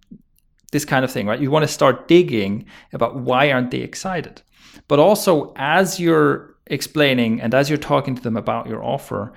this 0.72 0.86
kind 0.86 1.06
of 1.06 1.12
thing 1.12 1.28
right 1.28 1.40
you 1.40 1.52
want 1.52 1.64
to 1.64 1.68
start 1.72 2.08
digging 2.08 2.66
about 2.94 3.16
why 3.16 3.52
aren't 3.52 3.72
they 3.72 3.80
excited 3.80 4.42
but 4.88 5.00
also 5.00 5.54
as 5.56 6.00
you're 6.00 6.56
explaining 6.68 7.42
and 7.42 7.54
as 7.54 7.70
you're 7.70 7.78
talking 7.78 8.16
to 8.16 8.22
them 8.22 8.38
about 8.38 8.68
your 8.68 8.84
offer 8.84 9.34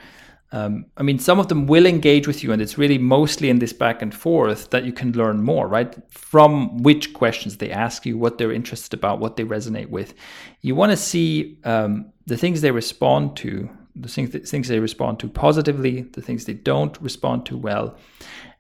um, 0.53 0.87
I 0.97 1.03
mean, 1.03 1.19
some 1.19 1.41
of 1.41 1.49
them 1.49 1.67
will 1.67 1.87
engage 1.87 2.27
with 2.27 2.45
you, 2.45 2.53
and 2.53 2.63
it's 2.63 2.79
really 2.79 2.99
mostly 2.99 3.51
in 3.51 3.59
this 3.59 3.73
back 3.73 4.01
and 4.01 4.15
forth 4.15 4.71
that 4.71 4.85
you 4.85 4.93
can 4.93 5.13
learn 5.13 5.43
more, 5.43 5.67
right? 5.67 5.95
From 6.11 6.83
which 6.83 7.13
questions 7.15 7.57
they 7.57 7.71
ask 7.71 8.07
you, 8.07 8.17
what 8.17 8.39
they're 8.39 8.53
interested 8.53 8.95
about, 8.95 9.19
what 9.19 9.37
they 9.37 9.45
resonate 9.45 9.91
with. 9.91 10.15
You 10.61 10.77
want 10.77 10.93
to 10.93 10.97
see 10.97 11.59
um, 11.65 12.13
the 12.27 12.37
things 12.37 12.61
they 12.61 12.71
respond 12.71 13.37
to, 13.39 13.69
the 13.97 14.09
things, 14.09 14.49
things 14.49 14.69
they 14.69 14.79
respond 14.79 15.19
to 15.21 15.29
positively, 15.29 16.03
the 16.03 16.23
things 16.23 16.45
they 16.45 16.55
don't 16.55 16.97
respond 17.03 17.45
to 17.47 17.57
well, 17.57 17.99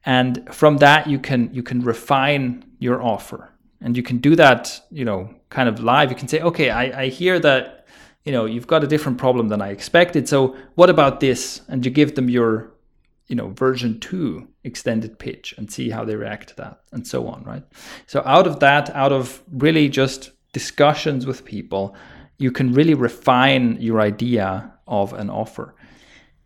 and 0.07 0.48
from 0.54 0.78
that 0.78 1.07
you 1.09 1.18
can 1.18 1.52
you 1.52 1.62
can 1.62 1.82
refine 1.82 2.64
your 2.78 3.02
offer. 3.02 3.50
And 3.82 3.94
you 3.94 4.02
can 4.02 4.18
do 4.18 4.34
that 4.36 4.80
you 4.90 5.04
know 5.04 5.34
kind 5.50 5.68
of 5.68 5.80
live. 5.80 6.11
You 6.11 6.16
can 6.16 6.28
say 6.28 6.40
okay 6.40 6.70
i, 6.70 7.02
I 7.02 7.09
hear 7.09 7.38
that 7.40 7.86
you 8.24 8.32
know 8.32 8.46
you've 8.46 8.66
got 8.66 8.84
a 8.84 8.86
different 8.86 9.18
problem 9.18 9.48
than 9.48 9.61
i 9.61 9.68
expected. 9.68 10.28
So 10.28 10.57
what 10.76 10.88
about 10.88 11.20
this? 11.20 11.61
And 11.68 11.84
you 11.84 11.90
give 11.90 12.14
them 12.14 12.30
your 12.30 12.72
you 13.26 13.36
know 13.36 13.48
version 13.48 14.00
2 14.00 14.48
extended 14.64 15.18
pitch 15.18 15.54
and 15.59 15.70
see 15.70 15.90
how 15.90 16.04
they 16.04 16.16
react 16.16 16.48
to 16.50 16.57
that 16.57 16.80
and 16.92 17.07
so 17.07 17.26
on 17.26 17.42
right? 17.44 17.64
So 18.07 18.22
out 18.24 18.46
of 18.46 18.61
that 18.61 18.90
out 18.94 19.12
of 19.12 19.42
really 19.50 19.88
just 19.88 20.30
discussions 20.52 21.26
with 21.26 21.44
people 21.44 21.96
you 22.38 22.52
can 22.52 22.72
really 22.72 22.94
refine 22.94 23.80
your 23.80 24.00
idea 24.00 24.72
of 24.86 25.12
an 25.12 25.30
offer 25.30 25.74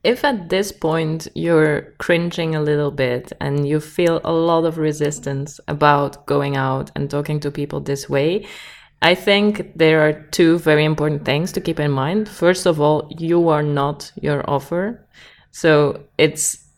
if 0.02 0.24
at 0.24 0.48
this 0.48 0.72
point 0.72 1.28
you're 1.34 1.94
cringing 1.98 2.54
a 2.54 2.62
little 2.62 2.90
bit 2.90 3.32
and 3.40 3.68
you 3.68 3.80
feel 3.80 4.20
a 4.24 4.32
lot 4.32 4.64
of 4.64 4.78
resistance 4.78 5.60
about 5.68 6.26
going 6.26 6.56
out 6.56 6.90
and 6.94 7.10
talking 7.10 7.40
to 7.40 7.50
people 7.50 7.80
this 7.80 8.08
way, 8.08 8.46
I 9.02 9.14
think 9.14 9.76
there 9.76 10.06
are 10.06 10.12
two 10.30 10.58
very 10.58 10.84
important 10.84 11.24
things 11.24 11.52
to 11.52 11.60
keep 11.60 11.80
in 11.80 11.90
mind. 11.90 12.28
First 12.28 12.66
of 12.66 12.80
all, 12.80 13.08
you 13.18 13.48
are 13.48 13.62
not 13.62 14.12
your 14.20 14.48
offer. 14.48 15.06
So 15.50 16.04
it's 16.18 16.69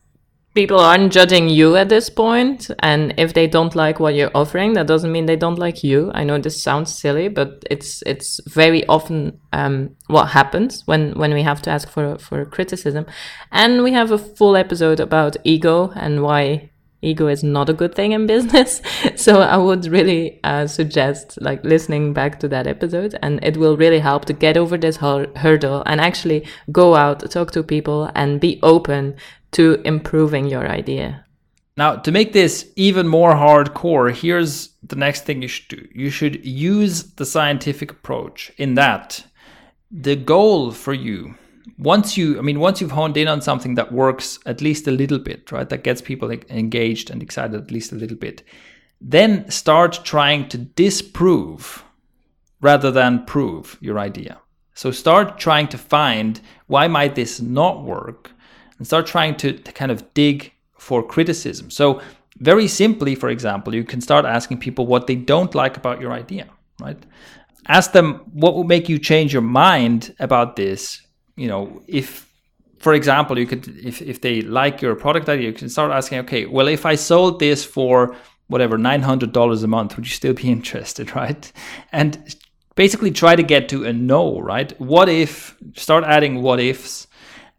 people 0.54 0.78
aren't 0.78 1.12
judging 1.12 1.48
you 1.48 1.76
at 1.76 1.88
this 1.88 2.10
point 2.10 2.70
and 2.80 3.14
if 3.16 3.32
they 3.32 3.46
don't 3.46 3.74
like 3.74 3.98
what 3.98 4.14
you're 4.14 4.30
offering 4.34 4.74
that 4.74 4.86
doesn't 4.86 5.10
mean 5.10 5.26
they 5.26 5.36
don't 5.36 5.58
like 5.58 5.82
you. 5.82 6.10
I 6.14 6.24
know 6.24 6.38
this 6.38 6.62
sounds 6.62 6.94
silly 6.94 7.28
but 7.28 7.64
it's 7.70 8.02
it's 8.04 8.40
very 8.46 8.86
often 8.86 9.40
um, 9.52 9.96
what 10.08 10.26
happens 10.26 10.82
when 10.86 11.12
when 11.18 11.32
we 11.32 11.42
have 11.42 11.62
to 11.62 11.70
ask 11.70 11.88
for 11.88 12.18
for 12.18 12.44
criticism. 12.44 13.06
And 13.50 13.82
we 13.82 13.92
have 13.92 14.10
a 14.10 14.18
full 14.18 14.56
episode 14.56 15.00
about 15.00 15.36
ego 15.44 15.90
and 15.96 16.22
why 16.22 16.70
ego 17.00 17.26
is 17.26 17.42
not 17.42 17.68
a 17.68 17.72
good 17.72 17.94
thing 17.94 18.12
in 18.12 18.26
business. 18.34 18.82
So 19.16 19.40
i 19.40 19.56
would 19.56 19.86
really 19.86 20.38
uh, 20.44 20.66
suggest 20.66 21.38
like 21.40 21.64
listening 21.64 22.12
back 22.12 22.38
to 22.40 22.48
that 22.48 22.66
episode 22.66 23.18
and 23.22 23.42
it 23.42 23.56
will 23.56 23.78
really 23.78 24.00
help 24.00 24.26
to 24.26 24.34
get 24.34 24.58
over 24.58 24.76
this 24.76 24.98
hurdle 24.98 25.82
and 25.86 26.00
actually 26.00 26.46
go 26.70 26.94
out 26.94 27.30
talk 27.30 27.52
to 27.52 27.62
people 27.62 28.10
and 28.14 28.38
be 28.38 28.60
open 28.62 29.16
to 29.52 29.80
improving 29.84 30.46
your 30.46 30.66
idea. 30.66 31.24
Now, 31.76 31.96
to 31.96 32.12
make 32.12 32.32
this 32.32 32.70
even 32.76 33.08
more 33.08 33.32
hardcore, 33.32 34.14
here's 34.14 34.68
the 34.82 34.96
next 34.96 35.24
thing 35.24 35.40
you 35.40 35.48
should 35.48 35.68
do. 35.68 35.88
You 35.94 36.10
should 36.10 36.44
use 36.44 37.14
the 37.14 37.24
scientific 37.24 37.90
approach 37.90 38.52
in 38.58 38.74
that 38.74 39.24
the 39.92 40.16
goal 40.16 40.70
for 40.70 40.94
you 40.94 41.34
once 41.76 42.16
you 42.16 42.38
i 42.38 42.42
mean 42.42 42.58
once 42.58 42.80
you've 42.80 42.92
honed 42.92 43.16
in 43.16 43.28
on 43.28 43.42
something 43.42 43.74
that 43.74 43.92
works 43.92 44.38
at 44.46 44.62
least 44.62 44.88
a 44.88 44.90
little 44.90 45.18
bit 45.18 45.52
right 45.52 45.68
that 45.68 45.84
gets 45.84 46.00
people 46.00 46.30
engaged 46.30 47.10
and 47.10 47.22
excited 47.22 47.60
at 47.60 47.70
least 47.70 47.92
a 47.92 47.96
little 47.96 48.16
bit 48.16 48.42
then 49.00 49.48
start 49.50 50.00
trying 50.02 50.48
to 50.48 50.56
disprove 50.56 51.84
rather 52.62 52.90
than 52.90 53.24
prove 53.26 53.76
your 53.80 53.98
idea 53.98 54.40
so 54.74 54.90
start 54.90 55.38
trying 55.38 55.68
to 55.68 55.76
find 55.76 56.40
why 56.68 56.86
might 56.88 57.14
this 57.14 57.40
not 57.40 57.84
work 57.84 58.32
and 58.82 58.86
start 58.88 59.06
trying 59.06 59.36
to, 59.36 59.52
to 59.52 59.70
kind 59.70 59.92
of 59.92 60.12
dig 60.12 60.52
for 60.76 61.04
criticism. 61.04 61.70
So, 61.70 62.00
very 62.38 62.66
simply, 62.66 63.14
for 63.14 63.28
example, 63.28 63.72
you 63.72 63.84
can 63.84 64.00
start 64.00 64.24
asking 64.24 64.58
people 64.58 64.88
what 64.88 65.06
they 65.06 65.14
don't 65.14 65.54
like 65.54 65.76
about 65.76 66.00
your 66.00 66.10
idea, 66.10 66.48
right? 66.80 67.00
Ask 67.68 67.92
them 67.92 68.22
what 68.32 68.54
will 68.54 68.64
make 68.64 68.88
you 68.88 68.98
change 68.98 69.32
your 69.32 69.42
mind 69.42 70.16
about 70.18 70.56
this. 70.56 71.00
You 71.36 71.46
know, 71.46 71.80
if, 71.86 72.28
for 72.80 72.92
example, 72.92 73.38
you 73.38 73.46
could, 73.46 73.68
if, 73.68 74.02
if 74.02 74.20
they 74.20 74.42
like 74.42 74.82
your 74.82 74.96
product 74.96 75.28
idea, 75.28 75.46
you 75.46 75.52
can 75.52 75.68
start 75.68 75.92
asking, 75.92 76.18
okay, 76.24 76.46
well, 76.46 76.66
if 76.66 76.84
I 76.84 76.96
sold 76.96 77.38
this 77.38 77.64
for 77.64 78.16
whatever, 78.48 78.76
$900 78.76 79.62
a 79.62 79.66
month, 79.68 79.94
would 79.94 80.06
you 80.06 80.12
still 80.12 80.34
be 80.34 80.50
interested, 80.58 81.14
right? 81.14 81.52
And 81.92 82.34
basically 82.74 83.12
try 83.12 83.36
to 83.36 83.44
get 83.44 83.68
to 83.68 83.84
a 83.84 83.92
no, 83.92 84.40
right? 84.40 84.72
What 84.80 85.08
if, 85.08 85.56
start 85.76 86.02
adding 86.02 86.42
what 86.42 86.58
ifs 86.58 87.06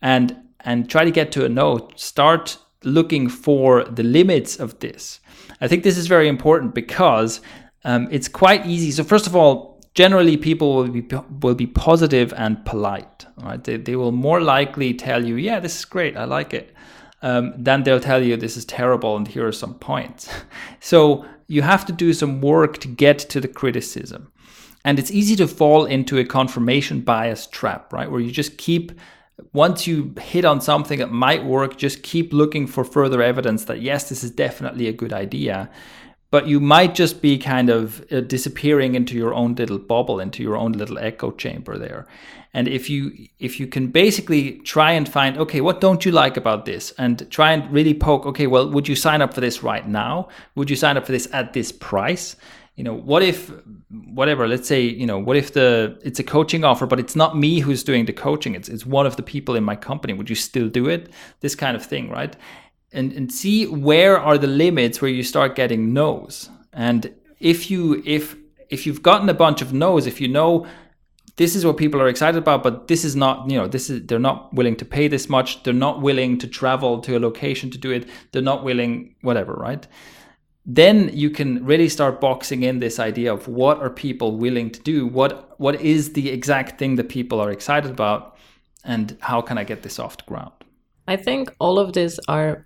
and 0.02 0.43
and 0.66 0.90
try 0.90 1.04
to 1.04 1.12
get 1.12 1.32
to 1.34 1.46
a 1.46 1.50
no. 1.50 1.90
Start 1.96 2.58
looking 2.84 3.30
for 3.30 3.84
the 3.84 4.04
limits 4.04 4.58
of 4.58 4.80
this. 4.80 5.20
I 5.62 5.68
think 5.68 5.84
this 5.84 5.98
is 5.98 6.08
very 6.08 6.28
important 6.28 6.74
because 6.74 7.42
um, 7.86 8.08
it's 8.12 8.28
quite 8.28 8.66
easy. 8.66 8.92
So 8.92 9.04
first 9.04 9.28
of 9.28 9.36
all, 9.36 9.82
generally 9.94 10.38
people 10.38 10.76
will 10.76 10.88
be 10.88 11.06
will 11.42 11.56
be 11.56 11.68
positive 11.68 12.34
and 12.34 12.64
polite. 12.66 13.26
Right? 13.38 13.64
They, 13.64 13.78
they 13.78 13.96
will 13.96 14.12
more 14.12 14.42
likely 14.42 14.94
tell 14.94 15.26
you, 15.26 15.36
"Yeah, 15.36 15.60
this 15.60 15.78
is 15.80 15.86
great. 15.86 16.18
I 16.18 16.26
like 16.26 16.54
it." 16.54 16.74
Um, 17.24 17.54
then 17.58 17.84
they'll 17.84 18.02
tell 18.02 18.22
you 18.22 18.36
this 18.36 18.58
is 18.58 18.66
terrible 18.66 19.16
and 19.16 19.26
here 19.26 19.48
are 19.48 19.54
some 19.54 19.76
points. 19.76 20.30
so 20.82 21.26
you 21.48 21.62
have 21.62 21.86
to 21.86 21.94
do 21.94 22.14
some 22.14 22.42
work 22.42 22.80
to 22.80 22.88
get 22.90 23.18
to 23.20 23.40
the 23.40 23.48
criticism. 23.48 24.32
And 24.84 25.00
it's 25.00 25.12
easy 25.12 25.38
to 25.38 25.48
fall 25.48 25.86
into 25.86 26.18
a 26.18 26.26
confirmation 26.26 27.00
bias 27.00 27.48
trap, 27.48 27.94
right? 27.94 28.12
Where 28.12 28.20
you 28.20 28.32
just 28.32 28.58
keep 28.58 28.92
once 29.52 29.88
you 29.88 30.14
hit 30.20 30.46
on 30.46 30.62
something 30.62 31.00
that 31.00 31.12
might 31.12 31.44
work, 31.44 31.78
just 31.78 32.04
keep 32.04 32.34
looking 32.34 32.68
for 32.68 32.84
further 32.84 33.22
evidence 33.22 33.66
that 33.66 33.82
yes, 33.82 34.10
this 34.10 34.24
is 34.24 34.32
definitely 34.32 34.88
a 34.88 34.94
good 34.94 35.14
idea. 35.14 35.70
But 36.32 36.48
you 36.48 36.60
might 36.60 36.96
just 36.96 37.22
be 37.22 37.38
kind 37.38 37.70
of 37.70 38.12
uh, 38.12 38.22
disappearing 38.22 38.96
into 38.96 39.16
your 39.16 39.36
own 39.36 39.54
little 39.54 39.78
bubble, 39.78 40.20
into 40.20 40.42
your 40.42 40.58
own 40.58 40.72
little 40.72 40.98
echo 40.98 41.32
chamber 41.32 41.78
there. 41.78 42.08
And 42.56 42.68
if 42.68 42.90
you 42.90 43.28
if 43.40 43.60
you 43.60 43.68
can 43.68 43.88
basically 43.88 44.60
try 44.60 44.92
and 44.92 45.08
find 45.10 45.38
okay, 45.38 45.62
what 45.62 45.82
don't 45.82 46.06
you 46.06 46.12
like 46.12 46.38
about 46.38 46.66
this, 46.66 46.92
and 46.98 47.30
try 47.30 47.52
and 47.52 47.72
really 47.72 47.94
poke 47.94 48.26
okay, 48.26 48.48
well, 48.48 48.70
would 48.70 48.88
you 48.88 48.96
sign 48.96 49.22
up 49.22 49.34
for 49.34 49.42
this 49.42 49.62
right 49.64 49.88
now? 49.88 50.28
Would 50.56 50.70
you 50.70 50.76
sign 50.76 50.98
up 50.98 51.06
for 51.06 51.12
this 51.12 51.28
at 51.34 51.54
this 51.54 51.72
price? 51.72 52.36
You 52.76 52.84
know 52.84 52.94
what 52.94 53.22
if 53.22 53.52
whatever 53.90 54.48
let's 54.48 54.68
say 54.68 54.82
you 54.82 55.06
know 55.06 55.20
what 55.20 55.38
if 55.38 55.54
the 55.54 56.00
it's 56.04 56.20
a 56.20 56.24
coaching 56.24 56.64
offer 56.64 56.88
but 56.88 57.00
it's 57.00 57.16
not 57.16 57.38
me 57.38 57.60
who's 57.60 57.84
doing 57.84 58.06
the 58.06 58.14
coaching. 58.14 58.56
It's 58.56 58.70
it's 58.70 58.86
one 58.86 59.06
of 59.06 59.16
the 59.16 59.24
people 59.24 59.56
in 59.56 59.64
my 59.64 59.76
company. 59.76 60.14
Would 60.14 60.30
you 60.30 60.36
still 60.36 60.70
do 60.70 60.88
it? 60.88 61.10
This 61.42 61.56
kind 61.56 61.76
of 61.76 61.86
thing 61.86 62.10
right? 62.10 62.36
And 62.92 63.14
and 63.14 63.32
see 63.32 63.68
where 63.68 64.20
are 64.20 64.38
the 64.38 64.48
limits 64.48 65.02
where 65.02 65.12
you 65.12 65.24
start 65.24 65.56
getting 65.56 65.94
no's. 65.94 66.50
And 66.72 67.14
if 67.40 67.70
you 67.70 68.02
if 68.06 68.36
if 68.70 68.88
you've 68.88 69.04
gotten 69.04 69.30
a 69.30 69.34
bunch 69.34 69.62
of 69.62 69.72
no's 69.74 70.08
if 70.08 70.20
you 70.20 70.28
know 70.28 70.66
this 71.36 71.56
is 71.56 71.66
what 71.66 71.78
people 71.78 72.02
are 72.02 72.08
excited 72.08 72.38
about 72.38 72.64
but 72.64 72.88
this 72.88 73.04
is 73.04 73.16
not 73.16 73.50
you 73.50 73.58
know 73.58 73.68
this 73.68 73.90
is 73.90 74.06
they're 74.08 74.20
not 74.20 74.54
willing 74.54 74.76
to 74.76 74.86
pay 74.86 75.08
this 75.08 75.30
much 75.30 75.62
they're 75.64 75.74
not 75.74 76.02
willing 76.02 76.38
to 76.38 76.48
travel 76.48 77.00
to 77.00 77.18
a 77.18 77.20
location 77.20 77.70
to 77.70 77.78
do 77.78 77.92
it 77.92 78.08
they're 78.32 78.42
not 78.42 78.64
willing 78.64 79.16
whatever 79.22 79.54
right 79.54 79.88
then 80.66 81.10
you 81.14 81.30
can 81.30 81.64
really 81.66 81.90
start 81.90 82.22
boxing 82.22 82.64
in 82.64 82.80
this 82.80 83.00
idea 83.00 83.34
of 83.34 83.48
what 83.48 83.80
are 83.80 83.90
people 83.90 84.38
willing 84.38 84.70
to 84.72 84.80
do? 84.82 85.06
What 85.08 85.60
what 85.60 85.82
is 85.82 86.14
the 86.14 86.30
exact 86.30 86.80
thing 86.80 86.96
that 86.96 87.10
people 87.10 87.40
are 87.42 87.52
excited 87.52 87.92
about? 87.92 88.38
And 88.86 89.18
how 89.22 89.42
can 89.42 89.58
i 89.58 89.64
get 89.64 89.84
this 89.84 90.00
off 90.00 90.18
the 90.18 90.24
ground? 90.24 90.52
I 91.08 91.18
think 91.18 91.54
all 91.60 91.80
of 91.80 91.94
these 91.94 92.20
are 92.28 92.66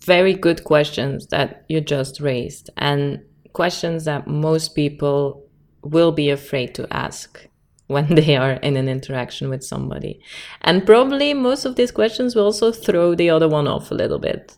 very 0.00 0.34
good 0.34 0.64
questions 0.64 1.26
that 1.28 1.64
you 1.68 1.80
just 1.80 2.20
raised 2.20 2.70
and 2.76 3.22
questions 3.52 4.04
that 4.04 4.26
most 4.26 4.74
people 4.74 5.46
will 5.82 6.12
be 6.12 6.30
afraid 6.30 6.74
to 6.74 6.86
ask 6.90 7.46
when 7.88 8.14
they 8.14 8.36
are 8.36 8.52
in 8.52 8.76
an 8.76 8.88
interaction 8.88 9.50
with 9.50 9.62
somebody. 9.62 10.20
And 10.62 10.86
probably 10.86 11.34
most 11.34 11.66
of 11.66 11.76
these 11.76 11.90
questions 11.90 12.34
will 12.34 12.44
also 12.44 12.72
throw 12.72 13.14
the 13.14 13.30
other 13.30 13.48
one 13.48 13.68
off 13.68 13.90
a 13.90 13.94
little 13.94 14.18
bit 14.18 14.56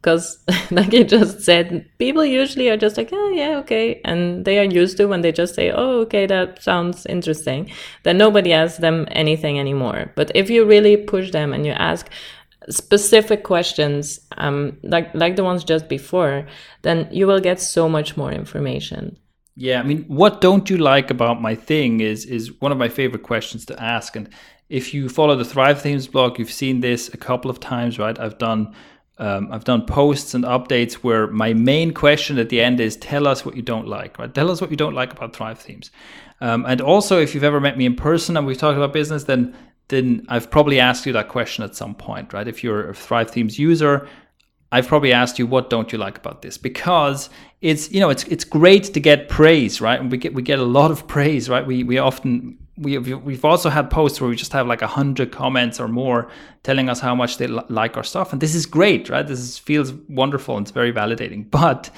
because 0.00 0.38
like 0.70 0.92
you 0.92 1.04
just 1.04 1.42
said 1.42 1.88
people 1.98 2.24
usually 2.24 2.68
are 2.68 2.76
just 2.76 2.96
like 2.96 3.10
oh 3.12 3.30
yeah 3.30 3.56
okay 3.58 4.00
and 4.04 4.44
they 4.44 4.58
are 4.58 4.64
used 4.64 4.96
to 4.96 5.06
when 5.06 5.20
they 5.20 5.32
just 5.32 5.54
say 5.54 5.70
oh 5.70 6.00
okay 6.00 6.26
that 6.26 6.62
sounds 6.62 7.04
interesting 7.06 7.70
then 8.04 8.16
nobody 8.16 8.52
asks 8.52 8.78
them 8.78 9.06
anything 9.12 9.58
anymore. 9.58 10.12
But 10.14 10.30
if 10.34 10.50
you 10.50 10.64
really 10.64 10.96
push 10.96 11.30
them 11.30 11.52
and 11.52 11.66
you 11.66 11.72
ask 11.72 12.08
specific 12.70 13.44
questions 13.44 14.20
um, 14.36 14.78
like 14.82 15.14
like 15.14 15.36
the 15.36 15.44
ones 15.44 15.64
just 15.64 15.88
before 15.88 16.46
then 16.82 17.08
you 17.10 17.26
will 17.26 17.40
get 17.40 17.60
so 17.60 17.88
much 17.88 18.16
more 18.16 18.32
information. 18.32 19.16
Yeah 19.56 19.80
i 19.80 19.82
mean 19.82 20.04
what 20.04 20.40
don't 20.40 20.70
you 20.70 20.78
like 20.78 21.10
about 21.10 21.42
my 21.42 21.54
thing 21.54 22.00
is 22.00 22.24
is 22.24 22.60
one 22.60 22.72
of 22.72 22.78
my 22.78 22.88
favorite 22.88 23.22
questions 23.22 23.66
to 23.66 23.82
ask. 23.82 24.14
And 24.16 24.28
if 24.68 24.92
you 24.92 25.08
follow 25.08 25.34
the 25.34 25.44
thrive 25.44 25.80
themes 25.80 26.06
blog 26.06 26.38
you've 26.38 26.52
seen 26.52 26.80
this 26.80 27.12
a 27.12 27.16
couple 27.16 27.50
of 27.50 27.58
times 27.58 27.98
right? 27.98 28.18
I've 28.18 28.38
done 28.38 28.74
um, 29.18 29.48
I've 29.50 29.64
done 29.64 29.84
posts 29.84 30.34
and 30.34 30.44
updates 30.44 30.94
where 30.94 31.26
my 31.26 31.52
main 31.52 31.92
question 31.92 32.38
at 32.38 32.48
the 32.48 32.60
end 32.60 32.78
is 32.78 32.96
tell 32.96 33.26
us 33.26 33.44
what 33.44 33.56
you 33.56 33.62
don't 33.62 33.88
like, 33.88 34.18
right? 34.18 34.32
Tell 34.32 34.50
us 34.50 34.60
what 34.60 34.70
you 34.70 34.76
don't 34.76 34.94
like 34.94 35.12
about 35.12 35.34
Thrive 35.34 35.58
Themes. 35.58 35.90
Um, 36.40 36.64
and 36.66 36.80
also, 36.80 37.20
if 37.20 37.34
you've 37.34 37.44
ever 37.44 37.60
met 37.60 37.76
me 37.76 37.84
in 37.84 37.96
person 37.96 38.36
and 38.36 38.46
we've 38.46 38.58
talked 38.58 38.76
about 38.76 38.92
business, 38.92 39.24
then 39.24 39.56
then 39.88 40.26
I've 40.28 40.50
probably 40.50 40.78
asked 40.80 41.06
you 41.06 41.14
that 41.14 41.28
question 41.28 41.64
at 41.64 41.74
some 41.74 41.94
point, 41.94 42.34
right? 42.34 42.46
If 42.46 42.62
you're 42.62 42.90
a 42.90 42.94
Thrive 42.94 43.30
Themes 43.30 43.58
user, 43.58 44.06
I've 44.70 44.86
probably 44.86 45.14
asked 45.14 45.38
you 45.38 45.46
what 45.46 45.70
don't 45.70 45.90
you 45.92 45.98
like 45.98 46.18
about 46.18 46.42
this 46.42 46.58
because 46.58 47.30
it's 47.60 47.90
you 47.90 47.98
know 47.98 48.10
it's 48.10 48.24
it's 48.24 48.44
great 48.44 48.84
to 48.84 49.00
get 49.00 49.28
praise, 49.28 49.80
right? 49.80 49.98
And 49.98 50.12
we 50.12 50.18
get 50.18 50.34
we 50.34 50.42
get 50.42 50.58
a 50.60 50.64
lot 50.64 50.90
of 50.90 51.08
praise, 51.08 51.48
right? 51.48 51.66
We 51.66 51.82
we 51.82 51.98
often 51.98 52.58
we 52.78 52.98
we've 52.98 53.44
also 53.44 53.70
had 53.70 53.90
posts 53.90 54.20
where 54.20 54.30
we 54.30 54.36
just 54.36 54.52
have 54.52 54.66
like 54.66 54.82
a 54.82 54.86
hundred 54.86 55.32
comments 55.32 55.80
or 55.80 55.88
more 55.88 56.30
telling 56.62 56.88
us 56.88 57.00
how 57.00 57.14
much 57.14 57.38
they 57.38 57.46
li- 57.46 57.64
like 57.68 57.96
our 57.96 58.04
stuff, 58.04 58.32
and 58.32 58.40
this 58.40 58.54
is 58.54 58.66
great, 58.66 59.08
right? 59.08 59.26
This 59.26 59.40
is, 59.40 59.58
feels 59.58 59.92
wonderful 60.08 60.56
and 60.56 60.64
it's 60.64 60.70
very 60.70 60.92
validating. 60.92 61.50
But 61.50 61.90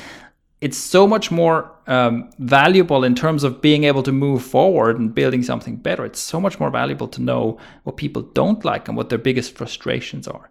it's 0.61 0.77
so 0.77 1.07
much 1.07 1.31
more 1.31 1.71
um, 1.87 2.31
valuable 2.39 3.05
in 3.05 3.15
terms 3.15 3.45
of 3.45 3.61
being 3.63 3.85
able 3.85 4.03
to 4.03 4.13
move 4.13 4.43
forward 4.43 4.99
and 4.99 5.15
building 5.15 5.43
something 5.43 5.77
better. 5.77 6.05
It's 6.05 6.21
so 6.21 6.41
much 6.41 6.61
more 6.61 6.71
valuable 6.71 7.09
to 7.09 7.23
know 7.23 7.59
what 7.85 7.97
people 7.97 8.23
don't 8.23 8.65
like 8.65 8.89
and 8.89 8.97
what 8.97 9.09
their 9.09 9.19
biggest 9.19 9.57
frustrations 9.57 10.29
are. 10.29 10.51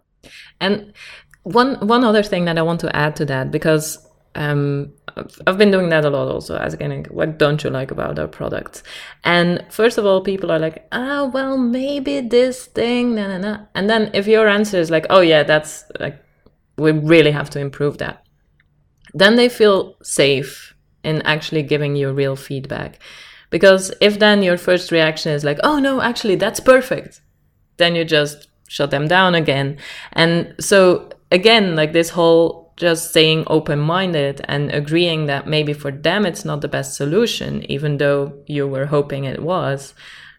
And 0.60 0.92
one 1.42 1.74
one 1.86 2.04
other 2.04 2.22
thing 2.22 2.44
that 2.44 2.58
I 2.58 2.62
want 2.62 2.80
to 2.80 2.94
add 2.94 3.16
to 3.16 3.24
that 3.26 3.50
because 3.50 4.06
um, 4.34 4.92
I've 5.46 5.58
been 5.58 5.70
doing 5.70 5.88
that 5.90 6.04
a 6.04 6.10
lot 6.10 6.28
also, 6.28 6.56
asking 6.56 7.06
what 7.10 7.38
don't 7.38 7.62
you 7.62 7.70
like 7.70 7.90
about 7.90 8.18
our 8.18 8.28
products? 8.28 8.82
And 9.24 9.64
first 9.70 9.98
of 9.98 10.06
all, 10.06 10.20
people 10.20 10.50
are 10.50 10.58
like, 10.58 10.86
ah, 10.92 11.20
oh, 11.20 11.26
well, 11.26 11.56
maybe 11.56 12.20
this 12.20 12.66
thing, 12.66 13.14
na 13.14 13.26
na 13.28 13.38
na. 13.38 13.58
And 13.74 13.88
then 13.88 14.10
if 14.14 14.26
your 14.26 14.48
answer 14.48 14.78
is 14.78 14.90
like, 14.90 15.06
oh 15.10 15.20
yeah, 15.20 15.42
that's 15.42 15.84
like, 15.98 16.22
we 16.76 16.92
really 16.92 17.30
have 17.30 17.50
to 17.50 17.60
improve 17.60 17.98
that, 17.98 18.24
then 19.14 19.36
they 19.36 19.48
feel 19.48 19.96
safe 20.02 20.74
in 21.02 21.22
actually 21.22 21.62
giving 21.62 21.96
you 21.96 22.12
real 22.12 22.36
feedback. 22.36 22.98
Because 23.50 23.92
if 24.00 24.18
then 24.18 24.42
your 24.42 24.56
first 24.56 24.92
reaction 24.92 25.32
is 25.32 25.44
like, 25.44 25.58
oh 25.62 25.78
no, 25.78 26.00
actually 26.00 26.36
that's 26.36 26.60
perfect, 26.60 27.20
then 27.78 27.94
you 27.94 28.04
just 28.04 28.48
shut 28.68 28.90
them 28.90 29.08
down 29.08 29.34
again. 29.34 29.78
And 30.12 30.54
so 30.60 31.10
again, 31.32 31.74
like 31.74 31.92
this 31.92 32.10
whole 32.10 32.59
just 32.80 33.10
staying 33.10 33.44
open 33.46 33.78
minded 33.78 34.40
and 34.44 34.72
agreeing 34.72 35.26
that 35.26 35.46
maybe 35.46 35.74
for 35.74 35.92
them 35.92 36.24
it's 36.24 36.46
not 36.46 36.62
the 36.62 36.68
best 36.68 36.96
solution, 36.96 37.70
even 37.70 37.98
though 37.98 38.32
you 38.46 38.66
were 38.66 38.86
hoping 38.86 39.24
it 39.24 39.42
was, 39.42 39.92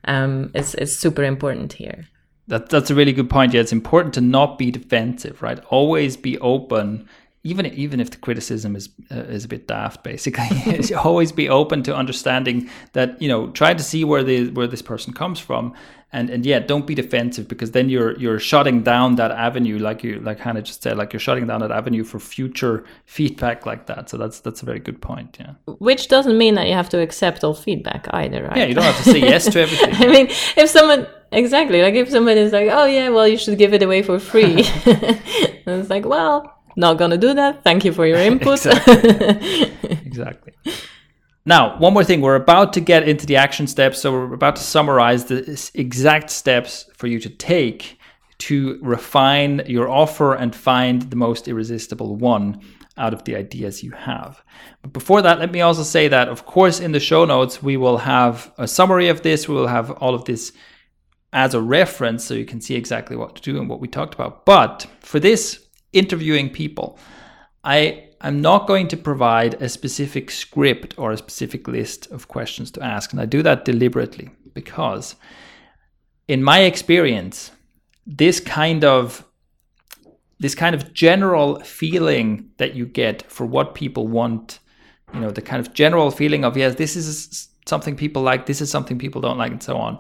um, 0.06 0.50
is, 0.56 0.74
is 0.76 0.98
super 0.98 1.24
important 1.24 1.74
here. 1.74 2.08
That, 2.48 2.70
that's 2.70 2.90
a 2.90 2.96
really 2.96 3.14
good 3.14 3.30
point. 3.30 3.54
Yeah, 3.54 3.62
it's 3.62 3.72
important 3.72 4.16
to 4.16 4.22
not 4.22 4.58
be 4.58 4.72
defensive, 4.72 5.44
right? 5.44 5.60
Always 5.70 6.18
be 6.18 6.40
open 6.40 7.08
even 7.44 7.66
even 7.66 8.00
if 8.00 8.12
the 8.12 8.18
criticism 8.18 8.76
is 8.76 8.90
uh, 9.10 9.16
is 9.16 9.46
a 9.46 9.48
bit 9.48 9.68
daft, 9.68 10.04
basically, 10.04 10.94
always 10.96 11.32
be 11.32 11.50
open 11.50 11.82
to 11.84 11.96
understanding 11.96 12.70
that 12.94 13.20
you 13.22 13.28
know 13.28 13.50
try 13.52 13.74
to 13.74 13.84
see 13.84 14.04
where 14.04 14.24
the 14.24 14.50
where 14.52 14.68
this 14.68 14.84
person 14.84 15.12
comes 15.12 15.40
from, 15.40 15.74
and 16.14 16.30
and 16.30 16.46
yeah, 16.46 16.60
don't 16.60 16.86
be 16.86 16.94
defensive 16.94 17.48
because 17.48 17.72
then 17.72 17.90
you're 17.90 18.16
you're 18.20 18.38
shutting 18.38 18.84
down 18.84 19.16
that 19.16 19.32
avenue, 19.32 19.80
like 19.80 20.04
you 20.04 20.20
like 20.20 20.40
Hannah 20.40 20.62
just 20.62 20.84
said, 20.84 20.98
like 20.98 21.14
you're 21.14 21.20
shutting 21.20 21.48
down 21.48 21.62
that 21.62 21.72
avenue 21.72 22.04
for 22.04 22.20
future 22.20 22.86
feedback 23.06 23.66
like 23.66 23.88
that. 23.88 24.10
So 24.10 24.18
that's 24.18 24.40
that's 24.42 24.62
a 24.62 24.66
very 24.66 24.80
good 24.80 25.02
point. 25.02 25.38
Yeah, 25.40 25.54
which 25.80 26.10
doesn't 26.10 26.38
mean 26.38 26.54
that 26.56 26.68
you 26.68 26.74
have 26.74 26.90
to 26.90 27.00
accept 27.00 27.44
all 27.44 27.56
feedback 27.56 28.08
either, 28.12 28.44
right? 28.44 28.58
Yeah, 28.58 28.66
you 28.66 28.76
don't 28.76 28.84
have 28.84 29.04
to 29.04 29.10
say 29.10 29.20
yes 29.20 29.46
to 29.46 29.62
everything. 29.66 29.96
I 29.96 30.08
mean, 30.08 30.28
if 30.58 30.70
someone 30.70 31.08
exactly 31.32 31.82
like 31.82 31.96
if 31.96 32.10
somebody 32.10 32.42
is 32.42 32.54
like, 32.54 32.70
oh 32.72 32.86
yeah, 32.86 33.10
well 33.10 33.28
you 33.28 33.38
should 33.38 33.58
give 33.58 33.74
it 33.74 33.82
away 33.82 34.04
for 34.04 34.20
free, 34.20 34.64
and 34.86 35.20
it's 35.66 35.90
like, 35.90 36.06
well 36.06 36.61
not 36.76 36.98
gonna 36.98 37.18
do 37.18 37.34
that. 37.34 37.64
Thank 37.64 37.86
you 37.86 37.92
for 37.92 38.06
your 38.06 38.18
input. 38.30 38.66
exactly. 38.66 39.72
exactly. 40.06 40.54
Now, 41.46 41.78
one 41.80 41.94
more 41.94 42.04
thing. 42.04 42.22
We're 42.22 42.36
about 42.36 42.74
to 42.74 42.82
get 42.82 43.08
into 43.08 43.26
the 43.26 43.38
action 43.38 43.66
steps. 43.66 44.00
So, 44.00 44.12
we're 44.12 44.34
about 44.34 44.56
to 44.58 44.64
summarize 44.64 45.26
the 45.26 45.72
exact 45.74 46.30
steps 46.30 46.86
for 46.96 47.08
you 47.08 47.20
to 47.20 47.30
take 47.30 47.98
to 48.40 48.80
refine 48.82 49.62
your 49.68 49.88
offer 49.88 50.34
and 50.34 50.56
find 50.56 51.04
the 51.04 51.16
most 51.16 51.48
irresistible 51.48 52.16
one 52.16 52.60
out 52.98 53.14
of 53.14 53.24
the 53.24 53.36
ideas 53.36 53.84
you 53.84 53.92
have. 53.92 54.44
But 54.82 54.94
before 54.94 55.22
that, 55.22 55.40
let 55.40 55.52
me 55.52 55.62
also 55.62 55.84
say 55.84 56.08
that, 56.08 56.28
of 56.28 56.46
course, 56.46 56.80
in 56.80 56.92
the 56.92 57.00
show 57.00 57.26
notes, 57.26 57.62
we 57.62 57.78
will 57.78 58.00
have 58.00 58.52
a 58.58 58.68
summary 58.68 59.10
of 59.10 59.22
this. 59.22 59.48
We 59.48 59.56
will 59.56 59.68
have 59.68 59.92
all 59.92 60.16
of 60.16 60.26
this 60.26 60.54
as 61.34 61.54
a 61.54 61.62
reference 61.62 62.26
so 62.26 62.34
you 62.34 62.46
can 62.46 62.62
see 62.62 62.76
exactly 62.76 63.16
what 63.16 63.36
to 63.36 63.42
do 63.42 63.60
and 63.60 63.70
what 63.70 63.80
we 63.80 63.88
talked 63.88 64.14
about. 64.14 64.46
But 64.46 64.88
for 65.00 65.20
this 65.20 65.68
interviewing 65.94 66.50
people, 66.50 66.98
I 67.64 68.08
I'm 68.22 68.40
not 68.42 68.68
going 68.68 68.88
to 68.90 68.98
provide 68.98 69.56
a 69.56 69.68
specific 69.68 70.30
script 70.30 70.94
or 70.98 71.12
a 71.12 71.18
specific 71.18 71.68
list 71.68 72.12
of 72.12 72.28
questions 72.28 72.70
to 72.72 72.84
ask. 72.84 73.12
And 73.12 73.20
I 73.20 73.26
do 73.26 73.42
that 73.42 73.66
deliberately 73.66 74.30
because, 74.54 75.16
in 76.28 76.44
my 76.44 76.60
experience, 76.60 77.52
this 78.06 78.40
kind 78.40 78.84
of 78.84 79.26
this 80.40 80.56
kind 80.56 80.74
of 80.74 80.92
general 80.94 81.60
feeling 81.60 82.50
that 82.58 82.74
you 82.74 82.86
get 82.86 83.22
for 83.32 83.46
what 83.46 83.76
people 83.76 84.08
want, 84.08 84.58
you 85.14 85.20
know, 85.20 85.30
the 85.30 85.42
kind 85.42 85.60
of 85.60 85.72
general 85.74 86.10
feeling 86.10 86.44
of 86.44 86.58
yes, 86.58 86.76
this 86.76 86.96
is 86.96 87.50
something 87.68 87.96
people 87.96 88.24
like, 88.24 88.48
this 88.48 88.60
is 88.60 88.70
something 88.72 88.98
people 88.98 89.22
don't 89.22 89.38
like, 89.38 89.52
and 89.52 89.62
so 89.62 89.78
on, 89.78 90.00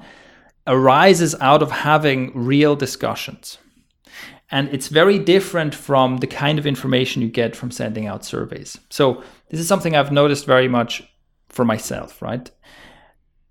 arises 0.65 1.35
out 1.41 1.61
of 1.61 1.69
having 1.69 2.31
real 2.33 2.75
discussions. 2.75 3.59
And 4.51 4.67
it's 4.69 4.89
very 4.89 5.17
different 5.17 5.73
from 5.73 6.17
the 6.17 6.27
kind 6.27 6.59
of 6.59 6.67
information 6.67 7.21
you 7.21 7.29
get 7.29 7.55
from 7.55 7.71
sending 7.71 8.05
out 8.05 8.25
surveys. 8.25 8.77
So, 8.89 9.23
this 9.49 9.59
is 9.59 9.67
something 9.67 9.95
I've 9.95 10.11
noticed 10.11 10.45
very 10.45 10.67
much 10.67 11.03
for 11.49 11.65
myself, 11.65 12.21
right? 12.21 12.49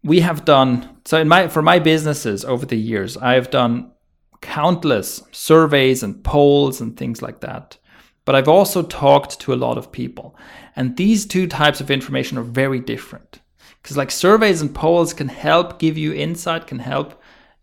We 0.02 0.20
have 0.20 0.44
done 0.44 0.96
so 1.04 1.18
in 1.18 1.28
my 1.28 1.48
for 1.48 1.62
my 1.62 1.78
businesses 1.78 2.44
over 2.44 2.66
the 2.66 2.78
years, 2.78 3.16
I 3.16 3.34
have 3.34 3.50
done 3.50 3.92
countless 4.40 5.22
surveys 5.32 6.02
and 6.02 6.22
polls 6.24 6.80
and 6.80 6.96
things 6.96 7.22
like 7.22 7.40
that. 7.40 7.76
But 8.24 8.34
I've 8.34 8.48
also 8.48 8.82
talked 8.82 9.40
to 9.40 9.52
a 9.52 9.56
lot 9.56 9.78
of 9.78 9.92
people. 9.92 10.36
And 10.76 10.96
these 10.96 11.26
two 11.26 11.46
types 11.46 11.80
of 11.80 11.90
information 11.90 12.38
are 12.38 12.42
very 12.42 12.80
different. 12.80 13.40
Because 13.82 13.96
like 13.96 14.10
surveys 14.10 14.60
and 14.60 14.74
polls 14.74 15.14
can 15.14 15.28
help 15.28 15.78
give 15.78 15.96
you 15.96 16.12
insight, 16.12 16.66
can 16.66 16.78
help 16.78 17.19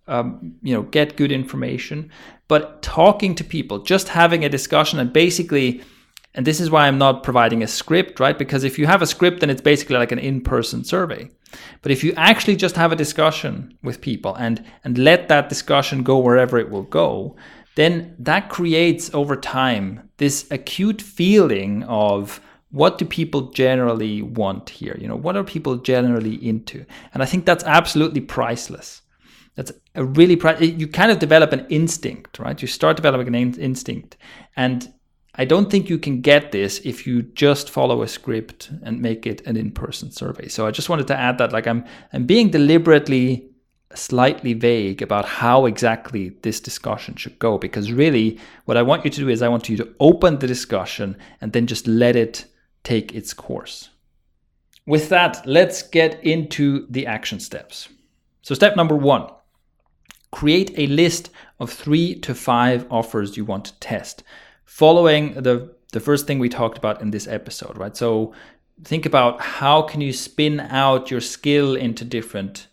um, 0.07 0.55
you 0.61 0.73
know 0.73 0.83
get 0.83 1.17
good 1.17 1.31
information. 1.31 2.11
But 2.47 2.81
talking 2.81 3.35
to 3.35 3.43
people, 3.43 3.79
just 3.79 4.09
having 4.09 4.45
a 4.45 4.49
discussion 4.49 4.99
and 4.99 5.11
basically 5.11 5.81
and 6.33 6.45
this 6.45 6.59
is 6.59 6.69
why 6.69 6.87
I'm 6.87 6.99
not 6.99 7.23
providing 7.23 7.63
a 7.63 7.67
script, 7.67 8.19
right? 8.19 8.37
Because 8.37 8.63
if 8.63 8.77
you 8.77 8.85
have 8.85 9.01
a 9.01 9.07
script, 9.07 9.39
then 9.39 9.49
it's 9.49 9.59
basically 9.61 9.97
like 9.97 10.11
an 10.11 10.19
in-person 10.19 10.83
survey. 10.83 11.31
But 11.81 11.91
if 11.91 12.03
you 12.03 12.13
actually 12.15 12.55
just 12.55 12.75
have 12.75 12.91
a 12.91 12.95
discussion 12.95 13.75
with 13.81 14.01
people 14.01 14.35
and 14.35 14.63
and 14.83 14.97
let 14.97 15.29
that 15.29 15.49
discussion 15.49 16.03
go 16.03 16.19
wherever 16.19 16.57
it 16.57 16.69
will 16.69 16.83
go, 16.83 17.35
then 17.75 18.15
that 18.19 18.49
creates 18.49 19.13
over 19.13 19.35
time 19.35 20.09
this 20.17 20.45
acute 20.51 21.01
feeling 21.01 21.83
of 21.83 22.39
what 22.69 22.97
do 22.97 23.05
people 23.05 23.51
generally 23.51 24.21
want 24.21 24.69
here? 24.69 24.97
You 24.99 25.07
know, 25.07 25.15
what 25.15 25.37
are 25.37 25.43
people 25.43 25.77
generally 25.77 26.35
into? 26.35 26.85
And 27.13 27.23
I 27.23 27.25
think 27.25 27.45
that's 27.45 27.63
absolutely 27.63 28.21
priceless. 28.21 29.01
That's 29.57 29.71
a 29.95 30.05
really 30.05 30.39
you 30.63 30.87
kind 30.87 31.11
of 31.11 31.17
develop 31.17 31.51
an 31.51 31.65
instinct, 31.67 32.37
right? 32.37 32.61
You 32.61 32.67
start 32.67 32.95
developing 32.95 33.27
an 33.27 33.35
in- 33.35 33.59
instinct, 33.59 34.15
and 34.55 34.93
I 35.33 35.45
don't 35.45 35.69
think 35.69 35.89
you 35.89 35.97
can 35.97 36.21
get 36.21 36.51
this 36.51 36.79
if 36.85 37.07
you 37.07 37.23
just 37.23 37.71
follow 37.71 38.03
a 38.03 38.07
script 38.07 38.69
and 38.83 39.01
make 39.01 39.25
it 39.25 39.41
an 39.47 39.57
in-person 39.57 40.11
survey. 40.11 40.47
So 40.47 40.67
I 40.67 40.71
just 40.71 40.89
wanted 40.89 41.07
to 41.07 41.19
add 41.19 41.39
that 41.39 41.51
like 41.51 41.65
I'm 41.65 41.85
I'm 42.13 42.27
being 42.27 42.49
deliberately 42.51 43.49
slightly 43.95 44.53
vague 44.53 45.01
about 45.01 45.25
how 45.25 45.65
exactly 45.65 46.29
this 46.43 46.59
discussion 46.59 47.15
should 47.15 47.39
go 47.39 47.57
because 47.57 47.91
really 47.91 48.39
what 48.65 48.77
I 48.77 48.83
want 48.83 49.05
you 49.05 49.11
to 49.11 49.21
do 49.21 49.29
is 49.29 49.41
I 49.41 49.47
want 49.47 49.69
you 49.69 49.77
to 49.77 49.95
open 49.99 50.37
the 50.37 50.47
discussion 50.47 51.17
and 51.41 51.51
then 51.51 51.65
just 51.65 51.87
let 51.87 52.15
it 52.15 52.45
take 52.83 53.15
its 53.15 53.33
course. 53.33 53.89
With 54.85 55.09
that, 55.09 55.45
let's 55.45 55.81
get 55.81 56.23
into 56.23 56.85
the 56.89 57.07
action 57.07 57.39
steps. 57.39 57.89
So 58.41 58.55
step 58.55 58.75
number 58.75 58.95
1, 58.95 59.29
create 60.31 60.71
a 60.77 60.87
list 60.87 61.29
of 61.59 61.71
3 61.71 62.15
to 62.19 62.35
5 62.35 62.87
offers 62.91 63.37
you 63.37 63.45
want 63.45 63.65
to 63.65 63.79
test 63.79 64.23
following 64.65 65.33
the 65.33 65.73
the 65.93 65.99
first 65.99 66.27
thing 66.27 66.37
we 66.37 66.49
talked 66.49 66.77
about 66.77 67.01
in 67.01 67.11
this 67.11 67.27
episode, 67.27 67.77
right? 67.77 67.95
So 67.95 68.33
think 68.83 69.05
about 69.05 69.41
how 69.41 69.81
can 69.81 70.01
you 70.01 70.13
spin 70.13 70.59
out 70.59 71.09
your 71.09 71.21
skill 71.21 71.75
into 71.75 72.03
different 72.03 72.67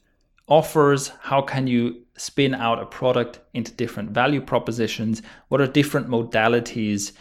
offers? 0.49 1.09
How 1.21 1.41
can 1.41 1.67
you 1.67 2.03
spin 2.17 2.55
out 2.55 2.83
a 2.83 2.87
product 2.87 3.41
into 3.55 3.73
different 3.73 4.11
value 4.11 4.41
propositions? 4.41 5.23
What 5.49 5.61
are 5.61 5.67
different 5.67 6.09
modalities 6.09 7.13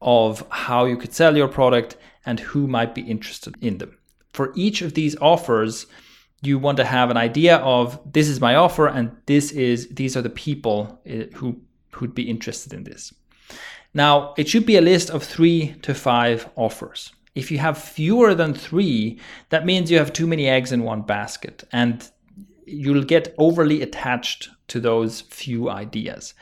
of 0.00 0.44
how 0.48 0.86
you 0.86 0.96
could 0.96 1.12
sell 1.12 1.36
your 1.36 1.48
product 1.48 1.96
and 2.26 2.40
who 2.40 2.66
might 2.66 2.94
be 2.94 3.02
interested 3.02 3.54
in 3.60 3.78
them? 3.78 3.96
For 4.32 4.52
each 4.56 4.80
of 4.82 4.94
these 4.94 5.16
offers, 5.20 5.86
you 6.42 6.58
want 6.58 6.76
to 6.76 6.84
have 6.84 7.10
an 7.10 7.16
idea 7.16 7.56
of 7.58 8.00
this 8.12 8.28
is 8.28 8.40
my 8.40 8.56
offer 8.56 8.88
and 8.88 9.16
this 9.26 9.52
is 9.52 9.88
these 9.88 10.16
are 10.16 10.22
the 10.22 10.30
people 10.30 11.00
eh, 11.06 11.26
who 11.34 11.60
who'd 11.92 12.14
be 12.14 12.28
interested 12.28 12.72
in 12.72 12.84
this. 12.84 13.14
Now, 13.94 14.34
it 14.36 14.48
should 14.48 14.66
be 14.66 14.76
a 14.76 14.80
list 14.80 15.10
of 15.10 15.22
three 15.22 15.76
to 15.82 15.94
five 15.94 16.48
offers. 16.56 17.12
If 17.34 17.50
you 17.50 17.58
have 17.58 17.78
fewer 17.78 18.34
than 18.34 18.54
three, 18.54 19.18
that 19.50 19.66
means 19.66 19.90
you 19.90 19.98
have 19.98 20.12
too 20.12 20.26
many 20.26 20.48
eggs 20.48 20.72
in 20.72 20.82
one 20.82 21.02
basket 21.02 21.64
and 21.72 22.08
you'll 22.66 23.04
get 23.04 23.34
overly 23.38 23.82
attached 23.82 24.48
to 24.68 24.80
those 24.80 25.20
few 25.22 25.68
ideas. 25.68 26.34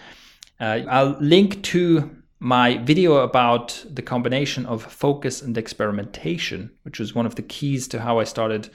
Uh, 0.60 0.80
I'll 0.88 1.16
link 1.20 1.62
to 1.64 2.16
my 2.38 2.78
video 2.78 3.16
about 3.16 3.84
the 3.88 4.02
combination 4.02 4.66
of 4.66 4.82
focus 4.82 5.42
and 5.42 5.56
experimentation, 5.58 6.70
which 6.82 6.98
was 6.98 7.14
one 7.14 7.26
of 7.26 7.34
the 7.34 7.42
keys 7.42 7.86
to 7.88 8.00
how 8.00 8.18
I 8.18 8.24
started 8.24 8.70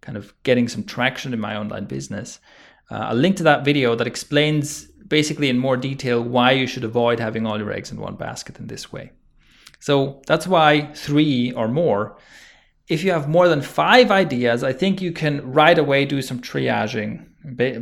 kind 0.00 0.16
of 0.16 0.32
getting 0.42 0.68
some 0.68 0.84
traction 0.84 1.32
in 1.32 1.40
my 1.40 1.56
online 1.56 1.86
business. 1.86 2.40
Uh, 2.90 3.08
I'll 3.08 3.16
link 3.16 3.36
to 3.36 3.42
that 3.44 3.64
video 3.64 3.94
that 3.94 4.06
explains 4.06 4.86
basically 4.86 5.48
in 5.48 5.58
more 5.58 5.76
detail 5.76 6.22
why 6.22 6.52
you 6.52 6.66
should 6.66 6.84
avoid 6.84 7.20
having 7.20 7.46
all 7.46 7.58
your 7.58 7.72
eggs 7.72 7.90
in 7.90 8.00
one 8.00 8.16
basket 8.16 8.58
in 8.58 8.66
this 8.66 8.92
way. 8.92 9.10
So 9.80 10.22
that's 10.26 10.46
why 10.46 10.92
three 10.94 11.52
or 11.52 11.68
more. 11.68 12.18
If 12.88 13.04
you 13.04 13.12
have 13.12 13.28
more 13.28 13.48
than 13.48 13.62
five 13.62 14.10
ideas, 14.10 14.64
I 14.64 14.72
think 14.72 15.00
you 15.00 15.12
can 15.12 15.52
right 15.52 15.78
away 15.78 16.04
do 16.04 16.22
some 16.22 16.40
triaging. 16.40 17.26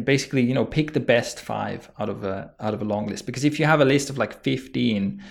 Basically, 0.05 0.43
you 0.43 0.55
know, 0.55 0.65
pick 0.65 0.93
the 0.93 1.01
best 1.01 1.41
five 1.41 1.91
out 1.99 2.09
of 2.09 2.25
a 2.25 2.53
out 2.61 2.75
of 2.75 2.83
a 2.83 2.85
long 2.85 3.07
list. 3.07 3.27
Because 3.27 3.45
if 3.45 3.59
you 3.59 3.67
have 3.67 3.81
a 3.81 3.85
list 3.85 4.11
of 4.11 4.19
like 4.19 4.43
fifteen, 4.43 5.23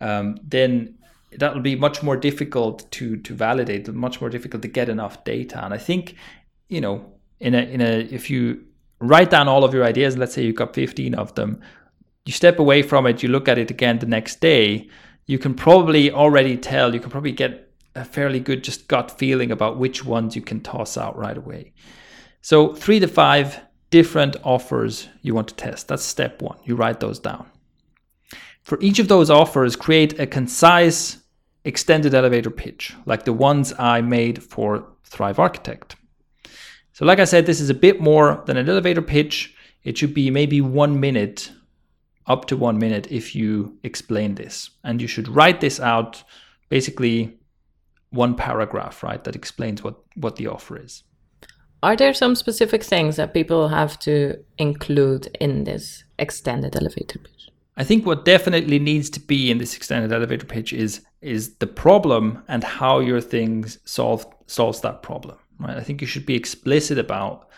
um, 0.00 0.36
then 0.42 0.98
that 1.38 1.54
will 1.54 1.62
be 1.62 1.76
much 1.76 2.02
more 2.02 2.16
difficult 2.16 2.90
to 2.92 3.16
to 3.18 3.34
validate, 3.34 3.88
much 3.92 4.20
more 4.20 4.30
difficult 4.30 4.62
to 4.62 4.68
get 4.68 4.88
enough 4.88 5.24
data. 5.24 5.64
And 5.64 5.72
I 5.72 5.78
think, 5.78 6.16
you 6.68 6.80
know, 6.80 7.12
in 7.38 7.54
a 7.54 7.62
in 7.62 7.80
a 7.80 8.00
if 8.10 8.30
you 8.30 8.64
write 9.00 9.30
down 9.30 9.48
all 9.48 9.64
of 9.64 9.74
your 9.74 9.84
ideas. 9.84 10.16
Let's 10.16 10.34
say 10.34 10.44
you've 10.44 10.56
got 10.56 10.74
15 10.74 11.14
of 11.14 11.34
them. 11.34 11.60
You 12.26 12.32
step 12.32 12.58
away 12.58 12.82
from 12.82 13.06
it, 13.06 13.22
you 13.22 13.28
look 13.28 13.48
at 13.48 13.58
it 13.58 13.70
again 13.70 13.98
the 13.98 14.06
next 14.06 14.40
day. 14.40 14.88
You 15.26 15.38
can 15.38 15.54
probably 15.54 16.12
already 16.12 16.56
tell, 16.56 16.94
you 16.94 17.00
can 17.00 17.10
probably 17.10 17.32
get 17.32 17.72
a 17.94 18.04
fairly 18.04 18.40
good 18.40 18.62
just 18.62 18.88
gut 18.88 19.18
feeling 19.18 19.50
about 19.50 19.78
which 19.78 20.04
ones 20.04 20.36
you 20.36 20.42
can 20.42 20.60
toss 20.60 20.96
out 20.96 21.16
right 21.16 21.36
away. 21.36 21.72
So, 22.42 22.74
three 22.74 23.00
to 23.00 23.08
five 23.08 23.60
different 23.90 24.36
offers 24.44 25.08
you 25.22 25.34
want 25.34 25.48
to 25.48 25.54
test. 25.54 25.88
That's 25.88 26.04
step 26.04 26.40
one. 26.40 26.58
You 26.64 26.76
write 26.76 27.00
those 27.00 27.18
down. 27.18 27.46
For 28.62 28.78
each 28.80 28.98
of 28.98 29.08
those 29.08 29.30
offers, 29.30 29.74
create 29.74 30.20
a 30.20 30.26
concise 30.26 31.18
extended 31.64 32.14
elevator 32.14 32.50
pitch, 32.50 32.94
like 33.06 33.24
the 33.24 33.32
ones 33.32 33.72
I 33.78 34.00
made 34.00 34.42
for 34.42 34.86
Thrive 35.04 35.38
Architect. 35.38 35.96
So, 36.92 37.04
like 37.04 37.18
I 37.18 37.24
said, 37.24 37.46
this 37.46 37.60
is 37.60 37.70
a 37.70 37.74
bit 37.74 38.00
more 38.00 38.42
than 38.46 38.56
an 38.56 38.68
elevator 38.68 39.02
pitch. 39.02 39.54
It 39.84 39.96
should 39.96 40.14
be 40.14 40.30
maybe 40.30 40.60
one 40.60 41.00
minute, 41.00 41.50
up 42.26 42.46
to 42.46 42.56
one 42.56 42.78
minute, 42.78 43.10
if 43.10 43.34
you 43.34 43.78
explain 43.82 44.34
this. 44.34 44.70
And 44.84 45.00
you 45.00 45.08
should 45.08 45.28
write 45.28 45.60
this 45.60 45.80
out 45.80 46.22
basically 46.68 47.38
one 48.10 48.34
paragraph, 48.34 49.02
right, 49.02 49.22
that 49.24 49.36
explains 49.36 49.82
what, 49.82 49.96
what 50.16 50.36
the 50.36 50.48
offer 50.48 50.76
is. 50.76 51.02
Are 51.82 51.96
there 51.96 52.12
some 52.12 52.34
specific 52.34 52.82
things 52.82 53.16
that 53.16 53.32
people 53.32 53.68
have 53.68 53.98
to 54.00 54.44
include 54.58 55.34
in 55.40 55.64
this 55.64 56.04
extended 56.18 56.76
elevator 56.76 57.18
pitch? 57.18 57.39
I 57.80 57.84
think 57.84 58.06
what 58.06 58.24
definitely 58.24 58.78
needs 58.78 59.08
to 59.10 59.20
be 59.20 59.50
in 59.50 59.58
this 59.58 59.76
extended 59.76 60.12
elevator 60.12 60.46
pitch 60.46 60.72
is 60.72 61.02
is 61.20 61.54
the 61.56 61.66
problem 61.66 62.42
and 62.48 62.62
how 62.64 63.00
your 63.00 63.20
things 63.20 63.78
solve 63.84 64.26
solves 64.46 64.80
that 64.80 65.02
problem 65.02 65.38
right? 65.60 65.76
I 65.76 65.82
think 65.82 66.00
you 66.00 66.06
should 66.06 66.26
be 66.26 66.34
explicit 66.34 66.98
about, 66.98 67.48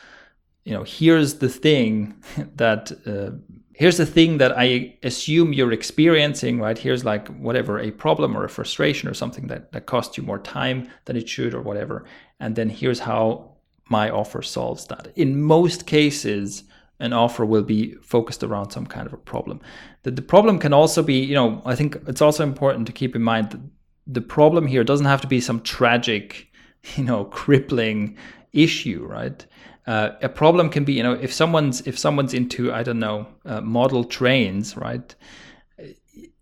you 0.65 0.73
know, 0.73 0.83
here's 0.83 1.35
the 1.35 1.49
thing 1.49 2.15
that 2.57 2.93
uh, 3.07 3.37
here's 3.75 3.97
the 3.97 4.07
thing 4.07 4.39
that 4.39 4.57
I 4.57 4.99
assume 5.03 5.53
you're 5.53 5.73
experiencing, 5.73 6.61
right? 6.61 6.77
Here's 6.77 7.05
like 7.05 7.29
whatever 7.29 7.79
a 7.79 7.91
problem 7.91 8.37
or 8.37 8.45
a 8.45 8.49
frustration 8.49 9.09
or 9.09 9.15
something 9.15 9.47
that 9.47 9.73
that 9.73 9.87
costs 9.87 10.17
you 10.17 10.23
more 10.23 10.39
time 10.39 10.89
than 11.07 11.17
it 11.17 11.29
should 11.29 11.55
or 11.55 11.63
whatever, 11.63 12.05
and 12.41 12.57
then 12.57 12.69
here's 12.69 13.01
how 13.01 13.53
my 13.89 14.11
offer 14.11 14.43
solves 14.43 14.87
that. 14.87 15.13
In 15.17 15.43
most 15.43 15.87
cases, 15.87 16.65
an 17.03 17.13
offer 17.13 17.45
will 17.45 17.63
be 17.63 17.95
focused 18.03 18.43
around 18.43 18.71
some 18.71 18.87
kind 18.87 19.07
of 19.07 19.13
a 19.13 19.19
problem. 19.19 19.61
The, 20.05 20.11
the 20.11 20.23
problem 20.23 20.59
can 20.59 20.73
also 20.73 21.03
be, 21.03 21.19
you 21.19 21.35
know, 21.35 21.61
I 21.65 21.75
think 21.75 21.97
it's 22.07 22.23
also 22.23 22.43
important 22.43 22.87
to 22.87 22.93
keep 22.93 23.15
in 23.15 23.23
mind 23.23 23.51
that 23.51 23.61
the 24.07 24.21
problem 24.21 24.67
here 24.67 24.85
doesn't 24.85 25.07
have 25.07 25.21
to 25.21 25.27
be 25.27 25.41
some 25.41 25.61
tragic 25.61 26.49
you 26.97 27.05
know 27.05 27.25
crippling 27.27 28.17
issue 28.53 29.05
right 29.07 29.47
uh, 29.87 30.11
a 30.21 30.29
problem 30.29 30.69
can 30.69 30.85
be 30.85 30.93
you 30.93 31.03
know 31.03 31.13
if 31.13 31.33
someone's 31.33 31.81
if 31.87 31.99
someone's 31.99 32.35
into 32.35 32.73
i 32.73 32.83
don't 32.83 32.99
know 32.99 33.27
uh, 33.45 33.61
model 33.61 34.05
trains 34.05 34.77
right 34.77 35.15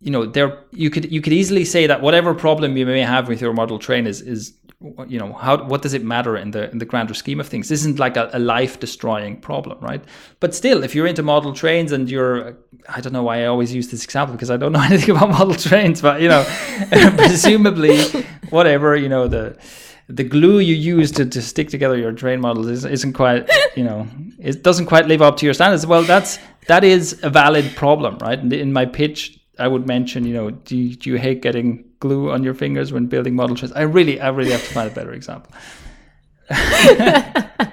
you 0.01 0.11
know 0.11 0.27
there 0.27 0.65
you 0.73 0.91
could 0.91 1.11
you 1.13 1.21
could 1.21 1.33
easily 1.33 1.65
say 1.65 1.87
that 1.87 2.01
whatever 2.01 2.35
problem 2.35 2.77
you 2.77 2.87
may 2.87 3.01
have 3.01 3.29
with 3.29 3.41
your 3.41 3.53
model 3.53 3.79
train 3.79 4.07
is 4.07 4.21
is 4.23 4.55
you 5.09 5.19
know 5.19 5.35
how 5.35 5.63
what 5.65 5.83
does 5.83 5.93
it 5.93 6.03
matter 6.03 6.37
in 6.37 6.53
the 6.53 6.71
in 6.71 6.79
the 6.79 6.87
grander 6.87 7.13
scheme 7.13 7.39
of 7.39 7.47
things? 7.47 7.69
This 7.69 7.81
isn't 7.81 7.99
like 7.99 8.17
a, 8.17 8.31
a 8.33 8.39
life 8.39 8.81
destroying 8.81 9.37
problem 9.37 9.79
right? 9.81 10.03
But 10.41 10.55
still 10.55 10.83
if 10.83 10.95
you're 10.95 11.07
into 11.07 11.23
model 11.23 11.53
trains 11.53 11.93
and 11.93 12.11
you're 12.11 12.57
i 12.89 13.01
don't 13.01 13.13
know 13.13 13.23
why 13.23 13.43
i 13.43 13.47
always 13.47 13.75
use 13.75 13.91
this 13.91 14.05
example 14.05 14.35
because 14.35 14.51
i 14.51 14.57
don't 14.57 14.73
know 14.73 14.81
anything 14.91 15.15
about 15.15 15.29
model 15.29 15.55
trains 15.55 16.01
but 16.01 16.23
you 16.23 16.29
know 16.29 16.45
presumably 17.17 17.99
whatever 18.49 18.97
you 18.97 19.09
know 19.09 19.29
the 19.29 19.55
the 20.09 20.25
glue 20.25 20.59
you 20.59 20.75
use 20.75 21.13
to, 21.13 21.25
to 21.25 21.41
stick 21.41 21.69
together 21.69 21.97
your 21.97 22.13
train 22.13 22.41
models 22.41 22.67
is, 22.67 22.85
isn't 22.85 23.13
quite 23.13 23.49
you 23.77 23.85
know 23.85 24.09
it 24.39 24.63
doesn't 24.63 24.87
quite 24.87 25.07
live 25.07 25.21
up 25.21 25.37
to 25.37 25.45
your 25.45 25.53
standards. 25.53 25.87
Well 25.87 26.03
that's 26.03 26.39
that 26.69 26.85
is 26.85 27.21
a 27.23 27.29
valid 27.29 27.77
problem 27.77 28.17
right? 28.19 28.39
In 28.53 28.73
my 28.73 28.87
pitch 28.87 29.39
i 29.59 29.69
would 29.69 29.87
mention 29.87 30.25
you 30.25 30.33
know 30.33 30.51
do 30.51 30.95
do 30.95 31.11
you 31.11 31.17
hate 31.17 31.43
getting 31.43 31.85
glue 32.01 32.31
on 32.31 32.43
your 32.43 32.55
fingers 32.55 32.93
when 32.93 33.07
building 33.07 33.35
model 33.35 33.55
trains 33.55 33.73
i 33.75 33.83
really 33.83 34.21
i 34.21 34.29
really 34.29 34.51
have 34.51 34.67
to 34.67 34.75
find 34.75 34.91
a 34.91 34.95
better 34.95 35.13
example 35.13 35.53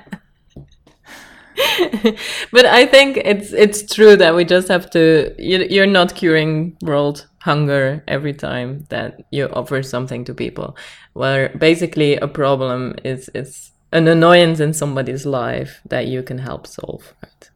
but 2.51 2.65
I 2.65 2.85
think 2.85 3.17
it's 3.17 3.53
it's 3.53 3.93
true 3.93 4.15
that 4.15 4.35
we 4.35 4.45
just 4.45 4.67
have 4.67 4.89
to. 4.91 5.33
You, 5.39 5.81
are 5.81 5.87
not 5.87 6.15
curing 6.15 6.77
world 6.81 7.27
hunger 7.39 8.03
every 8.07 8.33
time 8.33 8.85
that 8.89 9.25
you 9.31 9.47
offer 9.47 9.81
something 9.81 10.23
to 10.25 10.33
people. 10.33 10.77
Where 11.13 11.49
basically 11.57 12.17
a 12.17 12.27
problem 12.27 12.95
is 13.03 13.29
is 13.33 13.71
an 13.91 14.07
annoyance 14.07 14.59
in 14.59 14.73
somebody's 14.73 15.25
life 15.25 15.81
that 15.89 16.07
you 16.07 16.21
can 16.21 16.37
help 16.37 16.67
solve. 16.67 17.13
Right. 17.23 17.49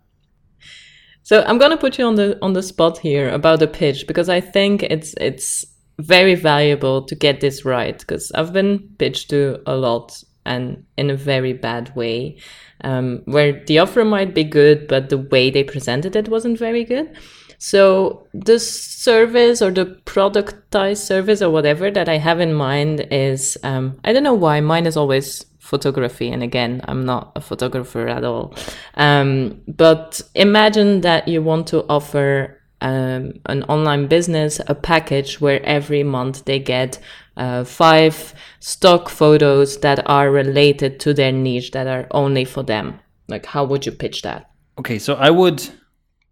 So 1.24 1.43
I'm 1.43 1.59
gonna 1.59 1.78
put 1.78 1.99
you 1.99 2.05
on 2.05 2.15
the 2.15 2.39
on 2.41 2.53
the 2.53 2.63
spot 2.63 2.97
here 2.97 3.30
about 3.30 3.59
the 3.59 3.67
pitch 3.67 4.07
because 4.07 4.30
I 4.30 4.41
think 4.41 4.84
it's 4.84 5.13
it's 5.22 5.65
very 6.02 6.36
valuable 6.36 7.04
to 7.04 7.16
get 7.16 7.41
this 7.41 7.66
right 7.66 7.97
because 7.97 8.32
I've 8.34 8.54
been 8.54 8.89
pitched 8.97 9.30
to 9.30 9.62
a 9.66 9.76
lot 9.76 10.24
and 10.45 10.86
in 10.97 11.10
a 11.10 11.16
very 11.16 11.54
bad 11.54 11.95
way, 11.95 12.38
um, 12.84 13.22
where 13.26 13.64
the 13.66 13.80
offer 13.80 14.04
might 14.04 14.34
be 14.34 14.43
good, 14.43 14.88
but 14.88 15.10
the 15.10 15.18
way 15.18 15.52
they 15.52 15.64
presented 15.64 16.16
it 16.16 16.30
wasn't 16.30 16.58
very 16.58 16.84
good. 16.84 17.16
So 17.60 18.28
the 18.34 18.58
service 18.58 19.62
or 19.62 19.70
the 19.70 19.86
productized 20.06 21.06
service 21.06 21.43
or 21.43 21.52
whatever 21.52 21.91
that 21.91 22.10
I 22.10 22.18
have 22.18 22.39
in 22.39 22.56
mind 22.56 23.06
is 23.12 23.56
um, 23.62 23.99
I 24.04 24.14
don't 24.14 24.24
know 24.24 24.34
why 24.34 24.62
mine 24.62 24.88
is 24.88 24.97
always 24.97 25.45
photography, 25.60 26.30
and 26.30 26.41
again 26.41 26.82
I'm 26.88 27.06
not 27.06 27.34
a 27.36 27.41
photographer 27.41 28.08
at 28.08 28.24
all. 28.24 28.56
Um, 28.95 29.62
but 29.68 30.22
imagine 30.34 31.02
that 31.02 31.28
you 31.28 31.43
want 31.43 31.68
to 31.68 31.86
offer 31.88 32.61
um, 32.82 33.34
an 33.45 33.63
online 33.63 34.07
business 34.07 34.59
a 34.67 34.75
package 34.75 35.39
where 35.39 35.63
every 35.65 36.03
month 36.03 36.45
they 36.45 36.59
get 36.59 36.99
uh, 37.38 37.63
five 37.63 38.34
stock 38.59 39.09
photos 39.09 39.79
that 39.79 40.07
are 40.09 40.32
related 40.32 40.99
to 40.99 41.13
their 41.13 41.32
niche 41.32 41.71
that 41.71 41.88
are 41.88 42.07
only 42.11 42.45
for 42.45 42.63
them. 42.63 42.99
Like, 43.27 43.45
how 43.45 43.63
would 43.65 43.86
you 43.86 43.91
pitch 43.91 44.23
that? 44.23 44.49
Okay, 44.77 44.99
so 44.99 45.15
I 45.15 45.29
would, 45.29 45.67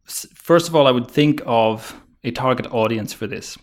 first 0.06 0.68
of 0.68 0.76
all, 0.76 0.88
I 0.88 0.92
would 0.92 1.10
think 1.10 1.42
of 1.46 2.00
a 2.24 2.32
target 2.32 2.68
audience 2.74 3.14
for 3.14 3.28
this. 3.28 3.58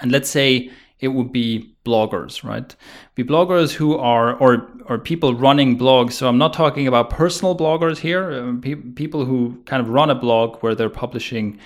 And 0.00 0.12
let's 0.12 0.28
say 0.28 0.70
it 1.00 1.08
would 1.08 1.32
be 1.32 1.74
bloggers, 1.84 2.42
right? 2.42 2.74
Be 3.14 3.24
bloggers 3.24 3.72
who 3.72 3.96
are 3.96 4.34
or 4.34 4.68
or 4.86 4.98
people 4.98 5.34
running 5.34 5.78
blogs. 5.78 6.12
So 6.14 6.28
I'm 6.28 6.38
not 6.38 6.52
talking 6.52 6.86
about 6.86 7.10
personal 7.10 7.56
bloggers 7.56 7.98
here. 7.98 8.32
Um, 8.32 8.60
pe- 8.60 8.74
people 8.74 9.24
who 9.24 9.62
kind 9.66 9.80
of 9.80 9.90
run 9.90 10.10
a 10.10 10.14
blog 10.14 10.58
where 10.60 10.74
they're 10.74 10.90
publishing 10.90 11.58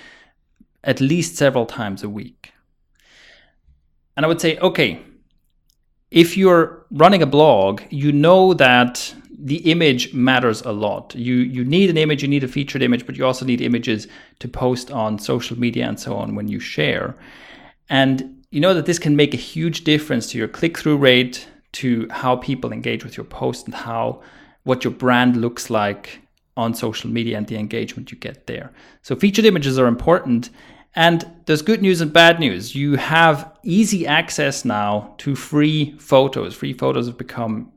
at 0.84 1.00
least 1.00 1.36
several 1.36 1.66
times 1.66 2.02
a 2.02 2.08
week. 2.08 2.52
And 4.16 4.26
I 4.26 4.28
would 4.28 4.40
say, 4.40 4.58
okay, 4.58 5.00
if 6.10 6.36
you're 6.36 6.84
running 6.90 7.22
a 7.22 7.26
blog, 7.26 7.82
you 7.90 8.12
know 8.12 8.52
that 8.54 9.14
the 9.30 9.70
image 9.70 10.12
matters 10.12 10.60
a 10.62 10.72
lot. 10.72 11.14
You 11.14 11.36
you 11.36 11.64
need 11.64 11.90
an 11.90 11.96
image, 11.96 12.22
you 12.22 12.28
need 12.28 12.44
a 12.44 12.48
featured 12.48 12.82
image, 12.82 13.06
but 13.06 13.16
you 13.16 13.24
also 13.24 13.44
need 13.44 13.60
images 13.60 14.06
to 14.40 14.48
post 14.48 14.90
on 14.90 15.18
social 15.18 15.58
media 15.58 15.88
and 15.88 15.98
so 15.98 16.16
on 16.16 16.34
when 16.34 16.48
you 16.48 16.60
share. 16.60 17.16
And 17.88 18.41
you 18.52 18.60
know 18.60 18.74
that 18.74 18.84
this 18.84 18.98
can 18.98 19.16
make 19.16 19.32
a 19.32 19.38
huge 19.38 19.82
difference 19.82 20.30
to 20.30 20.38
your 20.38 20.46
click-through 20.46 20.98
rate, 20.98 21.48
to 21.72 22.06
how 22.10 22.36
people 22.36 22.70
engage 22.70 23.02
with 23.02 23.16
your 23.16 23.24
post 23.24 23.64
and 23.64 23.74
how 23.74 24.22
what 24.64 24.84
your 24.84 24.92
brand 24.92 25.38
looks 25.38 25.70
like 25.70 26.20
on 26.54 26.74
social 26.74 27.08
media 27.08 27.38
and 27.38 27.46
the 27.46 27.56
engagement 27.56 28.12
you 28.12 28.18
get 28.18 28.46
there. 28.46 28.70
So 29.00 29.16
featured 29.16 29.46
images 29.46 29.78
are 29.78 29.86
important 29.86 30.50
and 30.94 31.24
there's 31.46 31.62
good 31.62 31.80
news 31.80 32.02
and 32.02 32.12
bad 32.12 32.38
news. 32.38 32.74
You 32.74 32.96
have 32.96 33.56
easy 33.62 34.06
access 34.06 34.66
now 34.66 35.14
to 35.18 35.34
free 35.34 35.96
photos. 35.98 36.54
Free 36.54 36.74
photos 36.74 37.06
have 37.06 37.16
become 37.16 37.72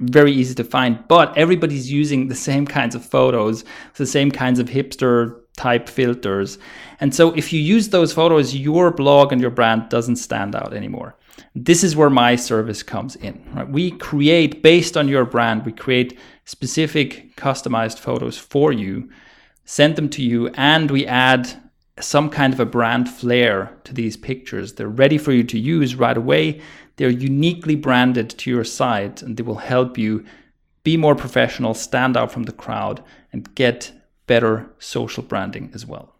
very 0.00 0.32
easy 0.32 0.56
to 0.56 0.64
find, 0.64 0.98
but 1.06 1.36
everybody's 1.38 1.92
using 1.92 2.26
the 2.26 2.34
same 2.34 2.66
kinds 2.66 2.96
of 2.96 3.04
photos, 3.04 3.64
the 3.94 4.06
same 4.06 4.32
kinds 4.32 4.58
of 4.58 4.68
hipster 4.68 5.40
type 5.58 5.88
filters. 5.88 6.58
And 7.00 7.14
so 7.14 7.34
if 7.34 7.52
you 7.52 7.60
use 7.60 7.88
those 7.88 8.12
photos, 8.12 8.56
your 8.56 8.90
blog 8.90 9.32
and 9.32 9.40
your 9.40 9.50
brand 9.50 9.88
doesn't 9.90 10.16
stand 10.16 10.54
out 10.54 10.72
anymore. 10.72 11.16
This 11.54 11.84
is 11.84 11.96
where 11.96 12.10
my 12.10 12.36
service 12.36 12.82
comes 12.82 13.16
in. 13.16 13.44
Right? 13.52 13.68
We 13.68 13.90
create 13.90 14.62
based 14.62 14.96
on 14.96 15.08
your 15.08 15.24
brand, 15.24 15.66
we 15.66 15.72
create 15.72 16.18
specific 16.44 17.36
customized 17.36 17.98
photos 17.98 18.38
for 18.38 18.72
you, 18.72 19.10
send 19.64 19.96
them 19.96 20.08
to 20.10 20.22
you, 20.22 20.48
and 20.54 20.90
we 20.90 21.06
add 21.06 21.48
some 22.00 22.30
kind 22.30 22.52
of 22.52 22.60
a 22.60 22.64
brand 22.64 23.08
flair 23.08 23.76
to 23.84 23.92
these 23.92 24.16
pictures. 24.16 24.74
They're 24.74 24.88
ready 24.88 25.18
for 25.18 25.32
you 25.32 25.42
to 25.44 25.58
use 25.58 25.96
right 25.96 26.16
away. 26.16 26.60
They're 26.96 27.10
uniquely 27.10 27.74
branded 27.74 28.30
to 28.30 28.50
your 28.50 28.64
site 28.64 29.22
and 29.22 29.36
they 29.36 29.42
will 29.42 29.56
help 29.56 29.98
you 29.98 30.24
be 30.84 30.96
more 30.96 31.16
professional, 31.16 31.74
stand 31.74 32.16
out 32.16 32.32
from 32.32 32.44
the 32.44 32.52
crowd, 32.52 33.02
and 33.32 33.52
get 33.54 33.92
better 34.28 34.70
social 34.78 35.24
branding 35.24 35.72
as 35.74 35.84
well. 35.84 36.14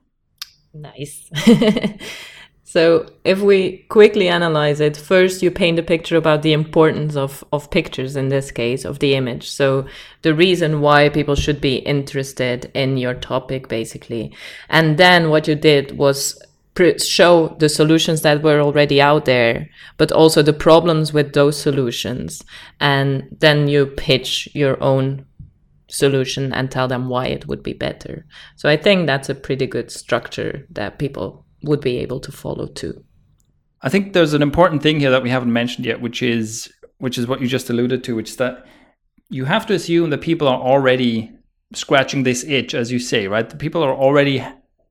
Nice. 0.75 1.31
So 2.71 3.07
if 3.25 3.41
we 3.41 3.87
quickly 3.89 4.29
analyze 4.29 4.79
it, 4.79 4.95
first 4.95 5.43
you 5.43 5.51
paint 5.51 5.79
a 5.79 5.83
picture 5.83 6.19
about 6.19 6.43
the 6.43 6.53
importance 6.53 7.17
of, 7.17 7.43
of 7.51 7.71
pictures 7.71 8.15
in 8.15 8.29
this 8.29 8.51
case, 8.51 8.85
of 8.85 8.99
the 8.99 9.15
image. 9.15 9.49
So 9.49 9.87
the 10.21 10.35
reason 10.35 10.83
why 10.83 11.09
people 11.09 11.35
should 11.35 11.63
be 11.63 11.77
interested 11.77 12.71
in 12.75 12.99
your 12.99 13.15
topic, 13.15 13.69
basically. 13.69 14.35
And 14.69 14.99
then 14.99 15.31
what 15.31 15.49
you 15.49 15.55
did 15.55 15.97
was 15.97 16.39
show 16.99 17.57
the 17.59 17.71
solutions 17.71 18.21
that 18.21 18.43
were 18.43 18.61
already 18.61 19.01
out 19.01 19.25
there, 19.25 19.71
but 19.97 20.13
also 20.13 20.43
the 20.43 20.53
problems 20.53 21.11
with 21.11 21.33
those 21.33 21.59
solutions. 21.59 22.45
And 22.81 23.35
then 23.41 23.69
you 23.69 23.87
pitch 23.87 24.47
your 24.53 24.77
own 24.83 25.25
solution 25.89 26.53
and 26.53 26.71
tell 26.71 26.89
them 26.89 27.09
why 27.09 27.27
it 27.27 27.47
would 27.47 27.63
be 27.63 27.73
better. 27.73 28.27
So 28.57 28.69
I 28.69 28.77
think 28.77 29.07
that's 29.07 29.29
a 29.29 29.35
pretty 29.35 29.67
good 29.67 29.91
structure 29.91 30.67
that 30.71 30.99
people 30.99 31.47
would 31.63 31.81
be 31.81 31.99
able 31.99 32.21
to 32.21 32.33
follow 32.33 32.67
too. 32.67 33.05
I 33.81 33.89
think 33.89 34.13
there's 34.13 34.35
an 34.35 34.43
important 34.43 34.83
thing 34.83 35.01
here 35.01 35.11
that 35.11 35.23
we 35.23 35.31
haven't 35.31 35.53
mentioned 35.53 35.87
yet, 35.87 36.01
which 36.01 36.23
is 36.23 36.73
which 36.99 37.17
is 37.17 37.29
what 37.29 37.41
you 37.41 37.47
just 37.47 37.71
alluded 37.71 38.03
to, 38.05 38.17
which 38.17 38.31
is 38.31 38.37
that 38.37 38.67
you 39.29 39.45
have 39.45 39.67
to 39.67 39.75
assume 39.75 40.11
that 40.11 40.21
people 40.21 40.49
are 40.49 40.61
already 40.61 41.31
scratching 41.75 42.23
this 42.23 42.45
itch, 42.45 42.75
as 42.75 42.91
you 42.91 42.99
say, 42.99 43.29
right? 43.29 43.49
The 43.49 43.57
people 43.57 43.85
are 43.85 43.95
already 43.95 44.45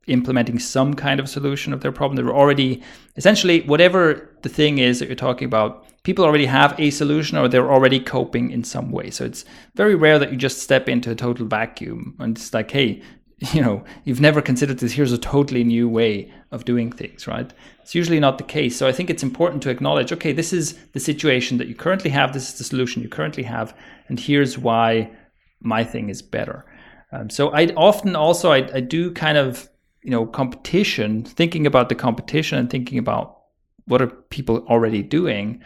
implementing 0.08 0.58
some 0.58 0.94
kind 0.94 1.20
of 1.20 1.28
solution 1.28 1.74
of 1.74 1.82
their 1.82 1.92
problem. 1.92 2.16
They're 2.16 2.34
already 2.34 2.82
essentially 3.18 3.62
whatever 3.62 4.38
the 4.42 4.50
thing 4.50 4.78
is 4.78 5.00
that 5.00 5.08
you're 5.08 5.16
talking 5.16 5.46
about, 5.46 5.86
people 6.08 6.24
already 6.24 6.46
have 6.46 6.74
a 6.80 6.90
solution 6.90 7.38
or 7.38 7.50
they're 7.50 7.70
already 7.70 8.00
coping 8.00 8.50
in 8.50 8.64
some 8.64 8.92
way. 8.92 9.10
So 9.10 9.26
it's 9.26 9.44
very 9.76 9.94
rare 9.94 10.18
that 10.20 10.32
you 10.32 10.38
just 10.38 10.62
step 10.62 10.88
into 10.88 11.12
a 11.12 11.16
total 11.16 11.46
vacuum 11.46 12.16
and 12.18 12.38
it's 12.38 12.54
like, 12.54 12.72
hey, 12.72 13.02
you 13.52 13.62
know, 13.62 13.84
you've 14.06 14.22
never 14.22 14.42
considered 14.42 14.80
this. 14.80 14.94
Here's 14.94 15.12
a 15.12 15.18
totally 15.18 15.66
new 15.66 15.90
way 15.90 16.34
of 16.52 16.64
doing 16.64 16.94
things, 16.94 17.28
right? 17.28 17.52
It's 17.82 17.94
usually 17.94 18.22
not 18.22 18.38
the 18.38 18.46
case. 18.46 18.78
So 18.78 18.88
I 18.88 18.94
think 18.94 19.10
it's 19.10 19.22
important 19.22 19.62
to 19.64 19.70
acknowledge 19.70 20.14
okay, 20.14 20.32
this 20.32 20.54
is 20.54 20.80
the 20.94 21.02
situation 21.02 21.58
that 21.58 21.68
you 21.68 21.76
currently 21.76 22.12
have, 22.12 22.32
this 22.32 22.48
is 22.48 22.58
the 22.58 22.64
solution 22.64 23.04
you 23.04 23.10
currently 23.10 23.44
have, 23.44 23.76
and 24.08 24.18
here's 24.18 24.58
why 24.58 25.12
my 25.60 25.84
thing 25.84 26.08
is 26.08 26.22
better. 26.22 26.66
Um, 27.12 27.30
so 27.30 27.50
I 27.50 27.66
often 27.76 28.16
also 28.16 28.54
I, 28.54 28.60
I 28.74 28.80
do 28.80 29.12
kind 29.12 29.38
of 29.38 29.68
you 30.04 30.12
know 30.12 30.26
competition, 30.26 31.26
thinking 31.26 31.68
about 31.68 31.90
the 31.90 31.96
competition 31.96 32.58
and 32.58 32.70
thinking 32.70 32.98
about 32.98 33.42
what 33.88 34.02
are 34.02 34.08
people 34.08 34.66
already 34.70 35.04
doing, 35.04 35.62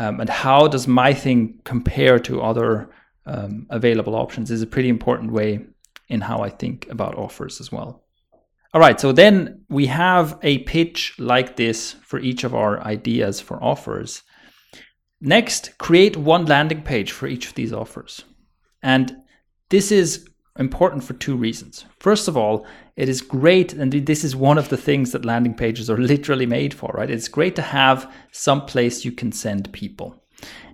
um, 0.00 0.18
and 0.18 0.30
how 0.30 0.66
does 0.66 0.88
my 0.88 1.12
thing 1.12 1.60
compare 1.64 2.18
to 2.20 2.40
other 2.40 2.88
um, 3.26 3.66
available 3.68 4.16
options 4.16 4.50
is 4.50 4.62
a 4.62 4.66
pretty 4.66 4.88
important 4.88 5.30
way 5.30 5.60
in 6.08 6.22
how 6.22 6.40
I 6.40 6.48
think 6.48 6.88
about 6.88 7.16
offers 7.16 7.60
as 7.60 7.70
well. 7.70 8.02
All 8.72 8.80
right, 8.80 8.98
so 8.98 9.12
then 9.12 9.66
we 9.68 9.86
have 9.86 10.38
a 10.42 10.58
pitch 10.60 11.14
like 11.18 11.56
this 11.56 11.92
for 12.02 12.18
each 12.18 12.44
of 12.44 12.54
our 12.54 12.80
ideas 12.80 13.42
for 13.42 13.62
offers. 13.62 14.22
Next, 15.20 15.76
create 15.76 16.16
one 16.16 16.46
landing 16.46 16.82
page 16.82 17.12
for 17.12 17.26
each 17.26 17.48
of 17.48 17.54
these 17.54 17.72
offers. 17.72 18.24
And 18.82 19.18
this 19.68 19.92
is 19.92 20.26
important 20.58 21.04
for 21.04 21.12
two 21.12 21.36
reasons. 21.36 21.84
First 21.98 22.26
of 22.26 22.38
all, 22.38 22.66
it 23.00 23.08
is 23.08 23.22
great, 23.22 23.72
and 23.72 23.90
this 23.90 24.24
is 24.24 24.36
one 24.36 24.58
of 24.58 24.68
the 24.68 24.76
things 24.76 25.12
that 25.12 25.24
landing 25.24 25.54
pages 25.54 25.88
are 25.88 25.96
literally 26.12 26.44
made 26.44 26.74
for, 26.74 26.90
right? 26.92 27.10
It's 27.10 27.28
great 27.28 27.56
to 27.56 27.62
have 27.62 28.12
some 28.30 28.66
place 28.66 29.06
you 29.06 29.12
can 29.12 29.32
send 29.32 29.72
people. 29.72 30.22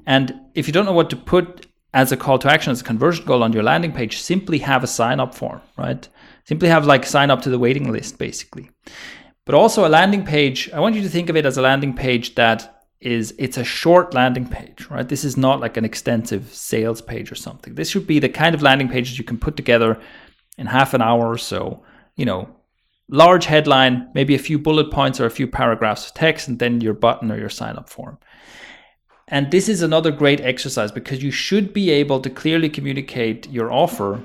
And 0.06 0.34
if 0.56 0.66
you 0.66 0.72
don't 0.72 0.86
know 0.86 0.92
what 0.92 1.10
to 1.10 1.16
put 1.16 1.68
as 1.94 2.10
a 2.10 2.16
call 2.16 2.40
to 2.40 2.50
action, 2.50 2.72
as 2.72 2.80
a 2.80 2.84
conversion 2.84 3.24
goal 3.26 3.44
on 3.44 3.52
your 3.52 3.62
landing 3.62 3.92
page, 3.92 4.18
simply 4.18 4.58
have 4.58 4.82
a 4.82 4.88
sign 4.88 5.20
up 5.20 5.36
form, 5.36 5.60
right? 5.78 6.08
Simply 6.44 6.68
have 6.68 6.84
like 6.84 7.06
sign 7.06 7.30
up 7.30 7.42
to 7.42 7.50
the 7.50 7.60
waiting 7.60 7.92
list, 7.92 8.18
basically. 8.18 8.70
But 9.44 9.54
also 9.54 9.86
a 9.86 9.88
landing 9.88 10.24
page, 10.24 10.68
I 10.72 10.80
want 10.80 10.96
you 10.96 11.02
to 11.02 11.08
think 11.08 11.28
of 11.28 11.36
it 11.36 11.46
as 11.46 11.56
a 11.56 11.62
landing 11.62 11.94
page 11.94 12.34
that 12.34 12.82
is 13.00 13.34
it's 13.38 13.56
a 13.56 13.62
short 13.62 14.14
landing 14.14 14.48
page, 14.48 14.88
right? 14.90 15.08
This 15.08 15.22
is 15.22 15.36
not 15.36 15.60
like 15.60 15.76
an 15.76 15.84
extensive 15.84 16.52
sales 16.52 17.00
page 17.00 17.30
or 17.30 17.36
something. 17.36 17.76
This 17.76 17.88
should 17.88 18.08
be 18.08 18.18
the 18.18 18.28
kind 18.28 18.52
of 18.52 18.62
landing 18.62 18.88
pages 18.88 19.16
you 19.16 19.24
can 19.24 19.38
put 19.38 19.56
together 19.56 20.00
in 20.58 20.66
half 20.66 20.92
an 20.92 21.02
hour 21.02 21.30
or 21.30 21.38
so, 21.38 21.84
you 22.16 22.24
know, 22.24 22.48
large 23.08 23.46
headline, 23.46 24.08
maybe 24.14 24.34
a 24.34 24.38
few 24.38 24.58
bullet 24.58 24.90
points 24.90 25.20
or 25.20 25.26
a 25.26 25.30
few 25.30 25.46
paragraphs 25.46 26.06
of 26.06 26.14
text, 26.14 26.48
and 26.48 26.58
then 26.58 26.80
your 26.80 26.94
button 26.94 27.30
or 27.30 27.38
your 27.38 27.48
sign 27.48 27.76
up 27.76 27.88
form. 27.88 28.18
And 29.28 29.50
this 29.50 29.68
is 29.68 29.82
another 29.82 30.12
great 30.12 30.40
exercise 30.40 30.92
because 30.92 31.22
you 31.22 31.30
should 31.30 31.72
be 31.72 31.90
able 31.90 32.20
to 32.20 32.30
clearly 32.30 32.68
communicate 32.68 33.48
your 33.50 33.72
offer 33.72 34.22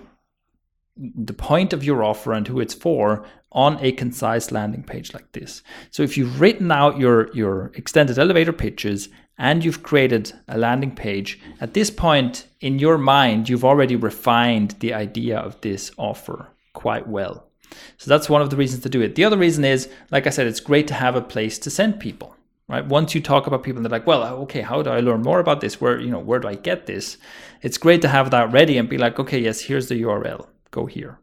the 0.98 1.34
point 1.34 1.74
of 1.74 1.84
your 1.84 2.04
offer 2.04 2.34
and 2.34 2.48
who 2.48 2.60
it's 2.60 2.74
for 2.74 3.26
on 3.52 3.78
a 3.82 3.92
concise 3.92 4.52
landing 4.52 4.84
page 4.84 5.14
like 5.14 5.32
this. 5.32 5.64
So 5.90 6.04
if 6.04 6.18
you've 6.18 6.40
written 6.40 6.72
out 6.72 7.00
your, 7.00 7.34
your 7.34 7.72
extended 7.76 8.18
elevator 8.20 8.54
pitches 8.54 9.10
and 9.38 9.64
you've 9.66 9.84
created 9.84 10.34
a 10.48 10.58
landing 10.58 10.94
page, 10.94 11.40
at 11.60 11.74
this 11.74 11.90
point 11.90 12.46
in 12.60 12.80
your 12.80 12.98
mind, 12.98 13.50
you've 13.50 13.66
already 13.66 13.96
refined 13.96 14.72
the 14.80 14.94
idea 14.94 15.38
of 15.38 15.60
this 15.62 15.92
offer 15.98 16.50
quite 16.74 17.08
well. 17.08 17.51
So 17.98 18.10
that's 18.10 18.30
one 18.30 18.42
of 18.42 18.50
the 18.50 18.58
reasons 18.58 18.84
to 18.84 18.90
do 18.90 19.02
it. 19.02 19.16
The 19.16 19.26
other 19.26 19.38
reason 19.38 19.64
is, 19.66 19.90
like 20.12 20.28
I 20.28 20.32
said, 20.32 20.48
it's 20.48 20.60
great 20.60 20.88
to 20.88 20.94
have 20.94 21.16
a 21.16 21.22
place 21.22 21.60
to 21.60 21.70
send 21.70 22.00
people. 22.00 22.36
Right? 22.68 22.86
Once 22.86 23.14
you 23.14 23.22
talk 23.22 23.48
about 23.48 23.64
people, 23.64 23.82
they're 23.82 23.92
like, 23.92 24.08
"Well, 24.08 24.24
okay, 24.44 24.62
how 24.62 24.82
do 24.82 24.90
I 24.90 25.02
learn 25.02 25.24
more 25.24 25.42
about 25.42 25.60
this? 25.60 25.82
Where 25.82 26.00
you 26.00 26.10
know, 26.10 26.20
where 26.20 26.40
do 26.40 26.48
I 26.48 26.56
get 26.56 26.86
this?" 26.86 27.18
It's 27.62 27.78
great 27.78 28.02
to 28.04 28.08
have 28.08 28.32
that 28.32 28.54
ready 28.54 28.78
and 28.78 28.88
be 28.88 28.98
like, 28.98 29.20
"Okay, 29.20 29.40
yes, 29.40 29.62
here's 29.62 29.90
the 29.90 29.96
URL. 29.96 30.48
Go 30.72 30.86
here." 30.86 31.20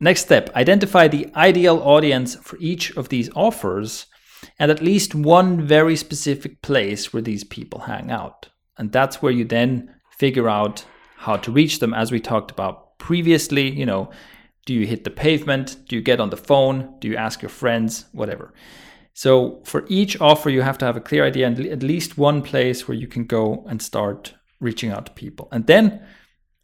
Next 0.00 0.20
step: 0.20 0.54
identify 0.54 1.08
the 1.08 1.28
ideal 1.34 1.78
audience 1.78 2.34
for 2.34 2.58
each 2.60 2.94
of 2.94 3.08
these 3.08 3.30
offers, 3.34 4.04
and 4.58 4.70
at 4.70 4.82
least 4.82 5.14
one 5.14 5.62
very 5.62 5.96
specific 5.96 6.60
place 6.60 7.10
where 7.10 7.22
these 7.22 7.44
people 7.44 7.80
hang 7.80 8.10
out. 8.10 8.50
And 8.76 8.92
that's 8.92 9.22
where 9.22 9.32
you 9.32 9.46
then 9.46 9.94
figure 10.18 10.48
out 10.48 10.84
how 11.16 11.36
to 11.38 11.50
reach 11.50 11.78
them, 11.78 11.94
as 11.94 12.12
we 12.12 12.20
talked 12.20 12.50
about 12.50 12.98
previously. 12.98 13.70
You 13.70 13.86
know, 13.86 14.10
do 14.66 14.74
you 14.74 14.86
hit 14.86 15.04
the 15.04 15.10
pavement? 15.10 15.76
Do 15.88 15.96
you 15.96 16.02
get 16.02 16.20
on 16.20 16.30
the 16.30 16.36
phone? 16.36 16.94
Do 16.98 17.08
you 17.08 17.16
ask 17.16 17.40
your 17.40 17.48
friends? 17.48 18.06
Whatever. 18.12 18.52
So 19.14 19.62
for 19.64 19.86
each 19.88 20.20
offer, 20.20 20.50
you 20.50 20.60
have 20.60 20.76
to 20.78 20.84
have 20.84 20.96
a 20.96 21.00
clear 21.00 21.24
idea 21.24 21.46
and 21.46 21.58
at 21.58 21.82
least 21.82 22.18
one 22.18 22.42
place 22.42 22.86
where 22.86 22.96
you 22.96 23.06
can 23.06 23.24
go 23.24 23.64
and 23.68 23.80
start 23.80 24.34
reaching 24.60 24.90
out 24.90 25.06
to 25.06 25.12
people. 25.12 25.48
And 25.52 25.66
then, 25.66 26.04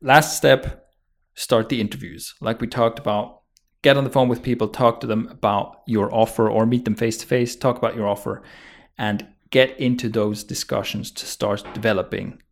last 0.03 0.37
step, 0.37 0.91
start 1.35 1.69
the 1.69 1.81
interviews. 1.81 2.35
Like 2.41 2.61
we 2.61 2.67
talked 2.67 2.99
about, 2.99 3.43
get 3.83 3.97
on 3.97 4.05
the 4.05 4.11
phone 4.11 4.29
with 4.29 4.43
people, 4.43 4.69
talk 4.69 5.01
to 5.01 5.07
them 5.07 5.29
about 5.29 5.83
your 5.87 6.13
offer 6.13 6.51
or 6.51 6.67
meet 6.67 6.85
them 6.85 6.97
face 6.97 7.17
to 7.19 7.27
face, 7.27 7.55
talk 7.57 7.79
about 7.79 7.97
your 7.97 8.09
offer, 8.09 8.43
and 8.99 9.27
get 9.51 9.79
into 9.79 10.09
those 10.09 10.43
discussions 10.43 11.13
to 11.13 11.25
start 11.25 11.65
developing 11.73 12.43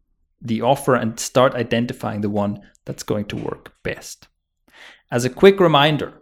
the 0.41 0.63
offer 0.63 0.95
and 0.95 1.19
start 1.19 1.55
identifying 1.55 2.21
the 2.21 2.31
one 2.31 2.63
that's 2.85 3.03
going 3.03 3.25
to 3.27 3.37
work 3.37 3.75
best. 3.83 4.30
As 5.11 5.25
a 5.25 5.31
quick 5.31 5.59
reminder, 5.59 6.15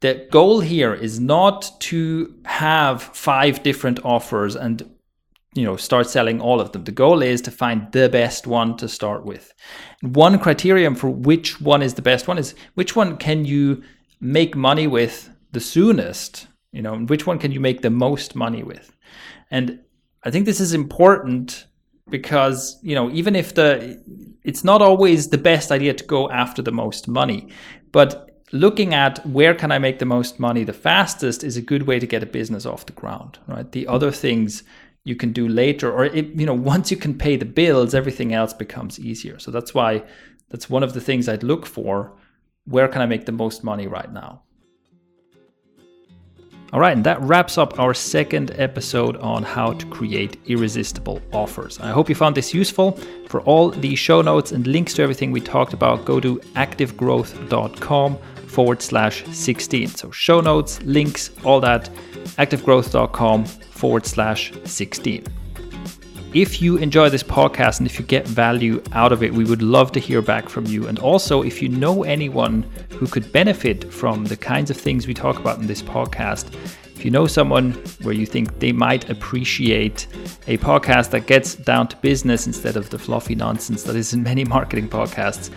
the 0.00 0.26
goal 0.30 0.60
here 0.60 0.94
is 0.94 1.18
not 1.18 1.70
to 1.80 2.34
have 2.44 3.02
five 3.02 3.62
different 3.62 4.04
offers 4.04 4.56
and 4.56 4.88
you 5.54 5.64
know 5.64 5.76
start 5.76 6.08
selling 6.08 6.40
all 6.40 6.60
of 6.60 6.72
them. 6.72 6.84
The 6.84 6.92
goal 6.92 7.22
is 7.22 7.42
to 7.42 7.50
find 7.50 7.90
the 7.92 8.08
best 8.08 8.46
one 8.46 8.76
to 8.78 8.88
start 8.88 9.24
with. 9.24 9.52
One 10.00 10.38
criterion 10.38 10.94
for 10.94 11.10
which 11.10 11.60
one 11.60 11.82
is 11.82 11.94
the 11.94 12.02
best 12.02 12.26
one 12.28 12.38
is 12.38 12.54
which 12.74 12.96
one 12.96 13.16
can 13.16 13.44
you 13.44 13.82
make 14.20 14.56
money 14.56 14.86
with 14.86 15.30
the 15.52 15.60
soonest 15.60 16.46
you 16.72 16.80
know 16.80 16.96
which 16.96 17.26
one 17.26 17.38
can 17.38 17.52
you 17.52 17.60
make 17.60 17.82
the 17.82 17.90
most 17.90 18.34
money 18.34 18.62
with? 18.62 18.96
And 19.50 19.80
i 20.24 20.30
think 20.30 20.46
this 20.46 20.60
is 20.60 20.72
important 20.72 21.66
because 22.08 22.78
you 22.82 22.94
know 22.94 23.10
even 23.10 23.36
if 23.36 23.54
the 23.54 24.02
it's 24.44 24.64
not 24.64 24.82
always 24.82 25.28
the 25.28 25.38
best 25.38 25.70
idea 25.70 25.94
to 25.94 26.04
go 26.04 26.30
after 26.30 26.62
the 26.62 26.72
most 26.72 27.08
money 27.08 27.48
but 27.92 28.30
looking 28.52 28.92
at 28.92 29.24
where 29.26 29.54
can 29.54 29.72
I 29.72 29.78
make 29.78 29.98
the 29.98 30.04
most 30.04 30.38
money 30.38 30.64
the 30.64 30.72
fastest 30.72 31.42
is 31.42 31.56
a 31.56 31.62
good 31.62 31.84
way 31.84 31.98
to 31.98 32.06
get 32.06 32.22
a 32.22 32.26
business 32.26 32.66
off 32.66 32.86
the 32.86 32.92
ground, 32.92 33.38
right? 33.46 33.70
The 33.70 33.86
other 33.86 34.10
things 34.10 34.62
you 35.04 35.16
can 35.16 35.32
do 35.32 35.48
later, 35.48 35.90
or 35.90 36.04
it, 36.04 36.26
you 36.38 36.46
know, 36.46 36.54
once 36.54 36.90
you 36.90 36.96
can 36.96 37.16
pay 37.16 37.36
the 37.36 37.44
bills, 37.44 37.94
everything 37.94 38.32
else 38.32 38.52
becomes 38.52 39.00
easier. 39.00 39.38
So 39.38 39.50
that's 39.50 39.74
why 39.74 40.04
that's 40.50 40.70
one 40.70 40.82
of 40.82 40.92
the 40.92 41.00
things 41.00 41.28
I'd 41.28 41.42
look 41.42 41.66
for. 41.66 42.12
Where 42.66 42.88
can 42.88 43.02
I 43.02 43.06
make 43.06 43.26
the 43.26 43.32
most 43.32 43.64
money 43.64 43.86
right 43.86 44.12
now? 44.12 44.42
All 46.72 46.80
right, 46.80 46.96
and 46.96 47.04
that 47.04 47.20
wraps 47.20 47.58
up 47.58 47.78
our 47.78 47.92
second 47.92 48.52
episode 48.56 49.18
on 49.18 49.42
how 49.42 49.74
to 49.74 49.86
create 49.86 50.38
irresistible 50.46 51.20
offers. 51.30 51.78
I 51.80 51.90
hope 51.90 52.08
you 52.08 52.14
found 52.14 52.34
this 52.34 52.54
useful. 52.54 52.92
For 53.28 53.42
all 53.42 53.70
the 53.70 53.94
show 53.94 54.22
notes 54.22 54.52
and 54.52 54.66
links 54.66 54.94
to 54.94 55.02
everything 55.02 55.32
we 55.32 55.40
talked 55.42 55.74
about, 55.74 56.06
go 56.06 56.18
to 56.20 56.36
activegrowth.com 56.56 58.16
forward 58.46 58.80
slash 58.80 59.24
16. 59.26 59.88
So 59.88 60.10
show 60.10 60.40
notes, 60.40 60.80
links, 60.82 61.30
all 61.44 61.60
that, 61.60 61.90
activegrowth.com 62.38 63.44
forward 63.44 64.06
slash 64.06 64.52
16. 64.64 65.41
If 66.34 66.62
you 66.62 66.78
enjoy 66.78 67.10
this 67.10 67.22
podcast 67.22 67.78
and 67.78 67.86
if 67.86 67.98
you 67.98 68.06
get 68.06 68.26
value 68.26 68.82
out 68.92 69.12
of 69.12 69.22
it, 69.22 69.34
we 69.34 69.44
would 69.44 69.60
love 69.60 69.92
to 69.92 70.00
hear 70.00 70.22
back 70.22 70.48
from 70.48 70.64
you. 70.64 70.88
And 70.88 70.98
also, 70.98 71.42
if 71.42 71.60
you 71.60 71.68
know 71.68 72.04
anyone 72.04 72.62
who 72.88 73.06
could 73.06 73.30
benefit 73.32 73.92
from 73.92 74.24
the 74.24 74.36
kinds 74.38 74.70
of 74.70 74.78
things 74.78 75.06
we 75.06 75.12
talk 75.12 75.38
about 75.38 75.58
in 75.58 75.66
this 75.66 75.82
podcast, 75.82 76.54
if 76.96 77.04
you 77.04 77.10
know 77.10 77.26
someone 77.26 77.72
where 78.00 78.14
you 78.14 78.24
think 78.24 78.60
they 78.60 78.72
might 78.72 79.10
appreciate 79.10 80.06
a 80.46 80.56
podcast 80.56 81.10
that 81.10 81.26
gets 81.26 81.54
down 81.54 81.88
to 81.88 81.96
business 81.98 82.46
instead 82.46 82.76
of 82.76 82.88
the 82.88 82.98
fluffy 82.98 83.34
nonsense 83.34 83.82
that 83.82 83.94
is 83.94 84.14
in 84.14 84.22
many 84.22 84.44
marketing 84.56 84.88
podcasts, 84.88 85.50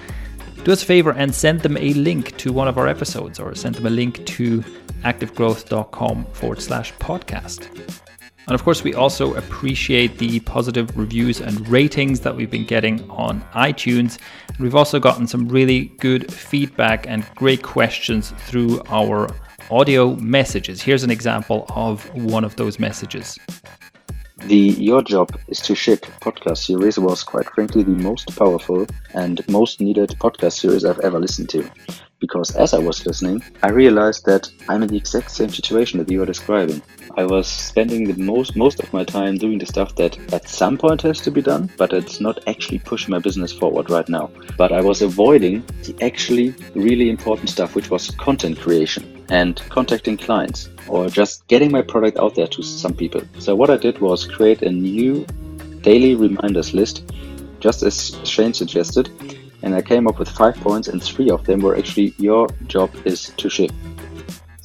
do 0.66 0.74
us 0.74 0.84
a 0.84 0.86
favor 0.86 1.12
and 1.12 1.34
send 1.34 1.62
them 1.62 1.78
a 1.78 1.94
link 1.94 2.36
to 2.36 2.52
one 2.52 2.68
of 2.68 2.78
our 2.78 2.90
episodes 2.90 3.40
or 3.40 3.56
send 3.56 3.76
them 3.76 3.86
a 3.86 3.90
link 3.90 4.26
to 4.26 4.60
activegrowth.com 5.04 6.26
forward 6.34 6.62
slash 6.62 6.92
podcast. 6.96 8.02
And 8.48 8.54
of 8.54 8.64
course, 8.64 8.84
we 8.84 8.94
also 8.94 9.34
appreciate 9.36 10.20
the 10.20 10.40
positive 10.42 10.96
reviews 10.96 11.42
and 11.42 11.68
ratings 11.68 12.20
that 12.22 12.36
we've 12.36 12.52
been 12.52 12.66
getting 12.66 13.10
on 13.10 13.42
iTunes. 13.54 14.20
We've 14.60 14.76
also 14.76 15.00
gotten 15.00 15.26
some 15.26 15.48
really 15.48 15.86
good 16.00 16.32
feedback 16.32 17.08
and 17.08 17.26
great 17.36 17.64
questions 17.64 18.32
through 18.48 18.82
our 18.90 19.34
audio 19.72 20.16
messages. 20.18 20.82
Here's 20.82 21.04
an 21.04 21.10
example 21.10 21.66
of 21.70 22.08
one 22.14 22.44
of 22.44 22.56
those 22.56 22.80
messages. 22.80 23.38
The 24.48 24.56
Your 24.56 25.02
Job 25.02 25.36
is 25.48 25.60
to 25.62 25.74
Ship 25.74 26.06
podcast 26.22 26.66
series 26.66 27.00
was 27.00 27.24
quite 27.24 27.50
frankly 27.50 27.84
the 27.84 27.92
most 27.92 28.38
powerful 28.38 28.86
and 29.14 29.48
most 29.50 29.82
needed 29.82 30.10
podcast 30.20 30.60
series 30.60 30.86
I've 30.86 31.00
ever 31.00 31.20
listened 31.20 31.50
to. 31.50 31.68
Because 32.20 32.56
as 32.56 32.74
I 32.74 32.78
was 32.78 33.06
listening, 33.06 33.44
I 33.64 33.70
realized 33.70 34.26
that 34.26 34.48
I'm 34.70 34.84
in 34.84 34.90
the 34.90 34.98
exact 34.98 35.32
same 35.32 35.50
situation 35.50 36.00
that 36.00 36.12
you 36.12 36.22
are 36.22 36.28
describing. 36.28 36.82
I 37.18 37.24
was 37.24 37.48
spending 37.48 38.04
the 38.04 38.22
most 38.22 38.58
most 38.58 38.82
of 38.82 38.92
my 38.92 39.06
time 39.06 39.38
doing 39.38 39.58
the 39.58 39.66
stuff 39.66 39.96
that 39.96 40.18
at 40.34 40.50
some 40.50 40.78
point 40.78 41.02
has 41.04 41.22
to 41.22 41.32
be 41.32 41.42
done, 41.42 41.72
but 41.78 41.94
it's 41.94 42.20
not 42.20 42.44
actually 42.46 42.80
pushing 42.80 43.12
my 43.12 43.20
business 43.20 43.54
forward 43.54 43.90
right 43.90 44.08
now. 44.10 44.30
But 44.58 44.74
I 44.74 44.82
was 44.82 45.02
avoiding 45.02 45.64
the 45.84 45.96
actually 46.02 46.54
really 46.74 47.10
important 47.10 47.50
stuff, 47.50 47.74
which 47.74 47.90
was 47.90 48.12
content 48.12 48.60
creation 48.60 49.24
and 49.30 49.56
contacting 49.70 50.18
clients 50.18 50.68
or 50.90 51.08
just 51.08 51.48
getting 51.48 51.72
my 51.72 51.82
product 51.82 52.18
out 52.18 52.36
there 52.36 52.48
to 52.48 52.62
some 52.62 52.94
people. 52.94 53.22
So 53.40 53.56
what 53.56 53.70
I 53.70 53.78
did 53.78 54.00
was 54.00 54.28
create 54.28 54.62
a 54.64 54.70
new 54.70 55.26
daily 55.82 56.16
reminders 56.16 56.74
list, 56.74 57.14
just 57.62 57.82
as 57.82 58.18
Shane 58.26 58.54
suggested, 58.54 59.10
and 59.62 59.74
I 59.74 59.82
came 59.82 60.08
up 60.10 60.20
with 60.20 60.28
five 60.28 60.58
points, 60.58 60.90
and 60.90 61.02
three 61.02 61.30
of 61.30 61.46
them 61.46 61.62
were 61.62 61.78
actually 61.78 62.14
your 62.18 62.50
job 62.68 62.92
is 63.06 63.30
to 63.38 63.50
ship. 63.50 63.72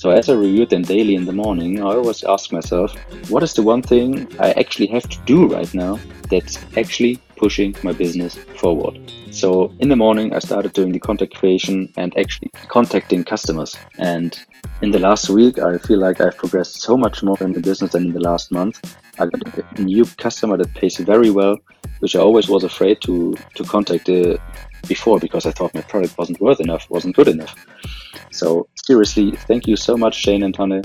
So 0.00 0.08
as 0.08 0.30
I 0.30 0.32
reviewed 0.32 0.70
them 0.70 0.80
daily 0.80 1.14
in 1.14 1.26
the 1.26 1.32
morning, 1.34 1.78
I 1.82 1.92
always 1.92 2.24
ask 2.24 2.52
myself, 2.52 2.98
what 3.28 3.42
is 3.42 3.52
the 3.52 3.62
one 3.62 3.82
thing 3.82 4.26
I 4.38 4.52
actually 4.52 4.86
have 4.86 5.06
to 5.06 5.18
do 5.26 5.46
right 5.46 5.74
now 5.74 6.00
that's 6.30 6.58
actually 6.78 7.18
pushing 7.36 7.76
my 7.82 7.92
business 7.92 8.34
forward? 8.56 8.98
So 9.30 9.70
in 9.78 9.90
the 9.90 9.96
morning, 9.96 10.32
I 10.32 10.38
started 10.38 10.72
doing 10.72 10.92
the 10.92 11.00
contact 11.00 11.34
creation 11.34 11.92
and 11.98 12.16
actually 12.16 12.50
contacting 12.68 13.24
customers. 13.24 13.76
And 13.98 14.40
in 14.80 14.90
the 14.90 14.98
last 14.98 15.28
week, 15.28 15.58
I 15.58 15.76
feel 15.76 15.98
like 15.98 16.18
I've 16.18 16.38
progressed 16.38 16.80
so 16.80 16.96
much 16.96 17.22
more 17.22 17.36
in 17.42 17.52
the 17.52 17.60
business 17.60 17.92
than 17.92 18.06
in 18.06 18.12
the 18.14 18.20
last 18.20 18.50
month. 18.50 18.96
I 19.18 19.26
got 19.26 19.42
a 19.78 19.82
new 19.82 20.06
customer 20.16 20.56
that 20.56 20.72
pays 20.72 20.96
very 20.96 21.30
well, 21.30 21.58
which 21.98 22.16
I 22.16 22.20
always 22.20 22.48
was 22.48 22.64
afraid 22.64 23.02
to 23.02 23.36
to 23.54 23.64
contact 23.64 24.08
uh, 24.08 24.38
before 24.88 25.20
because 25.20 25.44
I 25.44 25.50
thought 25.50 25.74
my 25.74 25.82
product 25.82 26.16
wasn't 26.16 26.40
worth 26.40 26.60
enough, 26.60 26.88
wasn't 26.88 27.16
good 27.16 27.28
enough. 27.28 27.54
So 28.30 28.68
seriously, 28.84 29.32
thank 29.32 29.66
you 29.66 29.76
so 29.76 29.96
much, 29.96 30.14
Shane 30.14 30.42
and 30.42 30.54
Tanne. 30.54 30.82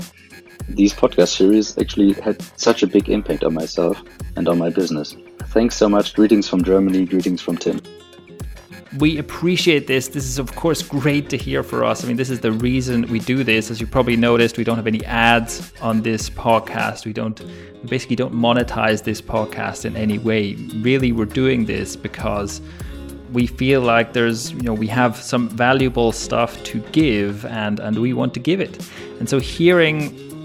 These 0.68 0.94
podcast 0.94 1.36
series 1.36 1.78
actually 1.78 2.14
had 2.14 2.42
such 2.58 2.82
a 2.82 2.86
big 2.86 3.08
impact 3.08 3.44
on 3.44 3.54
myself 3.54 4.02
and 4.36 4.48
on 4.48 4.58
my 4.58 4.70
business. 4.70 5.16
Thanks 5.46 5.76
so 5.76 5.88
much. 5.88 6.14
Greetings 6.14 6.48
from 6.48 6.64
Germany. 6.64 7.04
Greetings 7.04 7.40
from 7.40 7.56
Tim 7.56 7.80
we 8.98 9.18
appreciate 9.18 9.86
this. 9.86 10.08
This 10.08 10.24
is, 10.24 10.38
of 10.38 10.54
course, 10.54 10.82
great 10.82 11.28
to 11.30 11.36
hear 11.36 11.62
for 11.62 11.84
us. 11.84 12.04
I 12.04 12.08
mean, 12.08 12.16
this 12.16 12.30
is 12.30 12.40
the 12.40 12.52
reason 12.52 13.06
we 13.08 13.18
do 13.18 13.44
this. 13.44 13.70
As 13.70 13.80
you 13.80 13.86
probably 13.86 14.16
noticed, 14.16 14.56
we 14.56 14.64
don't 14.64 14.76
have 14.76 14.86
any 14.86 15.04
ads 15.04 15.72
on 15.80 16.02
this 16.02 16.30
podcast. 16.30 17.04
We 17.04 17.12
don't 17.12 17.40
we 17.40 17.88
basically 17.88 18.16
don't 18.16 18.34
monetize 18.34 19.04
this 19.04 19.20
podcast 19.20 19.84
in 19.84 19.96
any 19.96 20.18
way. 20.18 20.54
Really, 20.76 21.12
we're 21.12 21.26
doing 21.26 21.66
this 21.66 21.96
because 21.96 22.60
we 23.36 23.46
feel 23.46 23.80
like 23.94 24.14
there's 24.18 24.40
you 24.52 24.64
know 24.68 24.76
we 24.84 24.88
have 25.00 25.12
some 25.32 25.44
valuable 25.66 26.10
stuff 26.24 26.50
to 26.70 26.76
give 27.00 27.44
and 27.64 27.80
and 27.80 27.98
we 27.98 28.10
want 28.20 28.32
to 28.32 28.40
give 28.40 28.60
it 28.66 28.74
and 29.18 29.28
so 29.28 29.38
hearing 29.38 29.98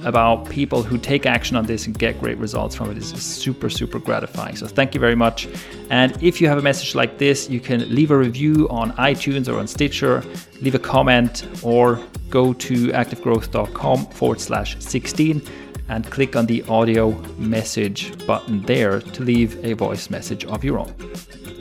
about 0.03 0.49
people 0.49 0.81
who 0.83 0.97
take 0.97 1.25
action 1.25 1.55
on 1.55 1.65
this 1.65 1.85
and 1.85 1.97
get 1.97 2.19
great 2.19 2.37
results 2.37 2.75
from 2.75 2.89
it 2.89 2.97
is 2.97 3.09
super, 3.21 3.69
super 3.69 3.99
gratifying. 3.99 4.55
So 4.55 4.65
thank 4.67 4.95
you 4.95 4.99
very 4.99 5.15
much. 5.15 5.47
And 5.89 6.11
if 6.23 6.41
you 6.41 6.47
have 6.47 6.57
a 6.57 6.61
message 6.61 6.95
like 6.95 7.19
this, 7.19 7.49
you 7.49 7.59
can 7.59 7.79
leave 7.93 8.11
a 8.11 8.17
review 8.17 8.67
on 8.69 8.93
iTunes 8.93 9.47
or 9.47 9.59
on 9.59 9.67
Stitcher, 9.67 10.23
leave 10.61 10.75
a 10.75 10.79
comment, 10.79 11.45
or 11.61 11.99
go 12.29 12.53
to 12.53 12.87
activegrowth.com 12.87 14.07
forward 14.07 14.41
slash 14.41 14.75
16 14.79 15.41
and 15.89 16.09
click 16.09 16.35
on 16.35 16.45
the 16.45 16.63
audio 16.63 17.11
message 17.37 18.25
button 18.25 18.61
there 18.63 19.01
to 19.01 19.23
leave 19.23 19.63
a 19.63 19.73
voice 19.73 20.09
message 20.09 20.45
of 20.45 20.63
your 20.63 20.79
own. 20.79 20.93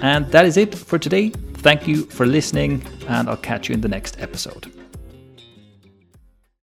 And 0.02 0.26
that 0.32 0.44
is 0.44 0.56
it 0.56 0.74
for 0.74 0.98
today. 0.98 1.30
Thank 1.54 1.86
you 1.86 2.04
for 2.06 2.26
listening, 2.26 2.82
and 3.06 3.28
I'll 3.28 3.36
catch 3.36 3.68
you 3.68 3.74
in 3.74 3.82
the 3.82 3.88
next 3.88 4.18
episode. 4.18 4.79